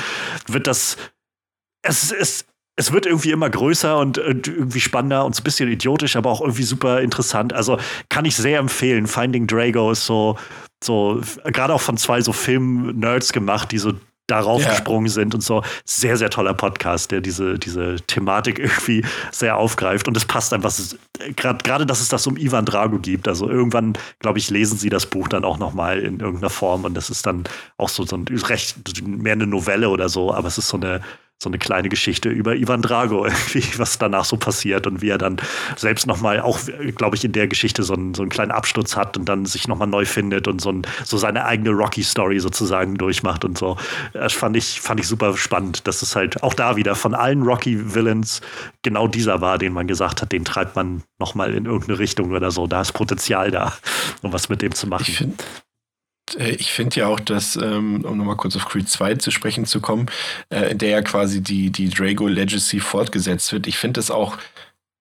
[0.47, 0.97] wird das.
[1.81, 2.47] Es ist.
[2.77, 6.29] Es wird irgendwie immer größer und, und irgendwie spannender und so ein bisschen idiotisch, aber
[6.29, 7.53] auch irgendwie super interessant.
[7.53, 7.79] Also
[8.09, 9.07] kann ich sehr empfehlen.
[9.07, 10.37] Finding Drago ist so,
[10.83, 13.93] so gerade auch von zwei so Film-Nerds gemacht, die so
[14.27, 14.69] darauf ja.
[14.69, 15.63] gesprungen sind und so.
[15.85, 20.07] Sehr, sehr toller Podcast, der diese, diese Thematik irgendwie sehr aufgreift.
[20.07, 20.73] Und es passt einfach,
[21.35, 23.27] gerade, dass es das um Ivan Drago gibt.
[23.27, 26.85] Also irgendwann, glaube ich, lesen sie das Buch dann auch nochmal in irgendeiner Form.
[26.85, 27.43] Und das ist dann
[27.77, 31.01] auch so, so ein recht, mehr eine Novelle oder so, aber es ist so eine
[31.37, 35.17] so eine kleine Geschichte über Ivan Drago, irgendwie, was danach so passiert und wie er
[35.17, 35.37] dann
[35.75, 36.59] selbst nochmal auch,
[36.95, 39.67] glaube ich, in der Geschichte so einen, so einen kleinen Absturz hat und dann sich
[39.67, 43.77] nochmal neu findet und so, ein, so seine eigene Rocky-Story sozusagen durchmacht und so.
[44.13, 47.43] Das fand ich, fand ich super spannend, dass es halt auch da wieder von allen
[47.43, 48.41] Rocky-Villains
[48.81, 52.51] genau dieser war, den man gesagt hat, den treibt man nochmal in irgendeine Richtung oder
[52.51, 52.67] so.
[52.67, 53.73] Da ist Potenzial da,
[54.21, 55.05] um was mit dem zu machen.
[55.07, 55.64] Ich finde äh,
[56.37, 59.81] ich finde ja auch, dass, ähm, um nochmal kurz auf Creed 2 zu sprechen zu
[59.81, 60.07] kommen,
[60.49, 63.67] äh, in der ja quasi die, die Drago Legacy fortgesetzt wird.
[63.67, 64.37] Ich finde das auch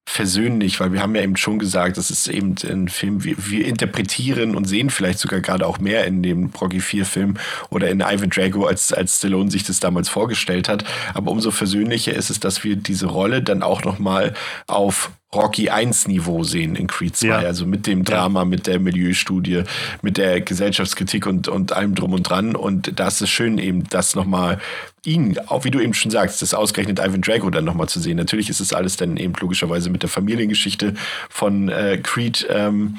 [0.06, 3.66] versöhnlich, weil wir haben ja eben schon gesagt, das ist eben ein Film, wir, wir
[3.66, 7.35] interpretieren und sehen vielleicht sogar gerade auch mehr in dem Rocky 4 Film
[7.70, 10.85] oder in Ivan Drago, als, als Stallone sich das damals vorgestellt hat.
[11.15, 14.35] Aber umso versöhnlicher ist es, dass wir diese Rolle dann auch nochmal
[14.66, 17.27] auf Rocky 1 Niveau sehen in Creed 2.
[17.27, 17.39] Ja.
[17.39, 19.65] Also mit dem Drama, mit der Milieustudie,
[20.02, 22.56] mit der Gesellschaftskritik und, und allem drum und dran.
[22.56, 24.61] Und da ist es schön, eben das nochmal
[25.05, 28.16] ihn, auch wie du eben schon sagst, das ausgerechnet Ivan Drago dann nochmal zu sehen.
[28.16, 30.94] Natürlich ist es alles dann eben logischerweise mit der Familiengeschichte
[31.28, 32.98] von äh, Creed ähm,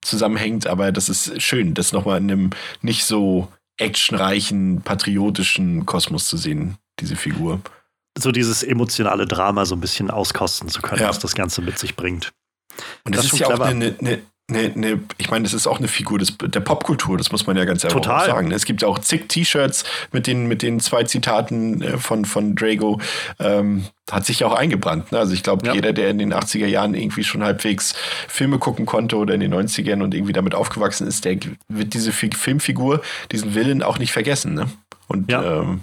[0.00, 2.50] zusammenhängt, aber das ist schön, das nochmal in einem
[2.80, 7.60] nicht so actionreichen, patriotischen Kosmos zu sehen, diese Figur
[8.16, 11.08] so dieses emotionale Drama so ein bisschen auskosten zu können, ja.
[11.08, 12.32] was das Ganze mit sich bringt.
[13.04, 13.64] Und das, das ist ja clever.
[13.64, 14.18] auch eine, eine,
[14.48, 17.56] eine, eine, ich meine, das ist auch eine Figur des, der Popkultur, das muss man
[17.56, 18.50] ja ganz einfach sagen.
[18.50, 22.54] Es gibt ja auch zig T-Shirts mit den, mit den zwei Zitaten äh, von, von
[22.54, 23.00] Drago.
[23.38, 25.12] Ähm, hat sich ja auch eingebrannt.
[25.12, 25.18] Ne?
[25.18, 25.74] Also ich glaube, ja.
[25.74, 27.94] jeder, der in den 80er Jahren irgendwie schon halbwegs
[28.28, 32.12] Filme gucken konnte oder in den 90ern und irgendwie damit aufgewachsen ist, der wird diese
[32.12, 34.54] Filmfigur, diesen Willen auch nicht vergessen.
[34.54, 34.66] Ne?
[35.08, 35.60] Und ja.
[35.60, 35.82] ähm,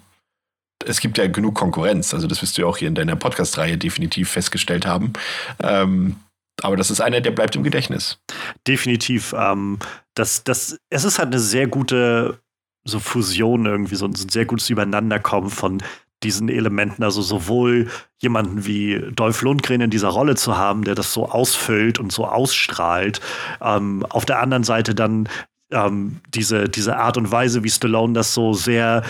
[0.86, 2.14] es gibt ja genug Konkurrenz.
[2.14, 5.14] Also das wirst du ja auch hier in deiner Podcast-Reihe definitiv festgestellt haben.
[5.62, 6.16] Ähm,
[6.62, 8.20] aber das ist einer, der bleibt im Gedächtnis.
[8.68, 9.34] Definitiv.
[9.38, 9.80] Ähm,
[10.14, 12.40] das, das, es ist halt eine sehr gute
[12.86, 15.84] so Fusion irgendwie, so ein sehr gutes Übereinanderkommen von
[16.24, 21.14] diesen Elementen, also sowohl jemanden wie Dolph Lundgren in dieser Rolle zu haben, der das
[21.14, 23.22] so ausfüllt und so ausstrahlt,
[23.62, 25.30] ähm, auf der anderen Seite dann
[25.72, 29.04] ähm, diese, diese Art und Weise, wie Stallone das so sehr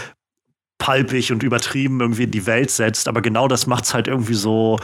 [0.89, 3.07] palpig und übertrieben irgendwie in die Welt setzt.
[3.07, 4.79] Aber genau das macht es halt irgendwie so,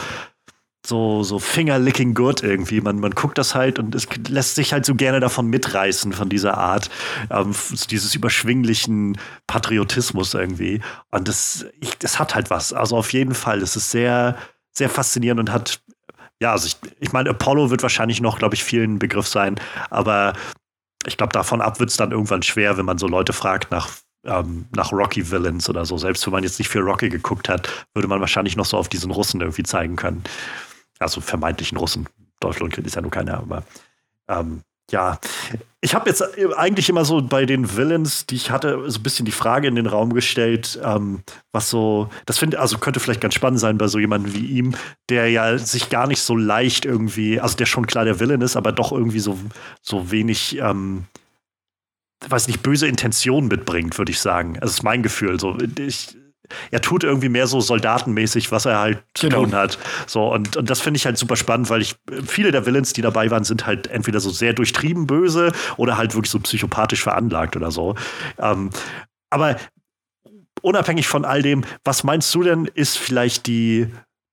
[0.85, 2.79] so, so finger-licking good irgendwie.
[2.79, 6.29] Man, man guckt das halt und es lässt sich halt so gerne davon mitreißen, von
[6.29, 6.91] dieser Art,
[7.31, 7.55] ähm,
[7.89, 9.17] dieses überschwinglichen
[9.47, 10.79] Patriotismus irgendwie.
[11.09, 12.71] Und das, ich, das hat halt was.
[12.71, 13.63] Also auf jeden Fall.
[13.63, 14.37] Es ist sehr,
[14.73, 15.81] sehr faszinierend und hat,
[16.39, 19.59] ja, also ich, ich meine, Apollo wird wahrscheinlich noch, glaube ich, vielen Begriff sein,
[19.89, 20.33] aber
[21.07, 23.89] ich glaube, davon ab wird es dann irgendwann schwer, wenn man so Leute fragt nach
[24.25, 25.97] ähm, nach Rocky Villains oder so.
[25.97, 28.89] Selbst wenn man jetzt nicht viel Rocky geguckt hat, würde man wahrscheinlich noch so auf
[28.89, 30.23] diesen Russen irgendwie zeigen können.
[30.99, 32.07] Also vermeintlichen Russen.
[32.39, 33.63] Deutschland ist ja nur keiner, aber
[34.27, 34.61] ähm,
[34.91, 35.19] ja,
[35.81, 36.23] ich habe jetzt
[36.57, 39.75] eigentlich immer so bei den Villains, die ich hatte, so ein bisschen die Frage in
[39.75, 43.87] den Raum gestellt, ähm, was so, das finde, also könnte vielleicht ganz spannend sein bei
[43.87, 44.75] so jemandem wie ihm,
[45.09, 48.55] der ja sich gar nicht so leicht irgendwie, also der schon klar der Villain ist,
[48.55, 49.39] aber doch irgendwie so,
[49.81, 51.05] so wenig ähm,
[52.27, 54.57] weiß nicht, böse Intentionen mitbringt, würde ich sagen.
[54.61, 55.39] Das ist mein Gefühl.
[55.39, 56.15] So, ich,
[56.71, 59.43] er tut irgendwie mehr so soldatenmäßig, was er halt zu Genau.
[59.43, 59.77] tun hat.
[60.07, 63.01] So, und, und das finde ich halt super spannend, weil ich, viele der Villains, die
[63.01, 67.55] dabei waren, sind halt entweder so sehr durchtrieben böse oder halt wirklich so psychopathisch veranlagt
[67.55, 67.95] oder so.
[68.37, 68.69] Ähm,
[69.29, 69.57] aber
[70.61, 73.87] unabhängig von all dem, was meinst du denn, ist vielleicht die,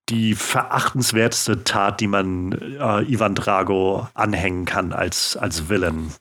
[0.08, 6.12] die verachtenswerteste Tat, die man äh, Ivan Drago anhängen kann als, als Villain?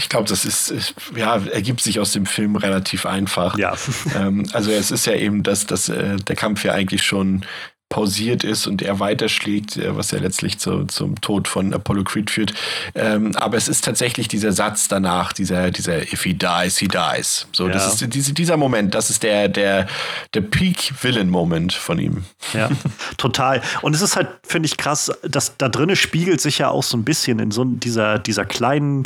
[0.00, 3.56] Ich glaube, das ist, ja, ergibt sich aus dem Film relativ einfach.
[3.58, 3.74] Ja.
[4.16, 7.44] Ähm, also es ist ja eben, dass, dass äh, der Kampf ja eigentlich schon
[7.90, 12.30] pausiert ist und er weiterschlägt, äh, was ja letztlich zu, zum Tod von Apollo Creed
[12.30, 12.54] führt.
[12.94, 17.46] Ähm, aber es ist tatsächlich dieser Satz danach, dieser, dieser If he dies, he dies.
[17.52, 17.72] So, Ja.
[17.74, 19.86] das ist diese, dieser Moment, das ist der, der,
[20.34, 22.24] der Peak-Villain-Moment von ihm.
[22.54, 22.70] Ja,
[23.18, 23.60] total.
[23.82, 26.96] Und es ist halt, finde ich, krass, dass da drinnen spiegelt sich ja auch so
[26.96, 29.02] ein bisschen in so dieser, dieser kleinen,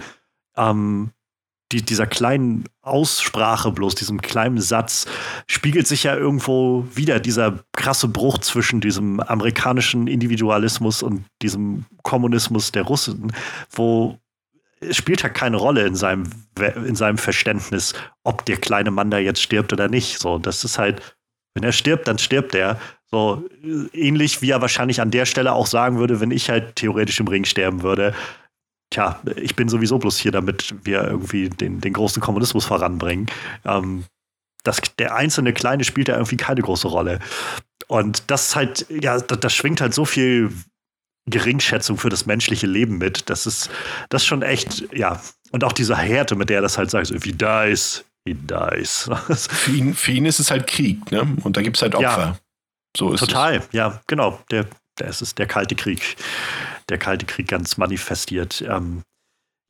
[0.57, 1.11] ähm,
[1.73, 5.07] die, dieser kleinen Aussprache bloß, diesem kleinen Satz,
[5.47, 12.73] spiegelt sich ja irgendwo wieder dieser krasse Bruch zwischen diesem amerikanischen Individualismus und diesem Kommunismus
[12.73, 13.33] der Russen,
[13.71, 14.19] wo
[14.81, 16.25] es spielt halt keine Rolle in seinem,
[16.87, 20.21] in seinem Verständnis, ob der kleine Mann da jetzt stirbt oder nicht.
[20.21, 21.17] So, das ist halt,
[21.55, 22.79] wenn er stirbt, dann stirbt er.
[23.11, 26.77] So äh, ähnlich wie er wahrscheinlich an der Stelle auch sagen würde, wenn ich halt
[26.77, 28.15] theoretisch im Ring sterben würde.
[28.91, 33.27] Tja, ich bin sowieso bloß hier, damit wir irgendwie den, den großen Kommunismus voranbringen.
[33.65, 34.05] Ähm,
[34.63, 37.21] das, der einzelne Kleine spielt da irgendwie keine große Rolle.
[37.87, 40.51] Und das ist halt, ja, da, da schwingt halt so viel
[41.27, 43.29] Geringschätzung für das menschliche Leben mit.
[43.31, 43.71] Das ist,
[44.09, 45.21] das ist schon echt, ja.
[45.51, 48.35] Und auch diese Härte, mit der er das halt sagt, so, if he dies, he
[48.35, 49.09] dies.
[49.51, 51.37] Für ihn, für ihn ist es halt Krieg, ne?
[51.43, 52.05] Und da gibt es halt Opfer.
[52.05, 52.39] Ja.
[52.97, 54.43] So ist Total, ja, genau.
[54.51, 54.67] Der,
[54.99, 56.17] der es ist der Kalte Krieg.
[56.89, 58.63] Der Kalte Krieg ganz manifestiert.
[58.67, 59.03] Ähm,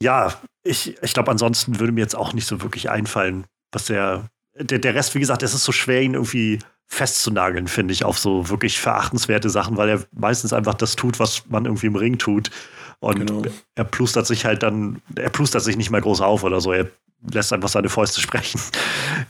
[0.02, 0.34] ja,
[0.64, 4.28] ich, ich glaube, ansonsten würde mir jetzt auch nicht so wirklich einfallen, was der,
[4.58, 8.18] der, der Rest, wie gesagt, es ist so schwer, ihn irgendwie festzunageln, finde ich, auf
[8.18, 12.18] so wirklich verachtenswerte Sachen, weil er meistens einfach das tut, was man irgendwie im Ring
[12.18, 12.50] tut.
[13.00, 13.42] Und Genau.
[13.74, 16.72] er plustert sich halt dann, er plustert sich nicht mal groß auf oder so.
[16.72, 16.88] Er
[17.32, 18.60] lässt einfach seine Fäuste sprechen.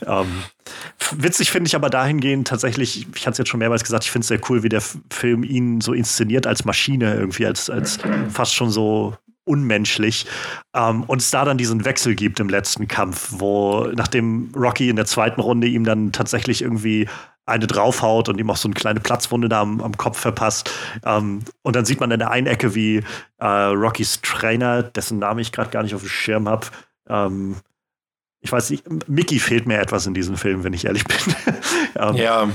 [0.07, 0.27] ähm,
[1.17, 4.23] witzig finde ich aber dahingehend tatsächlich, ich hatte es jetzt schon mehrmals gesagt, ich finde
[4.25, 7.99] es sehr cool, wie der Film ihn so inszeniert als Maschine, irgendwie als, als
[8.31, 10.27] fast schon so unmenschlich.
[10.75, 14.97] Ähm, und es da dann diesen Wechsel gibt im letzten Kampf, wo nachdem Rocky in
[14.97, 17.09] der zweiten Runde ihm dann tatsächlich irgendwie
[17.47, 20.71] eine draufhaut und ihm auch so eine kleine Platzwunde da am, am Kopf verpasst.
[21.05, 23.03] Ähm, und dann sieht man in der einen Ecke, wie
[23.39, 26.67] äh, Rockys Trainer, dessen Name ich gerade gar nicht auf dem Schirm habe,
[27.09, 27.57] ähm,
[28.41, 31.17] ich weiß nicht, Mickey fehlt mir etwas in diesem Film, wenn ich ehrlich bin.
[31.97, 32.49] ähm, Ja,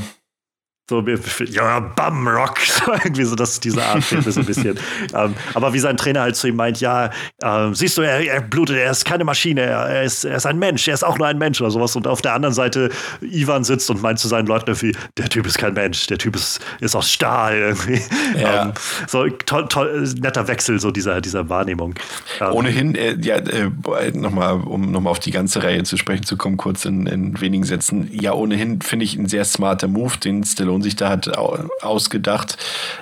[0.90, 1.06] so,
[1.46, 2.60] ja, Bum Rock.
[2.80, 4.80] So irgendwie so, das, diese Art fehlt mir so ein bisschen.
[5.14, 7.10] ähm, aber wie sein Trainer halt zu ihm meint, ja,
[7.44, 10.46] ähm, siehst du, er, er blutet, er ist keine Maschine, er, er, ist, er ist
[10.46, 11.96] ein Mensch, er ist auch nur ein Mensch oder sowas.
[11.98, 12.90] Und auf der anderen Seite
[13.22, 16.36] Ivan sitzt und meint zu seinen Leuten irgendwie, der Typ ist kein Mensch, der Typ
[16.36, 18.02] ist, ist aus Stahl irgendwie.
[18.40, 18.68] Ja.
[18.68, 18.74] Ähm,
[19.08, 21.96] so toll, toll, netter Wechsel so dieser, dieser Wahrnehmung.
[22.40, 26.38] Ähm, Ohnehin, äh, ja, äh, nochmal, um nochmal auf die ganze Reihe zu sprechen zu
[26.38, 28.10] kommen, kurz in, in wenigen Sätzen.
[28.14, 32.58] Ja, ohnehin finde ich ein sehr smarter Move, den Stallone sich da hat au ausgedacht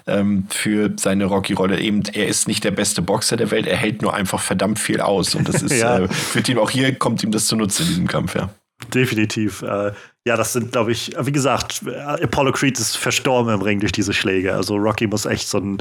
[0.06, 1.80] ähm, für seine Rocky-Rolle.
[1.80, 5.02] Eben, er ist nicht der beste Boxer der Welt, er hält nur einfach verdammt viel
[5.02, 5.36] aus.
[5.36, 6.00] Und das ist Ja.
[6.00, 8.50] äh, für ihn auch hier kommt ihm das zunutze in diesem Kampf, ja.
[8.94, 9.64] Definitiv.
[9.64, 9.92] Äh,
[10.26, 13.92] ja, das sind, glaube ich, wie gesagt, äh, Apollo Creed ist verstorben im Ring durch
[13.92, 14.54] diese Schläge.
[14.54, 15.78] Also Rocky muss echt so einen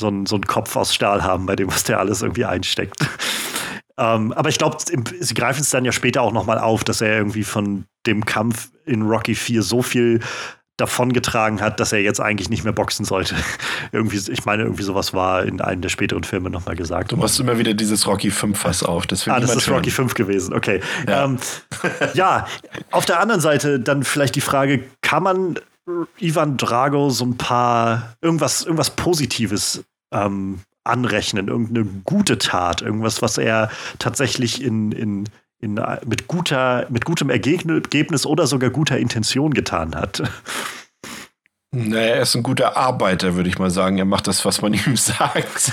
[0.00, 3.00] so so einen Kopf aus Stahl haben, bei dem, was der alles irgendwie einsteckt.
[3.98, 4.78] ähm, aber ich glaube,
[5.20, 8.70] sie greifen es dann ja später auch nochmal auf, dass er irgendwie von dem Kampf
[8.86, 10.20] in Rocky 4 so viel
[10.78, 13.34] davongetragen hat, dass er jetzt eigentlich nicht mehr boxen sollte.
[13.92, 17.12] irgendwie, ich meine, irgendwie sowas war in einem der späteren Filme nochmal gesagt.
[17.12, 19.06] Du machst immer wieder dieses Rocky 5 Fass auf.
[19.06, 19.78] Das Ah, das ist hören.
[19.78, 20.80] Rocky 5 gewesen, okay.
[21.06, 21.18] Ja.
[21.18, 21.24] Ja.
[21.24, 21.38] Ähm,
[22.14, 22.46] ja,
[22.90, 25.58] auf der anderen Seite dann vielleicht die Frage, kann man
[26.18, 33.38] Ivan Drago so ein paar, irgendwas, irgendwas Positives ähm, anrechnen, irgendeine gute Tat, irgendwas, was
[33.38, 35.28] er tatsächlich in, in,
[35.60, 40.22] in, mit, guter, mit gutem Ergebnis oder sogar guter Intention getan hat.
[41.70, 43.98] Naja, er ist ein guter Arbeiter, würde ich mal sagen.
[43.98, 45.72] Er macht das, was man ihm sagt.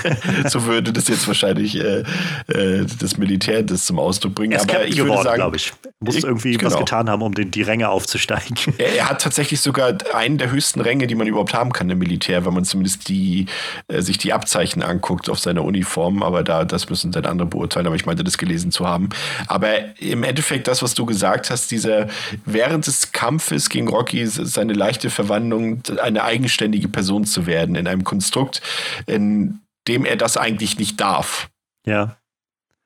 [0.50, 2.04] so würde das jetzt wahrscheinlich äh,
[2.50, 4.52] äh, das Militär das zum Ausdruck bringen.
[4.52, 5.72] Er ist Aber ich würde geworden, sagen, glaube ich.
[6.02, 6.80] Muss Ich- irgendwie was genau.
[6.80, 8.58] getan haben, um den, die Ränge aufzusteigen.
[8.78, 11.98] Er, er hat tatsächlich sogar einen der höchsten Ränge, die man überhaupt haben kann im
[12.00, 13.46] Militär, wenn man zumindest die,
[13.88, 16.24] äh, sich die Abzeichen anguckt auf seiner Uniform.
[16.24, 17.88] Aber da, das müssen dann andere beurteilen.
[17.88, 19.10] Aber ich meinte, das gelesen zu haben.
[19.48, 19.70] Aber
[20.00, 22.08] im Endeffekt, das, was du gesagt hast, dieser
[22.46, 28.04] während des Kampfes gegen Rocky, seine leichte Verwandlung, eine eigenständige Person zu werden in einem
[28.04, 28.62] Konstrukt,
[29.06, 31.50] in dem er das eigentlich nicht darf.
[31.88, 32.18] ja.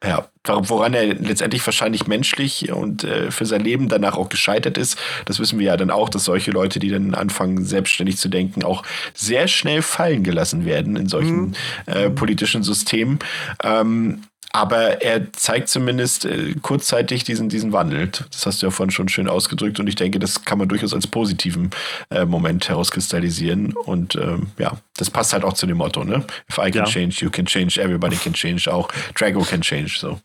[0.01, 4.97] Ja, woran er letztendlich wahrscheinlich menschlich und äh, für sein Leben danach auch gescheitert ist,
[5.26, 8.63] das wissen wir ja dann auch, dass solche Leute, die dann anfangen, selbstständig zu denken,
[8.63, 11.53] auch sehr schnell fallen gelassen werden in solchen mhm.
[11.88, 13.19] äh, politischen Systemen.
[13.61, 14.21] Ähm,
[14.51, 18.09] aber er zeigt zumindest äh, kurzzeitig diesen, diesen Wandel.
[18.31, 20.93] Das hast du ja vorhin schon schön ausgedrückt und ich denke, das kann man durchaus
[20.93, 21.69] als positiven
[22.09, 23.73] äh, Moment herauskristallisieren.
[23.73, 26.26] Und ähm, ja, das passt halt auch zu dem Motto, ne?
[26.49, 26.85] If I can ja.
[26.85, 29.97] change, you can change, everybody can change, auch Drago can change.
[29.99, 30.19] So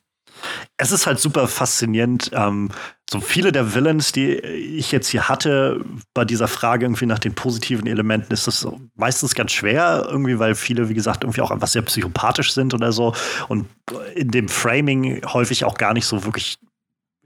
[0.77, 2.31] es ist halt super faszinierend.
[2.33, 2.71] Ähm,
[3.11, 5.85] so viele der Villains, die ich jetzt hier hatte,
[6.15, 8.67] bei dieser Frage irgendwie nach den positiven Elementen, ist das
[8.97, 12.93] meistens ganz schwer, irgendwie, weil viele, wie gesagt, irgendwie auch einfach sehr psychopathisch sind oder
[12.93, 13.15] so
[13.49, 13.67] und
[14.15, 16.59] in dem Framing häufig auch gar nicht so wirklich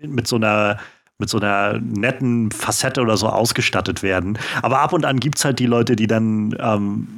[0.01, 0.79] mit so einer
[1.19, 4.39] mit so einer netten Facette oder so ausgestattet werden.
[4.63, 7.09] Aber ab und an gibt es halt die Leute, die dann, ähm,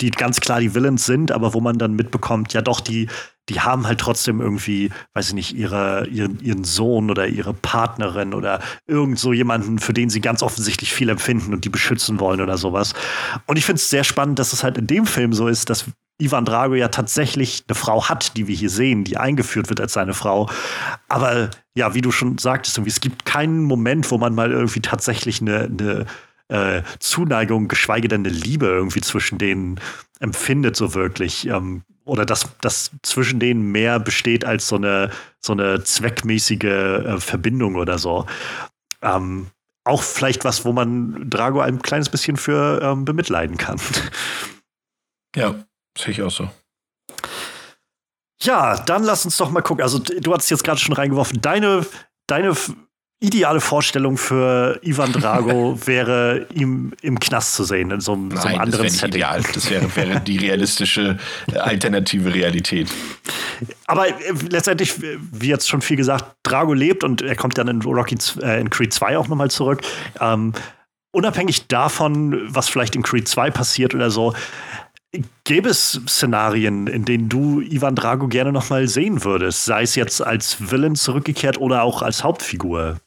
[0.00, 3.08] die ganz klar die Villains sind, aber wo man dann mitbekommt, ja doch, die,
[3.50, 8.32] die haben halt trotzdem irgendwie, weiß ich nicht, ihre, ihren, ihren Sohn oder ihre Partnerin
[8.32, 12.40] oder irgend so jemanden, für den sie ganz offensichtlich viel empfinden und die beschützen wollen
[12.40, 12.94] oder sowas.
[13.46, 15.86] Und ich finde es sehr spannend, dass es halt in dem Film so ist, dass
[16.22, 19.92] Ivan Drago ja tatsächlich eine Frau hat, die wir hier sehen, die eingeführt wird als
[19.92, 20.48] seine Frau.
[21.08, 25.40] Aber ja, wie du schon sagtest, es gibt keinen Moment, wo man mal irgendwie tatsächlich
[25.40, 26.06] eine, eine
[26.48, 29.80] äh, Zuneigung, geschweige denn eine Liebe irgendwie zwischen denen
[30.20, 31.46] empfindet, so wirklich.
[31.46, 37.20] Ähm, oder dass das zwischen denen mehr besteht als so eine, so eine zweckmäßige äh,
[37.20, 38.26] Verbindung oder so.
[39.02, 39.48] Ähm,
[39.84, 43.80] auch vielleicht was, wo man Drago ein kleines bisschen für ähm, bemitleiden kann.
[45.34, 45.54] Ja,
[45.96, 46.48] Sehe ich auch so.
[48.42, 49.82] Ja, dann lass uns doch mal gucken.
[49.82, 51.40] Also, du hast jetzt gerade schon reingeworfen.
[51.40, 51.86] Deine,
[52.26, 52.54] deine
[53.22, 58.38] ideale Vorstellung für Ivan Drago wäre, ihm im Knast zu sehen, in so einem, Nein,
[58.38, 59.14] so einem anderen das Setting.
[59.14, 59.42] Ideal.
[59.54, 61.18] Das wäre, wäre die realistische
[61.52, 62.90] äh, alternative Realität.
[63.86, 64.14] Aber äh,
[64.50, 68.60] letztendlich, wie jetzt schon viel gesagt, Drago lebt und er kommt dann in Rocky äh,
[68.60, 69.82] in Creed 2 auch nochmal zurück.
[70.20, 70.52] Ähm,
[71.12, 74.34] unabhängig davon, was vielleicht in Creed 2 passiert oder so,
[75.44, 79.94] Gäbe es Szenarien, in denen du Ivan Drago gerne noch mal sehen würdest, sei es
[79.94, 82.98] jetzt als Villain zurückgekehrt oder auch als Hauptfigur?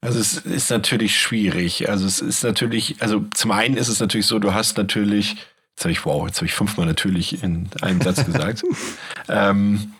[0.00, 1.88] Also es ist natürlich schwierig.
[1.88, 5.36] Also es ist natürlich, also zum einen ist es natürlich so, du hast natürlich,
[5.76, 8.64] jetzt habe ich, wow, jetzt habe ich fünfmal natürlich in einem Satz gesagt,
[9.28, 9.94] ähm,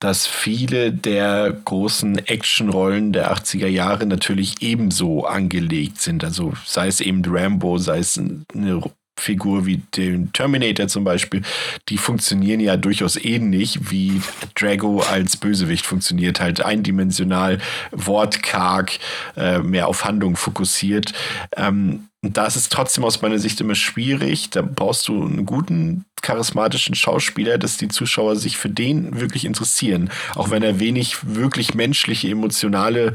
[0.00, 6.24] dass viele der großen Actionrollen der 80er Jahre natürlich ebenso angelegt sind.
[6.24, 8.82] Also sei es eben Rambo, sei es eine
[9.16, 11.42] Figur wie den Terminator zum Beispiel,
[11.88, 14.20] die funktionieren ja durchaus ähnlich, wie
[14.54, 17.58] Drago als Bösewicht funktioniert, halt eindimensional,
[17.92, 18.98] wortkarg,
[19.36, 21.12] äh, mehr auf Handlung fokussiert.
[21.56, 24.50] Ähm, da ist es trotzdem aus meiner Sicht immer schwierig.
[24.50, 30.10] Da brauchst du einen guten, charismatischen Schauspieler, dass die Zuschauer sich für den wirklich interessieren.
[30.34, 33.12] Auch wenn er wenig wirklich menschliche, emotionale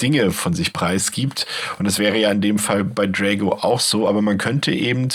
[0.00, 1.46] Dinge von sich preisgibt.
[1.78, 5.08] Und das wäre ja in dem Fall bei Drago auch so, aber man könnte eben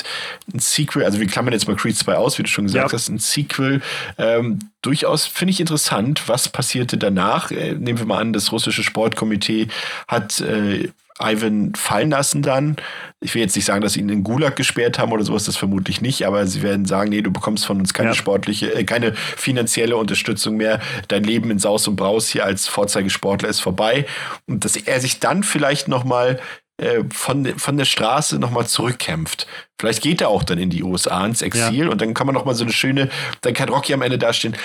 [0.54, 2.94] ein Sequel, also wir klammern jetzt mal Creed 2 aus, wie du schon gesagt ja.
[2.94, 3.82] hast, ein Sequel
[4.18, 6.24] ähm, durchaus finde ich interessant.
[6.28, 7.52] Was passierte danach?
[7.52, 9.68] Äh, nehmen wir mal an, das russische Sportkomitee
[10.08, 10.90] hat äh,
[11.24, 12.76] Ivan fallen lassen dann.
[13.20, 15.56] Ich will jetzt nicht sagen, dass sie ihn in Gulag gesperrt haben oder sowas, das
[15.56, 18.16] vermutlich nicht, aber sie werden sagen, nee, du bekommst von uns keine ja.
[18.16, 20.80] sportliche, äh, keine finanzielle Unterstützung mehr.
[21.08, 24.06] Dein Leben in Saus und Braus hier als Vorzeigesportler ist vorbei.
[24.48, 26.40] Und dass er sich dann vielleicht nochmal
[26.78, 29.48] äh, von, von der Straße nochmal zurückkämpft.
[29.80, 31.90] Vielleicht geht er auch dann in die USA ins Exil ja.
[31.90, 33.10] und dann kann man nochmal so eine schöne,
[33.42, 34.56] dann kann Rocky am Ende dastehen,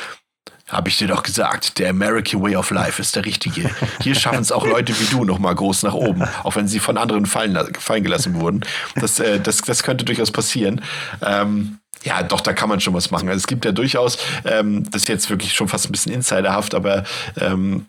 [0.69, 3.71] habe ich dir doch gesagt, der American Way of Life ist der richtige.
[4.03, 6.79] Hier schaffen es auch Leute wie du noch mal groß nach oben, auch wenn sie
[6.79, 8.63] von anderen fallen, fallen gelassen wurden.
[8.97, 10.83] Das, äh, das, das könnte durchaus passieren.
[11.23, 13.29] Ähm, ja, doch, da kann man schon was machen.
[13.29, 16.75] Also es gibt ja durchaus, ähm, das ist jetzt wirklich schon fast ein bisschen insiderhaft,
[16.75, 17.05] aber
[17.41, 17.87] ähm,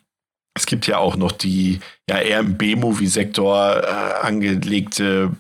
[0.56, 1.80] es gibt ja auch noch die
[2.10, 5.32] ja eher im B-Movie-Sektor äh, angelegte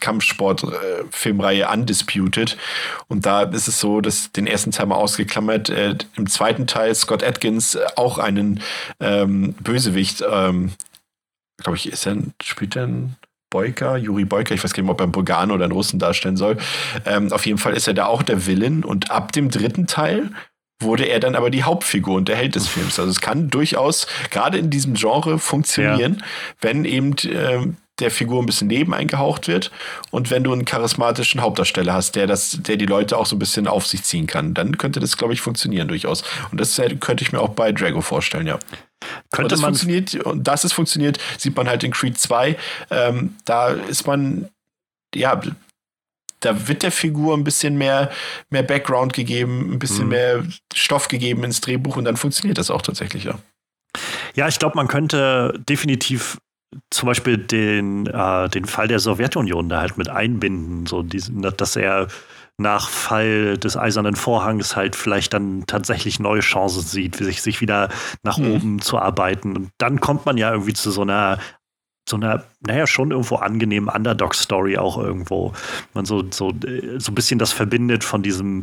[0.00, 2.56] Kampfsport-Filmreihe Undisputed.
[3.08, 6.94] Und da ist es so, dass den ersten Teil mal ausgeklammert, äh, im zweiten Teil
[6.94, 8.60] Scott Atkins äh, auch einen
[9.00, 10.72] ähm, Bösewicht, ähm,
[11.62, 13.16] glaube ich, ist er, spielt er ein
[13.50, 16.36] Boyka, Juri Boyka, ich weiß gar nicht, ob er einen Bulgaren oder einen Russen darstellen
[16.36, 16.58] soll.
[17.06, 20.30] Ähm, auf jeden Fall ist er da auch der Villain und ab dem dritten Teil
[20.80, 22.98] wurde er dann aber die Hauptfigur und der Held des Films.
[23.00, 26.24] Also es kann durchaus gerade in diesem Genre funktionieren, ja.
[26.60, 27.66] wenn eben äh,
[28.00, 29.70] der Figur ein bisschen Leben eingehaucht wird
[30.10, 33.38] und wenn du einen charismatischen Hauptdarsteller hast, der das, der die Leute auch so ein
[33.38, 36.22] bisschen auf sich ziehen kann, dann könnte das, glaube ich, funktionieren durchaus.
[36.50, 38.58] Und das könnte ich mir auch bei Drago vorstellen, ja.
[39.30, 42.56] Könnte und das funktioniert, und dass es funktioniert, sieht man halt in Creed 2.
[42.90, 44.48] Ähm, da ist man,
[45.14, 45.40] ja,
[46.40, 48.10] da wird der Figur ein bisschen mehr,
[48.50, 50.10] mehr Background gegeben, ein bisschen mhm.
[50.10, 50.44] mehr
[50.74, 53.38] Stoff gegeben ins Drehbuch und dann funktioniert das auch tatsächlich, ja.
[54.34, 56.38] Ja, ich glaube, man könnte definitiv
[56.90, 61.76] zum Beispiel den, äh, den Fall der Sowjetunion da halt mit einbinden, so diesen, dass
[61.76, 62.08] er
[62.58, 67.88] nach Fall des Eisernen Vorhangs halt vielleicht dann tatsächlich neue Chancen sieht, sich, sich wieder
[68.24, 68.52] nach mhm.
[68.52, 69.56] oben zu arbeiten.
[69.56, 71.38] Und dann kommt man ja irgendwie zu so einer
[72.08, 75.52] so einer, naja, schon irgendwo angenehmen Underdog-Story auch irgendwo.
[75.92, 76.54] Man so, so,
[76.96, 78.62] so ein bisschen das verbindet von diesem,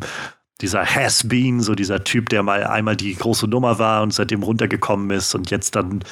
[0.61, 5.11] dieser Has-Been, so dieser Typ, der mal einmal die große Nummer war und seitdem runtergekommen
[5.11, 6.03] ist und jetzt dann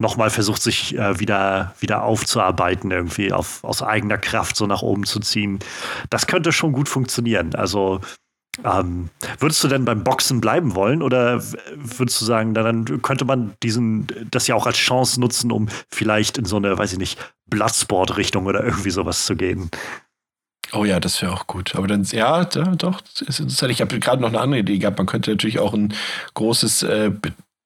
[0.00, 5.04] nochmal versucht, sich äh, wieder, wieder aufzuarbeiten, irgendwie auf, aus eigener Kraft so nach oben
[5.04, 5.60] zu ziehen.
[6.08, 7.54] Das könnte schon gut funktionieren.
[7.54, 8.00] Also
[8.64, 11.42] ähm, würdest du denn beim Boxen bleiben wollen oder
[11.76, 16.38] würdest du sagen, dann könnte man diesen, das ja auch als Chance nutzen, um vielleicht
[16.38, 19.70] in so eine, weiß ich nicht, Bloodsport-Richtung oder irgendwie sowas zu gehen?
[20.72, 21.74] Oh ja, das wäre auch gut.
[21.74, 23.72] Aber dann, ja, da, doch, ist interessant.
[23.72, 24.98] Ich habe gerade noch eine andere Idee gehabt.
[24.98, 25.92] Man könnte natürlich auch ein
[26.34, 27.12] großes äh,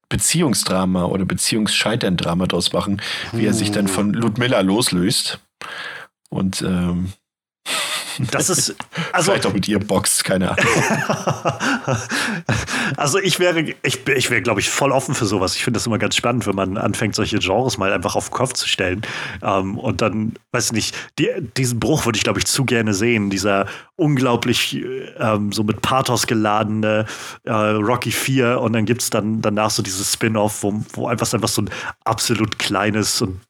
[0.09, 3.01] Beziehungsdrama oder Beziehungsscheitern-Drama draus machen,
[3.33, 5.41] wie er sich dann von Ludmilla loslöst.
[6.31, 7.13] Und ähm,
[8.31, 8.77] das ist
[9.13, 10.67] also vielleicht auch mit ihr boxt, keine Ahnung.
[12.97, 15.57] also ich wäre, ich, ich wäre, glaube ich, voll offen für sowas.
[15.57, 18.35] Ich finde das immer ganz spannend, wenn man anfängt, solche Genres mal einfach auf den
[18.35, 19.03] Kopf zu stellen.
[19.43, 23.31] Ähm, und dann, weiß nicht, die, diesen Bruch würde ich, glaube ich, zu gerne sehen.
[23.31, 23.67] Dieser
[23.97, 24.81] unglaublich
[25.19, 27.07] ähm, so mit Pathos geladene
[27.45, 31.33] äh, Rocky 4 und dann gibt es dann danach so dieses Spin-off, wo, wo einfach,
[31.33, 31.71] einfach so ein
[32.05, 33.41] absolut kleines und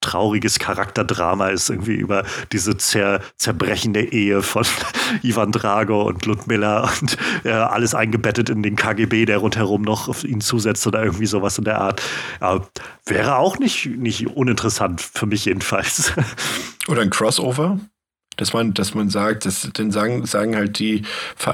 [0.00, 4.64] trauriges Charakterdrama ist, irgendwie über diese zer zerbrechende Ehe von
[5.22, 10.24] Ivan Drago und Ludmilla und äh, alles eingebettet in den KGB, der rundherum noch auf
[10.24, 12.02] ihn zusetzt oder irgendwie sowas in der Art.
[12.40, 12.60] Äh,
[13.06, 16.12] wäre auch nicht, nicht uninteressant, für mich jedenfalls.
[16.88, 17.78] Oder ein Crossover?
[18.38, 21.02] Dass man, dass man sagt, dass, dann sagen, sagen halt die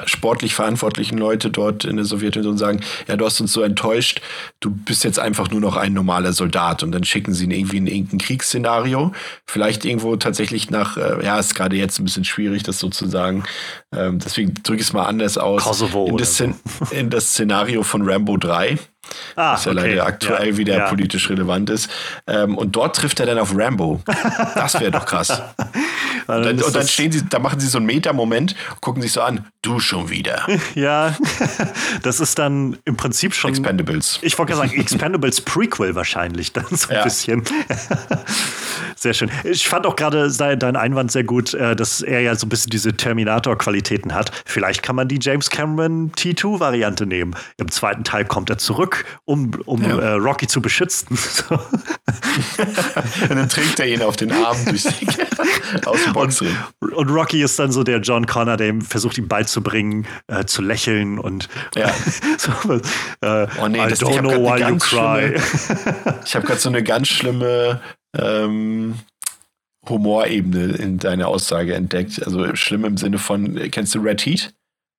[0.07, 4.21] sportlich verantwortlichen Leute dort in der Sowjetunion sagen, ja, du hast uns so enttäuscht,
[4.61, 7.79] du bist jetzt einfach nur noch ein normaler Soldat und dann schicken sie ihn irgendwie
[7.79, 9.13] in irgendein Kriegsszenario,
[9.47, 13.45] vielleicht irgendwo tatsächlich nach, äh, ja, ist gerade jetzt ein bisschen schwierig, das sozusagen,
[13.93, 15.65] ähm, deswegen drücke ich es mal anders aus.
[15.65, 16.53] Kosovo in das, so.
[16.91, 18.79] in das Szenario von Rambo 3
[19.37, 19.89] Ah, was ja okay.
[19.89, 20.89] leider aktuell ja, wieder ja.
[20.89, 21.91] politisch relevant ist.
[22.27, 24.01] Ähm, und dort trifft er dann auf Rambo.
[24.55, 25.31] Das wäre doch krass.
[26.27, 29.23] und, dann, und dann stehen sie, da machen sie so einen Meta-Moment, gucken sich so
[29.23, 30.47] an, du schon wieder.
[30.75, 31.15] Ja,
[32.03, 33.51] das ist dann im Prinzip schon.
[33.51, 34.19] Expendables.
[34.23, 37.45] Ich wollte sagen, Expendables Prequel wahrscheinlich dann so ein bisschen.
[38.97, 39.31] sehr schön.
[39.45, 42.71] Ich fand auch gerade deinen Einwand sehr gut, äh, dass er ja so ein bisschen
[42.71, 44.31] diese Terminator-Qualitäten hat.
[44.47, 47.37] Vielleicht kann man die James Cameron T2-Variante nehmen.
[47.59, 48.94] Im zweiten Teil kommt er zurück,
[49.25, 49.99] um, um ja.
[49.99, 51.09] äh, Rocky zu beschützen.
[51.51, 54.87] und dann trägt er ihn auf den Arm durch
[55.87, 56.57] aus dem Boxring.
[56.81, 60.45] Und, und, Rocky ist dann so der John Connor, der ihm versucht, ihm beizubringen, äh,
[60.45, 61.93] zu lächeln und ja.
[62.39, 62.53] so,
[63.21, 65.39] äh, oh nee, I das, don't know why you cry.
[65.39, 67.81] Schlimme, ich habe gerade so eine ganz schlimme
[68.17, 68.95] ähm,
[69.89, 72.25] Humorebene in deiner Aussage entdeckt.
[72.25, 74.55] Also schlimm im Sinne von, kennst du Red Heat?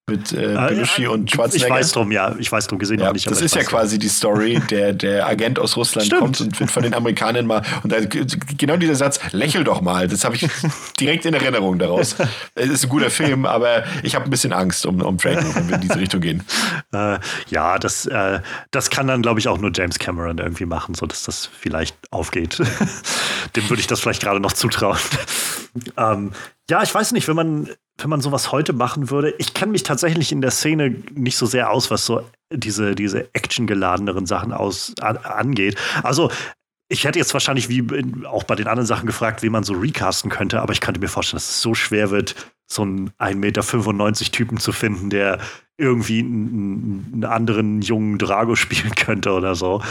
[0.08, 1.68] Mit äh, äh Belushi äh, und Schwarzenegger.
[1.68, 3.30] Ich weiß drum, ja, ich weiß drum gesehen ja, nicht.
[3.30, 6.22] Das ist ja quasi die Story, der der Agent aus Russland Stimmt.
[6.22, 10.08] kommt und wird von den Amerikanern mal und da, genau dieser Satz, lächel doch mal,
[10.08, 10.48] das habe ich
[11.00, 12.16] direkt in Erinnerung daraus.
[12.54, 15.70] Es ist ein guter Film, aber ich habe ein bisschen Angst um um Franklin, wenn
[15.70, 16.44] wir in diese Richtung gehen.
[16.92, 17.20] Äh,
[17.50, 18.42] ja, das äh,
[18.72, 21.96] das kann dann glaube ich auch nur James Cameron irgendwie machen, so dass das vielleicht
[22.12, 22.60] aufgeht.
[23.56, 24.98] Dem würde ich das vielleicht gerade noch zutrauen.
[25.98, 26.32] ähm,
[26.70, 29.84] ja, ich weiß nicht, wenn man wenn man sowas heute machen würde, ich kenne mich
[29.84, 34.94] tatsächlich in der Szene nicht so sehr aus, was so diese, diese actiongeladeneren Sachen aus,
[35.02, 35.78] an, angeht.
[36.04, 36.30] Also,
[36.88, 37.84] ich hätte jetzt wahrscheinlich wie
[38.26, 41.08] auch bei den anderen Sachen gefragt, wie man so recasten könnte, aber ich könnte mir
[41.08, 42.36] vorstellen, dass es so schwer wird,
[42.68, 45.40] so einen 1,95 Meter Typen zu finden, der
[45.78, 49.82] irgendwie einen, einen, anderen jungen Drago spielen könnte oder so.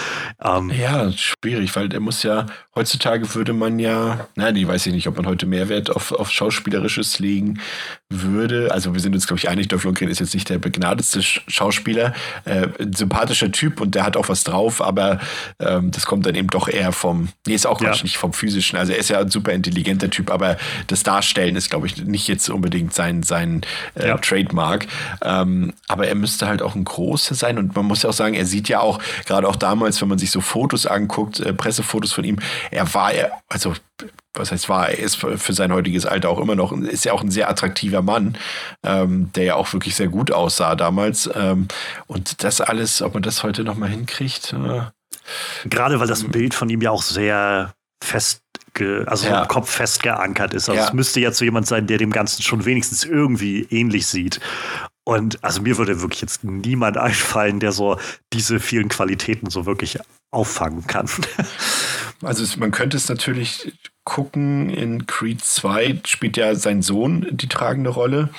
[0.43, 5.06] Ähm, ja, schwierig, weil der muss ja, heutzutage würde man ja, nein, ich weiß nicht,
[5.09, 7.61] ob man heute Mehrwert auf, auf Schauspielerisches legen
[8.09, 8.70] würde.
[8.73, 12.15] Also wir sind uns, glaube ich, einig, Dolph Lundgren ist jetzt nicht der begnadetste Schauspieler,
[12.44, 15.20] äh, sympathischer Typ und der hat auch was drauf, aber
[15.59, 17.90] ähm, das kommt dann eben doch eher vom, nee, ist auch ja.
[17.90, 18.78] nicht vom physischen.
[18.78, 20.56] Also er ist ja ein super intelligenter Typ, aber
[20.86, 23.62] das Darstellen ist, glaube ich, nicht jetzt unbedingt sein, sein
[23.94, 24.19] äh, ja.
[24.19, 24.86] Trademark.
[25.23, 28.34] Ähm, aber er müsste halt auch ein großer sein und man muss ja auch sagen,
[28.34, 32.12] er sieht ja auch, gerade auch damals, wenn man sich so Fotos anguckt, äh, Pressefotos
[32.12, 32.38] von ihm,
[32.70, 33.12] er war,
[33.48, 33.74] also
[34.34, 37.22] was heißt war, er ist für sein heutiges Alter auch immer noch, ist ja auch
[37.22, 38.36] ein sehr attraktiver Mann,
[38.82, 41.30] ähm, der ja auch wirklich sehr gut aussah damals.
[41.34, 41.68] Ähm,
[42.09, 44.52] und das alles, ob man das heute nochmal hinkriegt.
[44.52, 44.82] Äh,
[45.68, 48.40] Gerade weil das Bild von ihm ja auch sehr fest
[49.06, 49.42] also ja.
[49.42, 50.68] im Kopf fest geankert ist.
[50.68, 50.88] Also ja.
[50.88, 54.40] es müsste jetzt so jemand sein, der dem Ganzen schon wenigstens irgendwie ähnlich sieht.
[55.05, 57.98] Und also mir würde wirklich jetzt niemand einfallen, der so
[58.32, 59.98] diese vielen Qualitäten so wirklich
[60.31, 61.09] auffangen kann.
[62.22, 63.72] Also man könnte es natürlich
[64.05, 68.31] gucken, in Creed 2 spielt ja sein Sohn die tragende Rolle.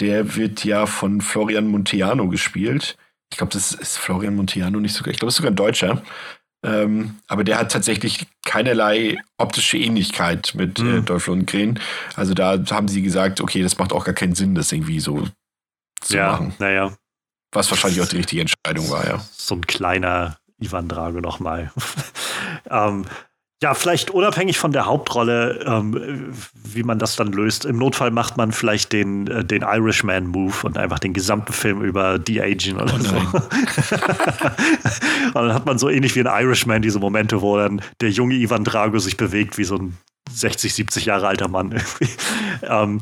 [0.00, 2.98] Der wird ja von Florian Monteano gespielt.
[3.30, 5.12] Ich glaube, das ist Florian Monteano nicht sogar.
[5.12, 6.02] Ich glaube, das ist sogar ein Deutscher.
[6.64, 10.88] Ähm, aber der hat tatsächlich keinerlei optische Ähnlichkeit mit mhm.
[10.88, 11.04] äh, hm.
[11.04, 11.78] Dolph Lundgren.
[12.16, 15.28] Also da haben sie gesagt, okay, das macht auch gar keinen Sinn, das irgendwie so
[16.04, 16.54] zu ja, machen.
[16.58, 16.92] Naja.
[17.52, 19.24] Was wahrscheinlich auch die richtige Entscheidung war, ja.
[19.36, 21.70] So ein kleiner Ivan Drago nochmal.
[22.70, 23.04] ähm,
[23.62, 27.64] ja, vielleicht unabhängig von der Hauptrolle, ähm, wie man das dann löst.
[27.64, 32.18] Im Notfall macht man vielleicht den, äh, den Irishman-Move und einfach den gesamten Film über
[32.18, 33.16] de-aging oder oh so.
[35.26, 38.34] und dann hat man so ähnlich wie ein Irishman diese Momente, wo dann der junge
[38.34, 39.96] Ivan Drago sich bewegt wie so ein
[40.30, 41.80] 60, 70 Jahre alter Mann.
[42.62, 43.00] ähm,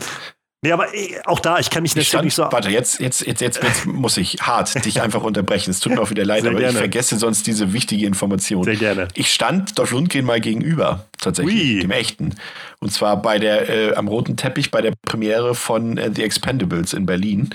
[0.64, 2.18] Nee, aber äh, auch da, ich kann mich nicht so.
[2.18, 5.72] Warte, jetzt, jetzt, jetzt, jetzt, jetzt muss ich hart dich einfach unterbrechen.
[5.72, 6.74] Es tut mir auch wieder leid, Sehr aber gerne.
[6.74, 8.62] ich vergesse sonst diese wichtige Information.
[8.62, 9.08] Sehr gerne.
[9.14, 11.80] Ich stand Dolph Lundgren mal gegenüber, tatsächlich, Ui.
[11.80, 12.36] dem echten.
[12.78, 16.92] Und zwar bei der, äh, am roten Teppich bei der Premiere von äh, The Expendables
[16.92, 17.50] in Berlin.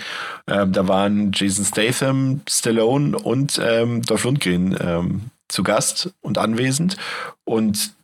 [0.49, 6.97] Ähm, da waren Jason Statham, Stallone und ähm, Dolph Lundgren ähm, zu Gast und anwesend.
[7.45, 7.96] Und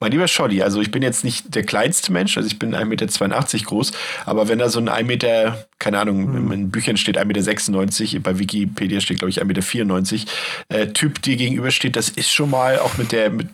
[0.00, 2.86] mein lieber Scholli, also ich bin jetzt nicht der kleinste Mensch, also ich bin 1,82
[2.86, 3.92] Meter groß,
[4.24, 6.52] aber wenn da so ein 1 Meter, keine Ahnung, mhm.
[6.52, 10.24] in Büchern steht 1,96 Meter, bei Wikipedia steht, glaube ich, 1,94 Meter,
[10.68, 13.48] äh, Typ dir gegenübersteht, das ist schon mal auch mit der, mit,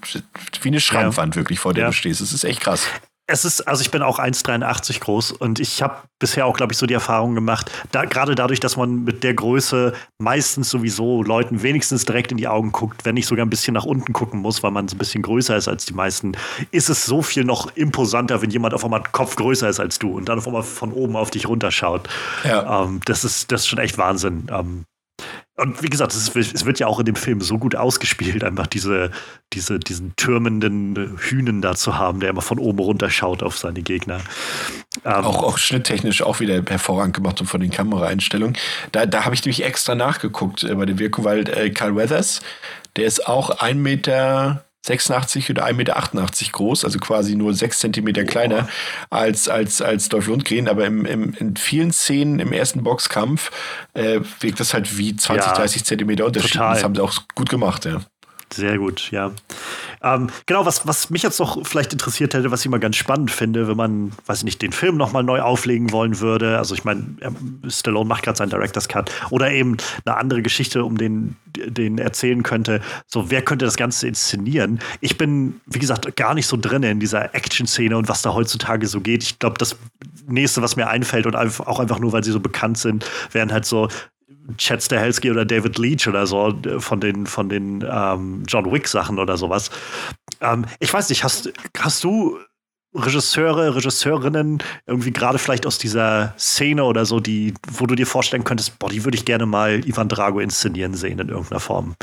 [0.62, 1.40] wie eine Schrankwand ja.
[1.40, 1.90] wirklich, vor der ja.
[1.90, 2.20] du stehst.
[2.20, 2.88] Das ist echt krass
[3.28, 6.78] es ist, also ich bin auch 1,83 groß und ich habe bisher auch, glaube ich,
[6.78, 11.62] so die Erfahrung gemacht, da, gerade dadurch, dass man mit der Größe meistens sowieso Leuten
[11.62, 14.62] wenigstens direkt in die Augen guckt, wenn nicht sogar ein bisschen nach unten gucken muss,
[14.62, 16.32] weil man so ein bisschen größer ist als die meisten,
[16.70, 20.16] ist es so viel noch imposanter, wenn jemand auf einmal Kopf größer ist als du
[20.16, 22.08] und dann auf einmal von oben auf dich runterschaut.
[22.44, 22.84] Ja.
[22.84, 24.46] Ähm, das, ist, das ist schon echt Wahnsinn.
[24.52, 24.84] Ähm,
[25.56, 28.66] und wie gesagt, es, es, wird ja auch in dem Film so gut ausgespielt, einfach
[28.66, 29.10] diese,
[29.54, 33.80] diese, diesen türmenden Hühnen da zu haben, der immer von oben runter schaut auf seine
[33.80, 34.20] Gegner.
[35.04, 38.56] Ähm, auch, auch schnitttechnisch auch wieder hervorragend gemacht und von den Kameraeinstellungen.
[38.92, 42.42] Da, da habe ich nämlich extra nachgeguckt äh, bei der Wirkung, weil äh, Carl Weathers,
[42.96, 48.24] der ist auch ein Meter 86 oder 1,88 Meter groß, also quasi nur 6 Zentimeter
[48.24, 48.68] kleiner
[49.10, 50.68] als, als, als Dolph Lundgren.
[50.68, 53.50] Aber im, im, in vielen Szenen im ersten Boxkampf
[53.94, 56.52] äh, wirkt das halt wie 20, ja, 30 Zentimeter Unterschied.
[56.52, 56.74] Total.
[56.74, 58.00] Das haben sie auch gut gemacht, ja.
[58.56, 59.32] Sehr gut, ja.
[60.02, 63.30] Ähm, genau, was, was mich jetzt noch vielleicht interessiert hätte, was ich mal ganz spannend
[63.30, 66.56] finde, wenn man, weiß ich nicht, den Film nochmal neu auflegen wollen würde.
[66.56, 67.04] Also ich meine,
[67.68, 69.76] Stallone macht gerade seinen Director's Cut oder eben
[70.06, 72.80] eine andere Geschichte, um den, den erzählen könnte.
[73.06, 74.80] So, wer könnte das Ganze inszenieren?
[75.00, 78.86] Ich bin, wie gesagt, gar nicht so drin in dieser Action-Szene und was da heutzutage
[78.86, 79.22] so geht.
[79.22, 79.76] Ich glaube, das
[80.26, 83.66] nächste, was mir einfällt und auch einfach nur, weil sie so bekannt sind, wären halt
[83.66, 83.88] so
[84.56, 89.36] Chad Stahelski oder David Leach oder so von den, von den ähm, John Wick-Sachen oder
[89.36, 89.70] sowas.
[90.40, 92.38] Ähm, ich weiß nicht, hast, hast du
[92.94, 98.44] Regisseure, Regisseurinnen irgendwie gerade vielleicht aus dieser Szene oder so, die, wo du dir vorstellen
[98.44, 101.94] könntest, boah, die würde ich gerne mal Ivan Drago inszenieren sehen in irgendeiner Form?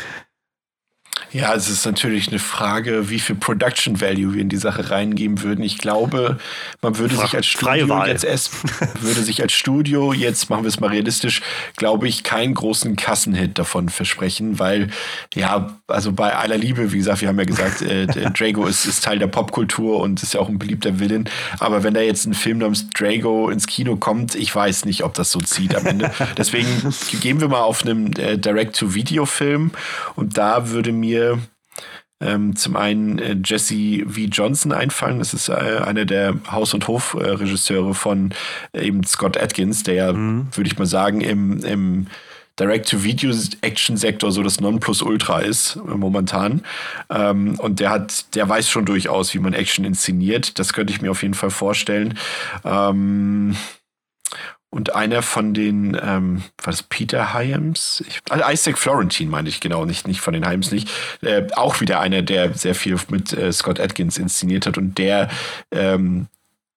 [1.33, 5.41] Ja, es ist natürlich eine Frage, wie viel Production Value wir in die Sache reingeben
[5.41, 5.63] würden.
[5.63, 6.37] Ich glaube,
[6.83, 8.51] man würde sich als Studio jetzt erst,
[9.01, 11.41] würde sich als Studio, jetzt machen wir es mal realistisch,
[11.75, 14.91] glaube ich, keinen großen Kassenhit davon versprechen, weil,
[15.33, 18.05] ja, also bei aller Liebe, wie gesagt, wir haben ja gesagt, äh,
[18.37, 21.27] Drago ist, ist Teil der Popkultur und ist ja auch ein beliebter Villain.
[21.57, 25.15] Aber wenn da jetzt ein Film namens Drago ins Kino kommt, ich weiß nicht, ob
[25.15, 26.11] das so zieht am Ende.
[26.37, 29.71] Deswegen gehen wir mal auf einem äh, Direct-to-Video-Film
[30.15, 31.22] und da würde mir
[32.23, 34.21] ähm, zum einen äh, Jesse V.
[34.31, 35.19] Johnson einfallen.
[35.19, 38.33] Das ist äh, einer der Haus- und Hofregisseure von
[38.73, 40.47] äh, eben Scott Atkins, der ja, mhm.
[40.53, 42.07] würde ich mal sagen, im, im
[42.59, 46.63] Direct-to-Video-Action-Sektor so das Nonplusultra ist äh, momentan.
[47.09, 50.59] Ähm, und der hat, der weiß schon durchaus, wie man Action inszeniert.
[50.59, 52.17] Das könnte ich mir auf jeden Fall vorstellen.
[52.63, 53.55] Ähm,
[54.73, 58.03] und einer von den, ähm, was Peter Hyams?
[58.07, 60.89] Ich, also Isaac Florentine meine ich genau, nicht, nicht von den Hyams nicht.
[61.21, 65.29] Äh, auch wieder einer, der sehr viel mit äh, Scott Atkins inszeniert hat und der
[65.71, 66.27] ähm,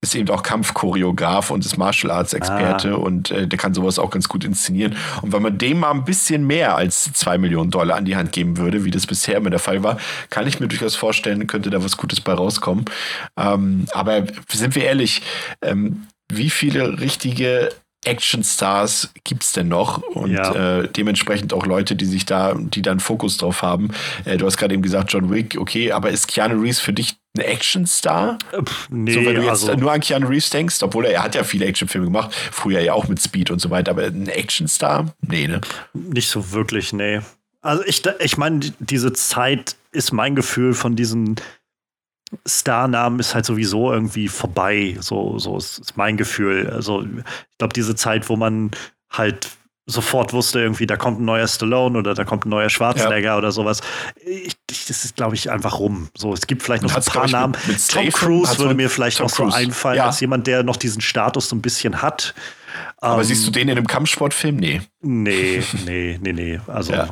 [0.02, 2.96] ist eben auch Kampfchoreograf und ist Martial Arts Experte ah.
[2.96, 4.94] und äh, der kann sowas auch ganz gut inszenieren.
[5.22, 8.30] Und wenn man dem mal ein bisschen mehr als zwei Millionen Dollar an die Hand
[8.32, 9.96] geben würde, wie das bisher immer der Fall war,
[10.28, 12.84] kann ich mir durchaus vorstellen, könnte da was Gutes bei rauskommen.
[13.38, 15.22] Ähm, aber sind wir ehrlich,
[15.62, 17.70] ähm, wie viele richtige
[18.06, 19.98] Actionstars gibt es denn noch?
[19.98, 20.80] Und ja.
[20.80, 23.90] äh, dementsprechend auch Leute, die sich da, die da einen Fokus drauf haben.
[24.24, 27.16] Äh, du hast gerade eben gesagt, John Wick, okay, aber ist Keanu Reeves für dich
[27.36, 28.38] ein Actionstar?
[28.52, 31.22] Äh, nee, so, wenn du jetzt also, nur an Keanu Reeves denkst, obwohl er, er
[31.24, 34.28] hat ja viele Actionfilme gemacht, früher ja auch mit Speed und so weiter, aber ein
[34.28, 35.14] Actionstar?
[35.20, 35.60] Nee, ne?
[35.92, 37.20] Nicht so wirklich, nee.
[37.62, 41.34] Also ich, ich meine, diese Zeit ist mein Gefühl von diesen
[42.44, 44.96] Starnamen ist halt sowieso irgendwie vorbei.
[45.00, 46.70] So, so ist, ist mein Gefühl.
[46.70, 48.70] Also ich glaube, diese Zeit, wo man
[49.10, 49.48] halt
[49.86, 53.38] sofort wusste, irgendwie, da kommt ein neuer Stallone oder da kommt ein neuer Schwarzenegger ja.
[53.38, 53.80] oder sowas.
[54.24, 54.56] Ich,
[54.88, 56.08] das ist, glaube ich, einfach rum.
[56.16, 57.54] So, es gibt vielleicht noch ein paar Namen.
[57.66, 59.52] Mit, mit Tom Cruise würde mir vielleicht Tom noch Cruise.
[59.52, 60.06] so einfallen, ja.
[60.06, 62.34] als jemand, der noch diesen Status so ein bisschen hat.
[62.98, 64.56] Aber ähm, siehst du den in einem Kampfsportfilm?
[64.56, 64.82] Nee.
[65.02, 66.60] Nee, nee, nee, nee.
[66.66, 66.92] Also.
[66.92, 67.08] Ja.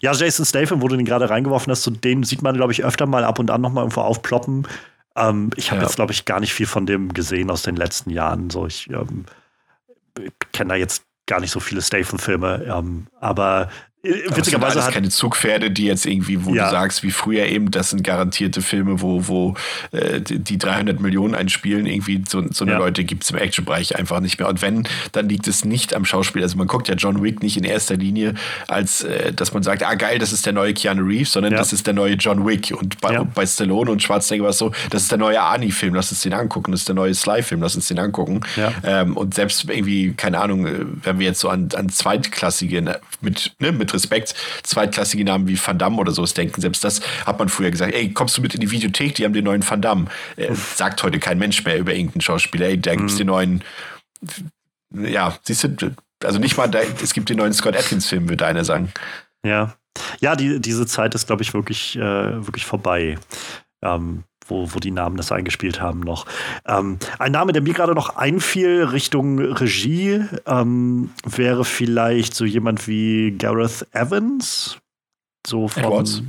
[0.00, 2.84] Ja Jason Statham, wo du den gerade reingeworfen hast, so den sieht man, glaube ich,
[2.84, 4.66] öfter mal ab und an noch mal irgendwo aufploppen.
[5.16, 5.86] Ähm, ich habe ja.
[5.86, 8.50] jetzt, glaube ich, gar nicht viel von dem gesehen aus den letzten Jahren.
[8.50, 9.26] So, ich ähm,
[10.52, 12.64] kenne da jetzt gar nicht so viele Statham-Filme.
[12.66, 13.70] Ähm, aber
[14.04, 16.66] witzigerweise das sind keine Zugpferde, die jetzt irgendwie, wo ja.
[16.66, 19.54] du sagst, wie früher eben, das sind garantierte Filme, wo, wo
[19.92, 21.86] äh, die 300 Millionen einspielen.
[21.86, 22.78] Irgendwie so, so eine ja.
[22.78, 24.48] Leute gibt es im Action-Bereich einfach nicht mehr.
[24.48, 26.42] Und wenn, dann liegt es nicht am Schauspiel.
[26.42, 28.34] Also man guckt ja John Wick nicht in erster Linie,
[28.68, 31.58] als äh, dass man sagt, ah geil, das ist der neue Keanu Reeves, sondern ja.
[31.58, 32.74] das ist der neue John Wick.
[32.78, 36.10] Und bei, bei Stallone und Schwarzenegger war es so, das ist der neue Arnie-Film, lass
[36.10, 36.72] uns den angucken.
[36.72, 38.40] Das ist der neue Sly-Film, lass uns den angucken.
[38.84, 43.52] Ähm, und selbst irgendwie, keine Ahnung, äh, wenn wir jetzt so an, an zweitklassige mit,
[43.58, 46.60] ne, mit Respekt zweitklassige Namen wie Van Damme oder sowas denken.
[46.60, 47.94] Selbst das hat man früher gesagt.
[47.94, 49.14] Ey, kommst du mit in die Videothek?
[49.14, 50.06] Die haben den neuen Van Damme.
[50.36, 52.66] Äh, sagt heute kein Mensch mehr über irgendeinen Schauspieler.
[52.66, 53.18] Ey, da gibt es mhm.
[53.18, 53.64] den neuen.
[54.90, 58.64] Ja, siehst du, also nicht mal, da, es gibt den neuen Scott Atkins-Film, würde einer
[58.64, 58.92] sagen.
[59.44, 59.74] Ja.
[60.20, 63.18] Ja, die, diese Zeit ist, glaube ich, wirklich, äh, wirklich vorbei.
[63.82, 66.26] Ähm, wo, wo die Namen das eingespielt haben noch.
[66.66, 72.86] Ähm, ein Name, der mir gerade noch einfiel Richtung Regie, ähm, wäre vielleicht so jemand
[72.88, 74.78] wie Gareth Evans.
[75.46, 75.84] So von.
[75.84, 76.22] Edwards.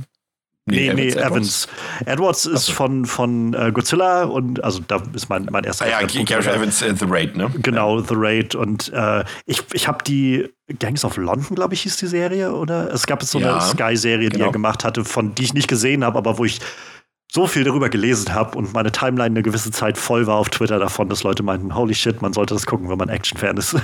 [0.68, 1.16] Nee, nee, Evans.
[1.16, 1.68] Evans.
[2.06, 2.72] Edwards ist so.
[2.72, 5.84] von, von äh, Godzilla und also da ist mein, mein erster.
[5.84, 7.48] Ah, ja, Gareth Evans, uh, The Raid, ne?
[7.62, 8.56] Genau, The Raid.
[8.56, 10.48] Und äh, ich, ich habe die
[10.80, 12.92] Gangs of London, glaube ich, hieß die Serie, oder?
[12.92, 14.44] Es gab jetzt so ja, eine Sky-Serie, genau.
[14.44, 16.58] die er gemacht hatte, von die ich nicht gesehen habe, aber wo ich
[17.36, 20.78] so viel darüber gelesen habe und meine Timeline eine gewisse Zeit voll war auf Twitter
[20.78, 23.76] davon, dass Leute meinten, holy shit, man sollte das gucken, wenn man Action-Fan ist.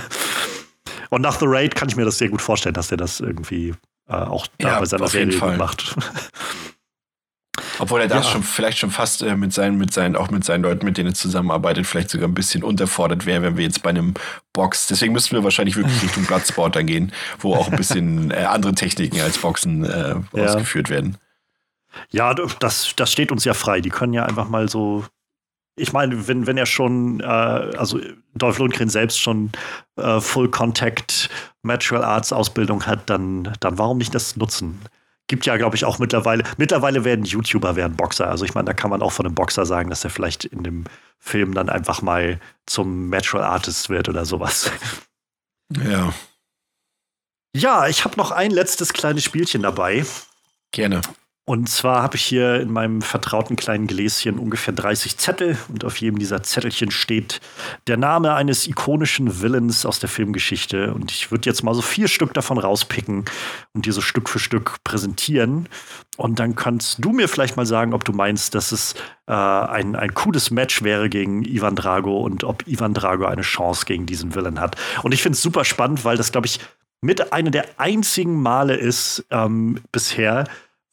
[1.11, 3.75] Und nach The Raid kann ich mir das sehr gut vorstellen, dass der das irgendwie
[4.09, 5.95] äh, auch ja, bei seiner Serie macht.
[7.79, 8.33] Obwohl er das ja.
[8.33, 11.11] schon vielleicht schon fast äh, mit seinen, mit seinen, auch mit seinen Leuten, mit denen
[11.11, 14.15] er zusammenarbeitet, vielleicht sogar ein bisschen unterfordert wäre, wenn wir jetzt bei einem
[14.55, 14.87] Box.
[14.87, 18.75] Deswegen müssten wir wahrscheinlich wirklich Richtung Bloodsport dann gehen, wo auch ein bisschen äh, andere
[18.75, 20.45] Techniken als Boxen äh, ja.
[20.45, 21.19] ausgeführt werden.
[22.11, 23.81] Ja, das, das steht uns ja frei.
[23.81, 25.05] Die können ja einfach mal so.
[25.75, 27.99] Ich meine, wenn, wenn er schon, äh, also
[28.35, 29.51] Dolph Lundgren selbst schon
[29.97, 31.31] äh, Full Contact
[31.63, 34.81] Martial Arts Ausbildung hat, dann, dann warum nicht das nutzen?
[35.29, 36.45] Gibt ja, glaube ich, auch mittlerweile.
[36.59, 38.29] Mittlerweile werden YouTuber werden Boxer.
[38.29, 40.63] Also ich meine, da kann man auch von einem Boxer sagen, dass er vielleicht in
[40.63, 40.85] dem
[41.19, 44.71] Film dann einfach mal zum Martial Artist wird oder sowas.
[45.83, 46.13] Ja.
[47.55, 50.05] Ja, ich habe noch ein letztes kleines Spielchen dabei.
[50.71, 51.03] Gerne.
[51.45, 55.97] Und zwar habe ich hier in meinem vertrauten kleinen Gläschen ungefähr 30 Zettel und auf
[55.97, 57.41] jedem dieser Zettelchen steht
[57.89, 60.95] der Name eines ikonischen Villains aus der Filmgeschichte.
[60.95, 63.25] Und ich würde jetzt mal so vier Stück davon rauspicken
[63.73, 65.69] und dir so Stück für Stück präsentieren.
[66.17, 68.95] Und dann kannst du mir vielleicht mal sagen, ob du meinst, dass es
[69.27, 73.85] äh, ein, ein cooles Match wäre gegen Ivan Drago und ob Ivan Drago eine Chance
[73.85, 74.77] gegen diesen Villain hat.
[75.03, 76.61] Und ich finde es super spannend, weil das, glaube ich,
[77.01, 80.45] mit einer der einzigen Male ist ähm, bisher,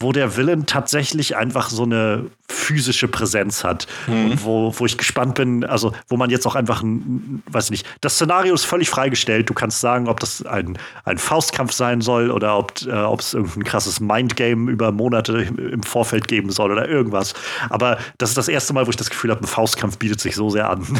[0.02, 3.86] wo der Villain tatsächlich einfach so eine physische Präsenz hat.
[4.08, 4.32] Mhm.
[4.32, 7.72] Und wo, wo ich gespannt bin, also wo man jetzt auch einfach, ein, weiß ich
[7.72, 9.50] nicht, das Szenario ist völlig freigestellt.
[9.50, 13.66] Du kannst sagen, ob das ein, ein Faustkampf sein soll oder ob äh, es irgendein
[13.66, 17.34] krasses Mindgame über Monate im Vorfeld geben soll oder irgendwas.
[17.70, 20.36] Aber das ist das erste Mal, wo ich das Gefühl habe, ein Faustkampf bietet sich
[20.36, 20.86] so sehr an.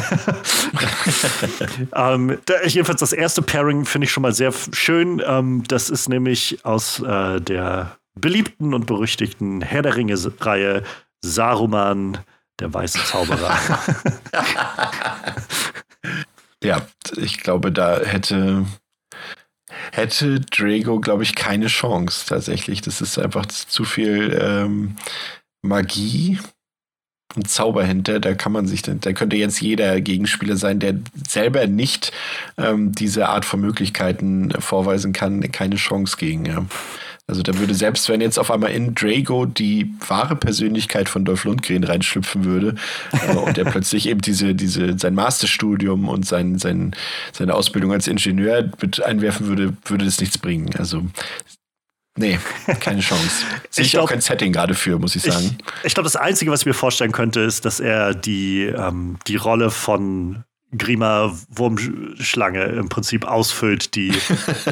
[1.94, 5.22] ähm, da, jedenfalls das erste Pairing finde ich schon mal sehr schön.
[5.26, 10.84] Ähm, das ist nämlich aus äh, der beliebten und berüchtigten Herr der Ringe-Reihe
[11.22, 12.18] Saruman,
[12.58, 13.58] der weiße Zauberer.
[16.62, 18.66] ja, ich glaube, da hätte,
[19.92, 22.80] hätte Drago, glaube ich, keine Chance tatsächlich.
[22.80, 24.96] Das ist einfach zu viel ähm,
[25.62, 26.38] Magie
[27.36, 28.20] und Zauber hinter.
[28.20, 30.94] Da kann man sich, da könnte jetzt jeder Gegenspieler sein, der
[31.28, 32.12] selber nicht
[32.58, 36.46] ähm, diese Art von Möglichkeiten vorweisen kann, keine Chance gegen.
[36.46, 36.64] Ja.
[37.30, 41.44] Also da würde selbst, wenn jetzt auf einmal in Drago die wahre Persönlichkeit von Dolph
[41.44, 42.74] Lundgren reinschlüpfen würde
[43.12, 46.96] äh, und er plötzlich eben diese, diese, sein Masterstudium und sein, sein,
[47.32, 50.74] seine Ausbildung als Ingenieur mit einwerfen würde, würde das nichts bringen.
[50.76, 51.04] Also
[52.16, 52.40] Nee,
[52.80, 53.46] keine Chance.
[53.70, 55.56] Sehe ich, ich auch kein Setting gerade für, muss ich sagen.
[55.78, 59.18] Ich, ich glaube, das Einzige, was ich mir vorstellen könnte, ist, dass er die, ähm,
[59.28, 60.42] die Rolle von
[60.76, 64.12] Grima Wurmschlange im Prinzip ausfüllt, die,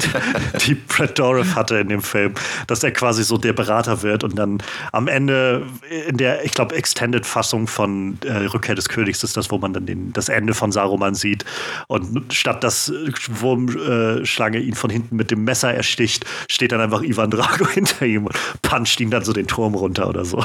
[0.65, 2.33] die Brad Dourif hatte in dem Film,
[2.67, 5.65] dass er quasi so der Berater wird und dann am Ende
[6.07, 9.85] in der, ich glaube, Extended-Fassung von äh, Rückkehr des Königs ist das, wo man dann
[9.85, 11.43] den, das Ende von Saruman sieht
[11.87, 12.91] und statt dass
[13.27, 18.25] Wurmschlange ihn von hinten mit dem Messer ersticht, steht dann einfach Ivan Drago hinter ihm
[18.25, 20.43] und puncht ihn dann so den Turm runter oder so.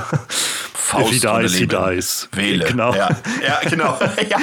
[0.72, 2.28] Faust If he dies, he dies.
[2.32, 2.64] Wähle.
[2.66, 2.94] Genau.
[2.94, 3.08] Ja,
[3.42, 3.98] ja genau.
[4.28, 4.38] ja.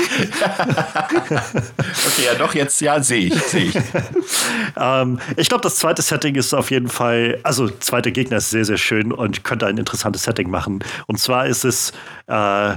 [1.10, 3.76] okay, ja doch, jetzt, ja, sehe ich, sehe ich.
[4.78, 8.66] ähm, ich glaube, das zweite Setting ist auf jeden Fall, also zweite Gegner ist sehr,
[8.66, 10.84] sehr schön und könnte ein interessantes Setting machen.
[11.08, 11.94] Und zwar ist es
[12.28, 12.76] äh,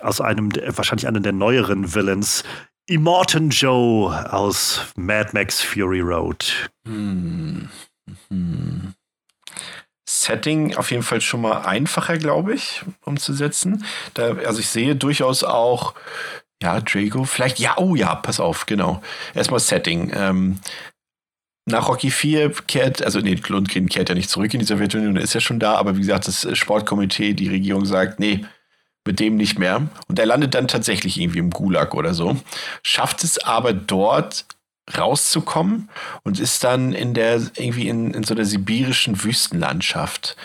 [0.00, 2.44] aus einem, wahrscheinlich einem der neueren Villains,
[2.86, 6.70] Immortan Joe aus Mad Max Fury Road.
[6.86, 7.68] Hm.
[8.30, 8.94] Hm.
[10.08, 13.84] Setting auf jeden Fall schon mal einfacher, glaube ich, umzusetzen.
[14.14, 15.94] Da, also ich sehe durchaus auch,
[16.62, 19.00] ja, Drago, vielleicht, ja, oh ja, pass auf, genau.
[19.34, 20.10] Erstmal Setting.
[20.14, 20.58] Ähm,
[21.66, 25.34] nach Rocky 4 kehrt, also nee, Lundgren kehrt ja nicht zurück in die Sowjetunion, ist
[25.34, 28.44] ja schon da, aber wie gesagt, das Sportkomitee, die Regierung sagt, nee,
[29.06, 29.88] mit dem nicht mehr.
[30.08, 32.36] Und er landet dann tatsächlich irgendwie im Gulag oder so.
[32.82, 34.44] Schafft es aber dort
[34.96, 35.88] rauszukommen
[36.24, 40.36] und ist dann in der, irgendwie in, in so einer sibirischen Wüstenlandschaft.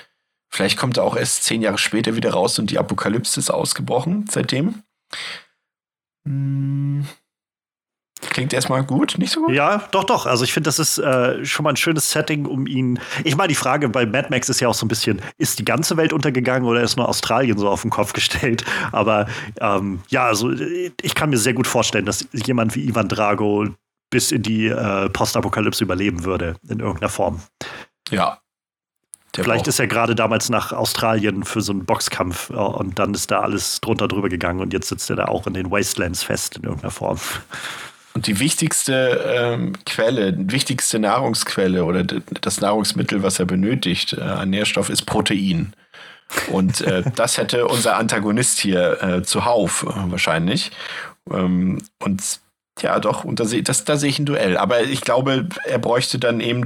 [0.50, 4.26] Vielleicht kommt er auch erst zehn Jahre später wieder raus und die Apokalypse ist ausgebrochen
[4.30, 4.84] seitdem.
[6.26, 7.06] Hm.
[8.30, 9.54] Klingt erstmal gut, nicht so gut?
[9.54, 10.26] Ja, doch, doch.
[10.26, 13.00] Also ich finde, das ist äh, schon mal ein schönes Setting, um ihn.
[13.24, 15.66] Ich meine, die Frage bei Mad Max ist ja auch so ein bisschen, ist die
[15.66, 18.64] ganze Welt untergegangen oder ist nur Australien so auf den Kopf gestellt?
[18.92, 19.28] Aber
[19.60, 23.68] ähm, ja, also ich kann mir sehr gut vorstellen, dass jemand wie Ivan Drago
[24.10, 27.42] bis in die äh, Postapokalypse überleben würde, in irgendeiner Form.
[28.10, 28.40] Ja.
[29.36, 33.32] Vielleicht ist er gerade damals nach Australien für so einen Boxkampf äh, und dann ist
[33.32, 36.58] da alles drunter drüber gegangen und jetzt sitzt er da auch in den Wastelands fest
[36.58, 37.20] in irgendeiner Form.
[38.14, 44.52] Und die wichtigste ähm, Quelle, wichtigste Nahrungsquelle oder das Nahrungsmittel, was er benötigt äh, an
[44.52, 45.74] Nährstoff, ist Protein.
[46.52, 50.72] Und äh, das hätte unser Antagonist hier äh, zuhauf äh, wahrscheinlich.
[51.32, 52.40] Ähm, und
[52.82, 54.58] ja, doch, und da, das, da sehe ich ein Duell.
[54.58, 56.66] Aber ich glaube, er bräuchte dann eben,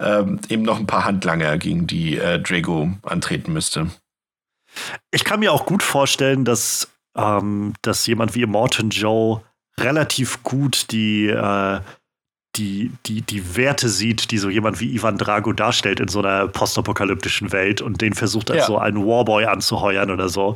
[0.00, 3.88] ähm, eben noch ein paar Handlanger, gegen die äh, Drago antreten müsste.
[5.10, 9.42] Ich kann mir auch gut vorstellen, dass, ähm, dass jemand wie Morton Joe
[9.78, 11.80] relativ gut die, äh,
[12.56, 16.48] die, die, die Werte sieht, die so jemand wie Ivan Drago darstellt in so einer
[16.48, 18.66] postapokalyptischen Welt und den versucht als ja.
[18.66, 20.54] so einen Warboy anzuheuern oder so.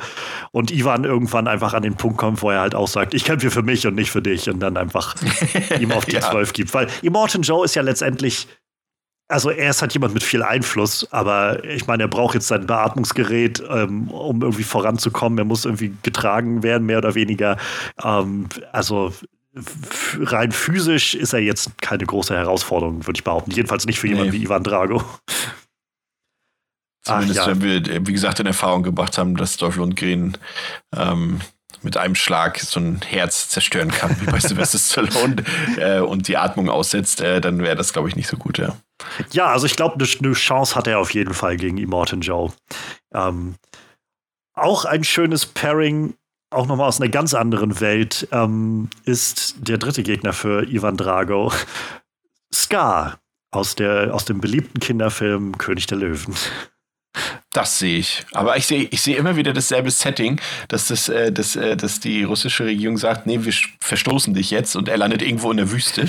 [0.52, 3.50] Und Ivan irgendwann einfach an den Punkt kommt, wo er halt auch sagt, ich kämpfe
[3.50, 5.16] für mich und nicht für dich und dann einfach
[5.80, 6.52] ihm auf die Zwölf ja.
[6.52, 6.74] gibt.
[6.74, 8.46] Weil Immortan Joe ist ja letztendlich
[9.30, 12.66] also er ist halt jemand mit viel Einfluss, aber ich meine, er braucht jetzt sein
[12.66, 15.38] Beatmungsgerät, ähm, um irgendwie voranzukommen.
[15.38, 17.58] Er muss irgendwie getragen werden, mehr oder weniger.
[18.02, 19.12] Ähm, also
[20.20, 23.50] rein physisch ist er jetzt keine große Herausforderung, würde ich behaupten.
[23.50, 24.12] Jedenfalls nicht für nee.
[24.12, 25.02] jemanden wie Ivan Drago.
[27.02, 27.60] Zumindest, Ach, ja.
[27.60, 30.36] wenn wir, wie gesagt, in Erfahrung gebracht haben, dass Dolph Lundgren
[30.94, 31.40] ähm,
[31.82, 35.42] mit einem Schlag so ein Herz zerstören kann, wie bei Sylvester Stallone,
[35.78, 38.76] äh, und die Atmung aussetzt, äh, dann wäre das, glaube ich, nicht so gut, ja.
[39.30, 42.52] Ja, also ich glaube, eine Chance hat er auf jeden Fall gegen Immortan Joe.
[43.14, 43.54] Ähm,
[44.54, 46.14] auch ein schönes Pairing
[46.50, 51.52] auch nochmal aus einer ganz anderen Welt, ähm, ist der dritte Gegner für Ivan Drago.
[52.52, 53.18] Scar
[53.50, 56.34] aus, der, aus dem beliebten Kinderfilm König der Löwen.
[57.52, 58.24] Das sehe ich.
[58.32, 62.00] Aber ich sehe ich sehe immer wieder dasselbe Setting, dass, das, äh, dass, äh, dass
[62.00, 65.70] die russische Regierung sagt, nee, wir verstoßen dich jetzt und er landet irgendwo in der
[65.70, 66.08] Wüste.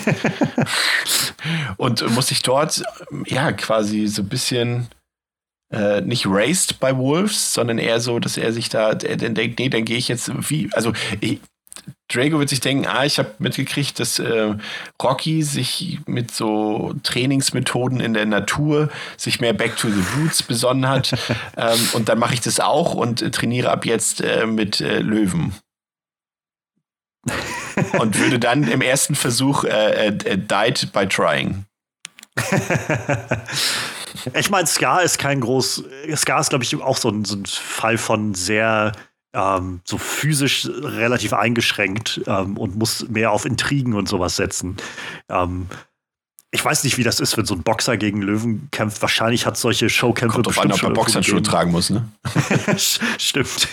[1.77, 2.83] und muss sich dort
[3.25, 4.87] ja quasi so ein bisschen
[5.71, 9.59] äh, nicht raced by Wolves, sondern eher so, dass er sich da, er dann denkt,
[9.59, 11.39] nee, dann gehe ich jetzt wie, also ich,
[12.11, 14.55] Drago wird sich denken, ah, ich habe mitgekriegt, dass äh,
[15.01, 20.87] Rocky sich mit so Trainingsmethoden in der Natur sich mehr Back to the Roots besonnen
[20.87, 21.13] hat.
[21.57, 24.99] ähm, und dann mache ich das auch und äh, trainiere ab jetzt äh, mit äh,
[24.99, 25.53] Löwen.
[27.99, 31.65] und würde dann im ersten Versuch äh, äh, died by trying.
[34.33, 35.83] Ich meine, Scar ist kein groß.
[36.15, 38.91] Scar ist, glaube ich, auch so ein, so ein, Fall von sehr
[39.33, 44.77] ähm, so physisch relativ eingeschränkt ähm, und muss mehr auf Intrigen und sowas setzen.
[45.29, 45.67] Ähm,
[46.51, 49.01] ich weiß nicht, wie das ist, wenn so ein Boxer gegen Löwen kämpft.
[49.01, 52.09] Wahrscheinlich hat solche Showkämpfe Kommt bestimmt an, ob er Boxhandschuhe tragen muss, ne?
[53.19, 53.67] Stimmt.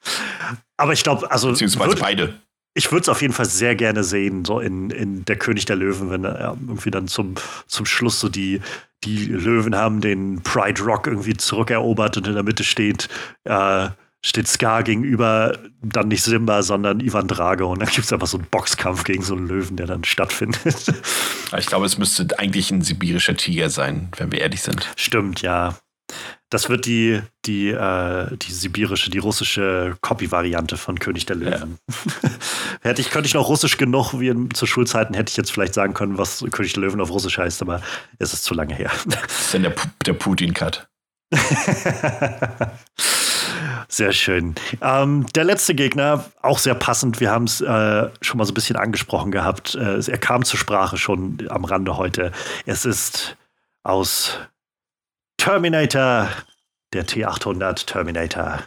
[0.76, 1.50] Aber ich glaube, also.
[1.50, 2.40] Beziehungsweise beide.
[2.76, 5.76] Ich würde es auf jeden Fall sehr gerne sehen, so in, in Der König der
[5.76, 7.34] Löwen, wenn er irgendwie dann zum,
[7.66, 8.60] zum Schluss so die,
[9.02, 13.08] die Löwen haben den Pride Rock irgendwie zurückerobert und in der Mitte steht,
[13.44, 13.88] äh,
[14.22, 17.72] steht Scar gegenüber dann nicht Simba, sondern Ivan Drago.
[17.72, 20.92] Und dann gibt es einfach so einen Boxkampf gegen so einen Löwen, der dann stattfindet.
[21.56, 24.92] Ich glaube, es müsste eigentlich ein sibirischer Tiger sein, wenn wir ehrlich sind.
[24.96, 25.78] Stimmt, ja.
[26.48, 31.78] Das wird die, die, äh, die sibirische, die russische Copy-Variante von König der Löwen.
[31.88, 32.30] Ja.
[32.82, 35.74] hätte ich, könnte ich noch russisch genug, wie in, zu Schulzeiten, hätte ich jetzt vielleicht
[35.74, 37.82] sagen können, was König der Löwen auf Russisch heißt, aber
[38.20, 38.92] es ist zu lange her.
[39.06, 39.74] Das ist dann der,
[40.04, 40.88] der Putin-Cut.
[43.88, 44.54] Sehr schön.
[44.80, 48.54] Ähm, der letzte Gegner, auch sehr passend, wir haben es äh, schon mal so ein
[48.54, 49.74] bisschen angesprochen gehabt.
[49.74, 52.32] Äh, er kam zur Sprache schon am Rande heute.
[52.66, 53.36] Es ist
[53.84, 54.38] aus
[55.46, 56.28] Terminator,
[56.92, 58.64] der T800 Terminator.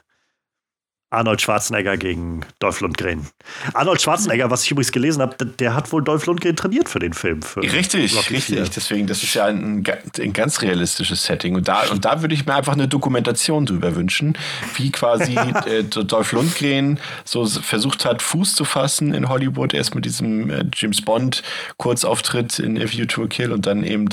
[1.12, 3.28] Arnold Schwarzenegger gegen Dolph Lundgren.
[3.74, 7.14] Arnold Schwarzenegger, was ich übrigens gelesen habe, der hat wohl Dolph Lundgren trainiert für den
[7.14, 7.42] Film.
[7.42, 8.56] Für richtig, Rocky richtig.
[8.58, 8.66] 4.
[8.76, 9.84] Deswegen, das ist ja ein,
[10.20, 11.56] ein, ganz realistisches Setting.
[11.56, 14.38] Und da, und da würde ich mir einfach eine Dokumentation drüber wünschen,
[14.76, 19.74] wie quasi äh, Dolph Lundgren so versucht hat, Fuß zu fassen in Hollywood.
[19.74, 21.42] Erst mit diesem äh, James Bond
[21.78, 24.10] Kurzauftritt in A View to Kill und dann eben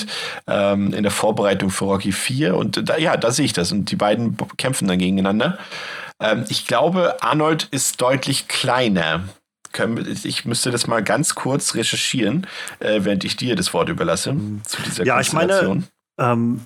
[0.46, 2.56] ähm, in der Vorbereitung für Rocky 4.
[2.56, 3.70] Und da, ja, da sehe ich das.
[3.70, 5.58] Und die beiden kämpfen dann gegeneinander.
[6.20, 9.24] Ähm, ich glaube, Arnold ist deutlich kleiner.
[10.24, 12.46] Ich müsste das mal ganz kurz recherchieren,
[12.78, 14.34] äh, während ich dir das Wort überlasse
[14.64, 15.84] zu dieser Ja, ich meine,
[16.18, 16.62] ähm,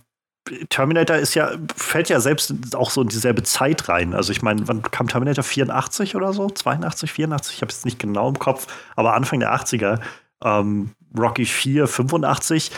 [0.68, 4.14] Terminator ist ja, fällt ja selbst auch so in dieselbe Zeit rein.
[4.14, 6.48] Also ich meine, wann kam Terminator 84 oder so?
[6.48, 7.56] 82, 84?
[7.56, 8.66] Ich habe es nicht genau im Kopf,
[8.96, 10.00] aber Anfang der 80er.
[10.42, 12.70] Ähm, Rocky 4, 85.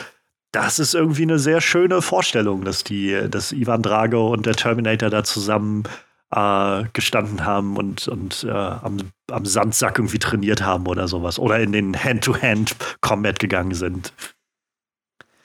[0.50, 5.08] Das ist irgendwie eine sehr schöne Vorstellung, dass die, dass Ivan Drago und der Terminator
[5.08, 5.84] da zusammen
[6.34, 8.98] äh, gestanden haben und, und äh, am,
[9.30, 11.38] am Sandsack irgendwie trainiert haben oder sowas.
[11.38, 14.12] Oder in den Hand-to-Hand-Combat gegangen sind.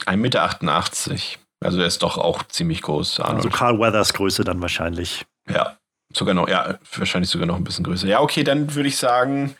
[0.05, 1.39] 1,88 Meter.
[1.59, 3.19] Also er ist doch auch ziemlich groß.
[3.19, 3.37] Arnold.
[3.37, 5.25] Also Carl Weathers Größe dann wahrscheinlich.
[5.49, 5.77] Ja.
[6.17, 8.07] Sogar noch, ja, wahrscheinlich sogar noch ein bisschen größer.
[8.07, 9.55] Ja, okay, dann würde ich sagen,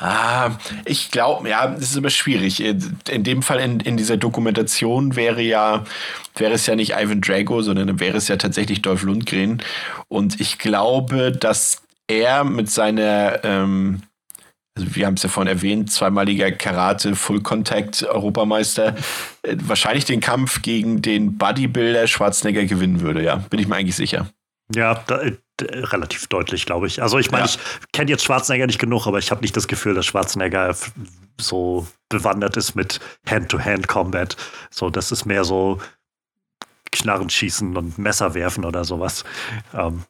[0.00, 0.50] ah,
[0.84, 2.60] ich glaube, ja, das ist immer schwierig.
[2.60, 5.84] In dem Fall in, in dieser Dokumentation wäre ja,
[6.34, 9.62] wäre es ja nicht Ivan Drago, sondern wäre es ja tatsächlich Dolph Lundgren.
[10.08, 14.02] Und ich glaube, dass er mit seiner, ähm,
[14.76, 18.96] also wir haben es ja vorhin erwähnt, zweimaliger Karate Full Contact Europameister,
[19.42, 23.36] äh, wahrscheinlich den Kampf gegen den Bodybuilder Schwarzenegger gewinnen würde, ja.
[23.36, 24.26] Bin ich mir eigentlich sicher.
[24.74, 25.36] Ja, da, äh,
[25.70, 27.02] relativ deutlich, glaube ich.
[27.02, 27.50] Also ich meine, ja.
[27.50, 27.58] ich
[27.92, 30.74] kenne jetzt Schwarzenegger nicht genug, aber ich habe nicht das Gefühl, dass Schwarzenegger
[31.40, 34.36] so bewandert ist mit Hand-to-Hand-Combat.
[34.70, 35.80] So, das ist mehr so
[36.90, 39.24] Knarren schießen und Messer werfen oder sowas.
[39.74, 40.04] Ähm,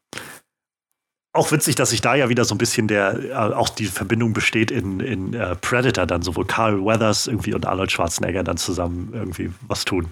[1.34, 4.34] auch witzig, dass sich da ja wieder so ein bisschen der, äh, auch die Verbindung
[4.34, 9.10] besteht in, in äh, Predator dann, sowohl Carl Weathers irgendwie und Arnold Schwarzenegger dann zusammen
[9.14, 10.08] irgendwie was tun.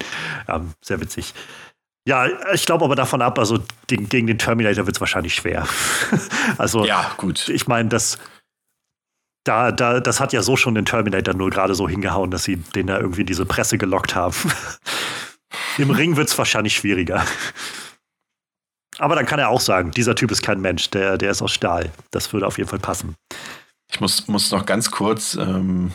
[0.49, 1.35] Ähm, sehr witzig.
[2.11, 5.69] Ja, ich glaube aber davon ab, also den, gegen den Terminator wird es wahrscheinlich schwer.
[6.59, 7.49] also, ja, gut.
[7.49, 8.19] Ich meine, das,
[9.45, 12.57] da, da, das hat ja so schon den Terminator nur gerade so hingehauen, dass sie
[12.57, 14.35] den da irgendwie diese Presse gelockt haben.
[15.79, 17.25] Im Ring wird es wahrscheinlich schwieriger.
[18.99, 21.53] Aber dann kann er auch sagen, dieser Typ ist kein Mensch, der, der ist aus
[21.53, 21.93] Stahl.
[22.11, 23.15] Das würde auf jeden Fall passen.
[23.89, 25.93] Ich muss, muss noch ganz kurz ähm,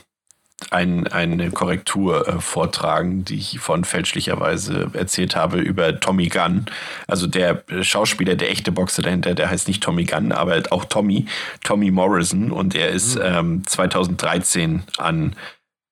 [0.71, 6.65] ein, eine Korrektur äh, vortragen, die ich von fälschlicherweise erzählt habe über Tommy Gunn.
[7.07, 11.25] Also der Schauspieler, der echte Boxer dahinter, der heißt nicht Tommy Gunn, aber auch Tommy,
[11.63, 12.51] Tommy Morrison.
[12.51, 13.21] Und er ist mhm.
[13.23, 15.35] ähm, 2013 an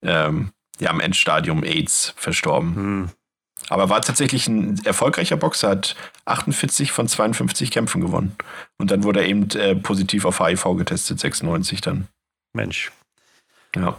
[0.01, 2.75] ähm, ja, am Endstadium AIDS verstorben.
[2.75, 3.09] Mhm.
[3.69, 5.95] Aber war tatsächlich ein erfolgreicher Boxer, hat
[6.25, 8.35] 48 von 52 Kämpfen gewonnen.
[8.77, 12.07] Und dann wurde er eben äh, positiv auf HIV getestet, 96 dann.
[12.53, 12.91] Mensch.
[13.75, 13.97] Ja.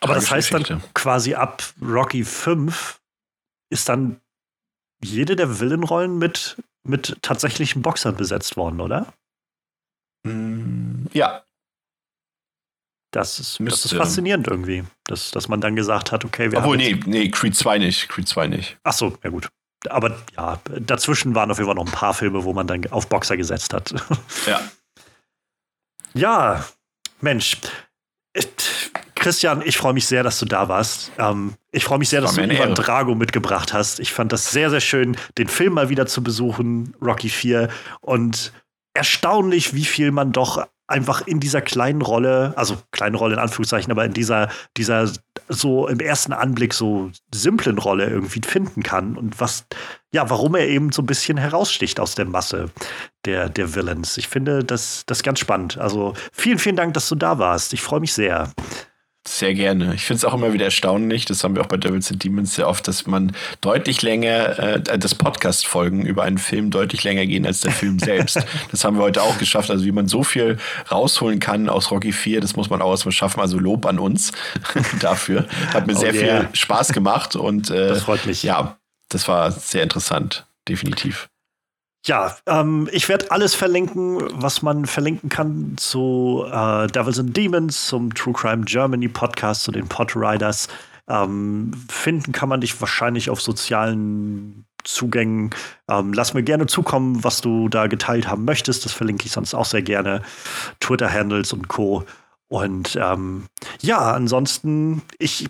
[0.00, 3.00] Aber das heißt dann quasi ab Rocky 5
[3.70, 4.20] ist dann
[5.02, 9.12] jede der Villenrollen mit, mit tatsächlichen Boxern besetzt worden, oder?
[10.24, 11.42] Mm, ja.
[13.12, 16.76] Das ist, das ist faszinierend irgendwie, dass, dass man dann gesagt hat, okay, wir Obwohl,
[16.76, 18.08] nee, nee, Creed 2 nicht.
[18.08, 18.76] Creed 2 nicht.
[18.82, 19.48] Ach so, ja gut.
[19.88, 23.08] Aber ja, dazwischen waren auf jeden Fall noch ein paar Filme, wo man dann auf
[23.08, 23.94] Boxer gesetzt hat.
[24.46, 24.60] Ja.
[26.16, 26.64] Ja,
[27.20, 27.58] Mensch.
[29.16, 31.10] Christian, ich freue mich sehr, dass du da warst.
[31.18, 33.98] Ähm, ich freue mich sehr, dass du Ivan Drago mitgebracht hast.
[33.98, 37.68] Ich fand das sehr, sehr schön, den Film mal wieder zu besuchen, Rocky 4.
[38.00, 38.52] Und
[38.94, 43.90] erstaunlich, wie viel man doch einfach in dieser kleinen Rolle, also kleine Rolle in Anführungszeichen,
[43.90, 45.10] aber in dieser, dieser
[45.48, 49.66] so im ersten Anblick so simplen Rolle irgendwie finden kann und was,
[50.12, 52.70] ja, warum er eben so ein bisschen heraussticht aus der Masse
[53.24, 54.16] der, der Villains.
[54.16, 55.78] Ich finde das, das ganz spannend.
[55.78, 57.72] Also vielen, vielen Dank, dass du da warst.
[57.72, 58.52] Ich freue mich sehr.
[59.28, 59.92] Sehr gerne.
[59.94, 62.54] Ich finde es auch immer wieder erstaunlich, das haben wir auch bei Devils and Demons
[62.54, 67.44] sehr oft, dass man deutlich länger, äh, das Podcast-Folgen über einen Film deutlich länger gehen
[67.44, 68.38] als der Film selbst.
[68.70, 69.70] das haben wir heute auch geschafft.
[69.70, 70.58] Also wie man so viel
[70.92, 73.40] rausholen kann aus Rocky 4, das muss man auch erstmal schaffen.
[73.40, 74.30] Also Lob an uns
[75.00, 75.46] dafür.
[75.74, 76.40] Hat mir oh sehr yeah.
[76.42, 78.44] viel Spaß gemacht und äh, das freut mich.
[78.44, 78.78] Ja,
[79.08, 81.28] das war sehr interessant, definitiv.
[82.06, 87.88] Ja, ähm, ich werde alles verlinken, was man verlinken kann zu äh, Devils and Demons,
[87.88, 90.68] zum True Crime Germany Podcast, zu den Podriders.
[91.08, 95.50] Ähm, finden kann man dich wahrscheinlich auf sozialen Zugängen.
[95.90, 98.84] Ähm, lass mir gerne zukommen, was du da geteilt haben möchtest.
[98.84, 100.22] Das verlinke ich sonst auch sehr gerne.
[100.78, 102.04] Twitter-Handles und Co.
[102.46, 103.46] Und ähm,
[103.80, 105.48] ja, ansonsten, ich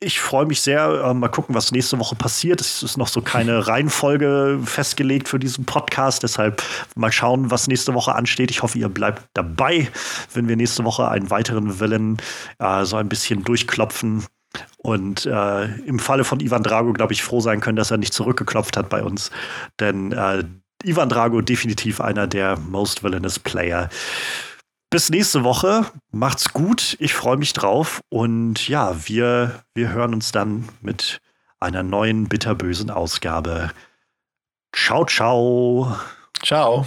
[0.00, 1.04] ich freue mich sehr.
[1.04, 2.60] Äh, mal gucken, was nächste Woche passiert.
[2.60, 6.22] Es ist noch so keine Reihenfolge festgelegt für diesen Podcast.
[6.22, 6.62] Deshalb
[6.94, 8.50] mal schauen, was nächste Woche ansteht.
[8.50, 9.88] Ich hoffe, ihr bleibt dabei,
[10.34, 12.18] wenn wir nächste Woche einen weiteren Villain
[12.58, 14.24] äh, so ein bisschen durchklopfen.
[14.78, 18.14] Und äh, im Falle von Ivan Drago, glaube ich, froh sein können, dass er nicht
[18.14, 19.30] zurückgeklopft hat bei uns.
[19.80, 20.44] Denn äh,
[20.84, 23.88] Ivan Drago definitiv einer der most villainous Player
[24.90, 25.86] bis nächste Woche.
[26.10, 26.96] Macht's gut.
[27.00, 28.00] Ich freue mich drauf.
[28.08, 31.20] Und ja, wir, wir hören uns dann mit
[31.60, 33.70] einer neuen bitterbösen Ausgabe.
[34.72, 35.96] Ciao, ciao.
[36.42, 36.86] Ciao.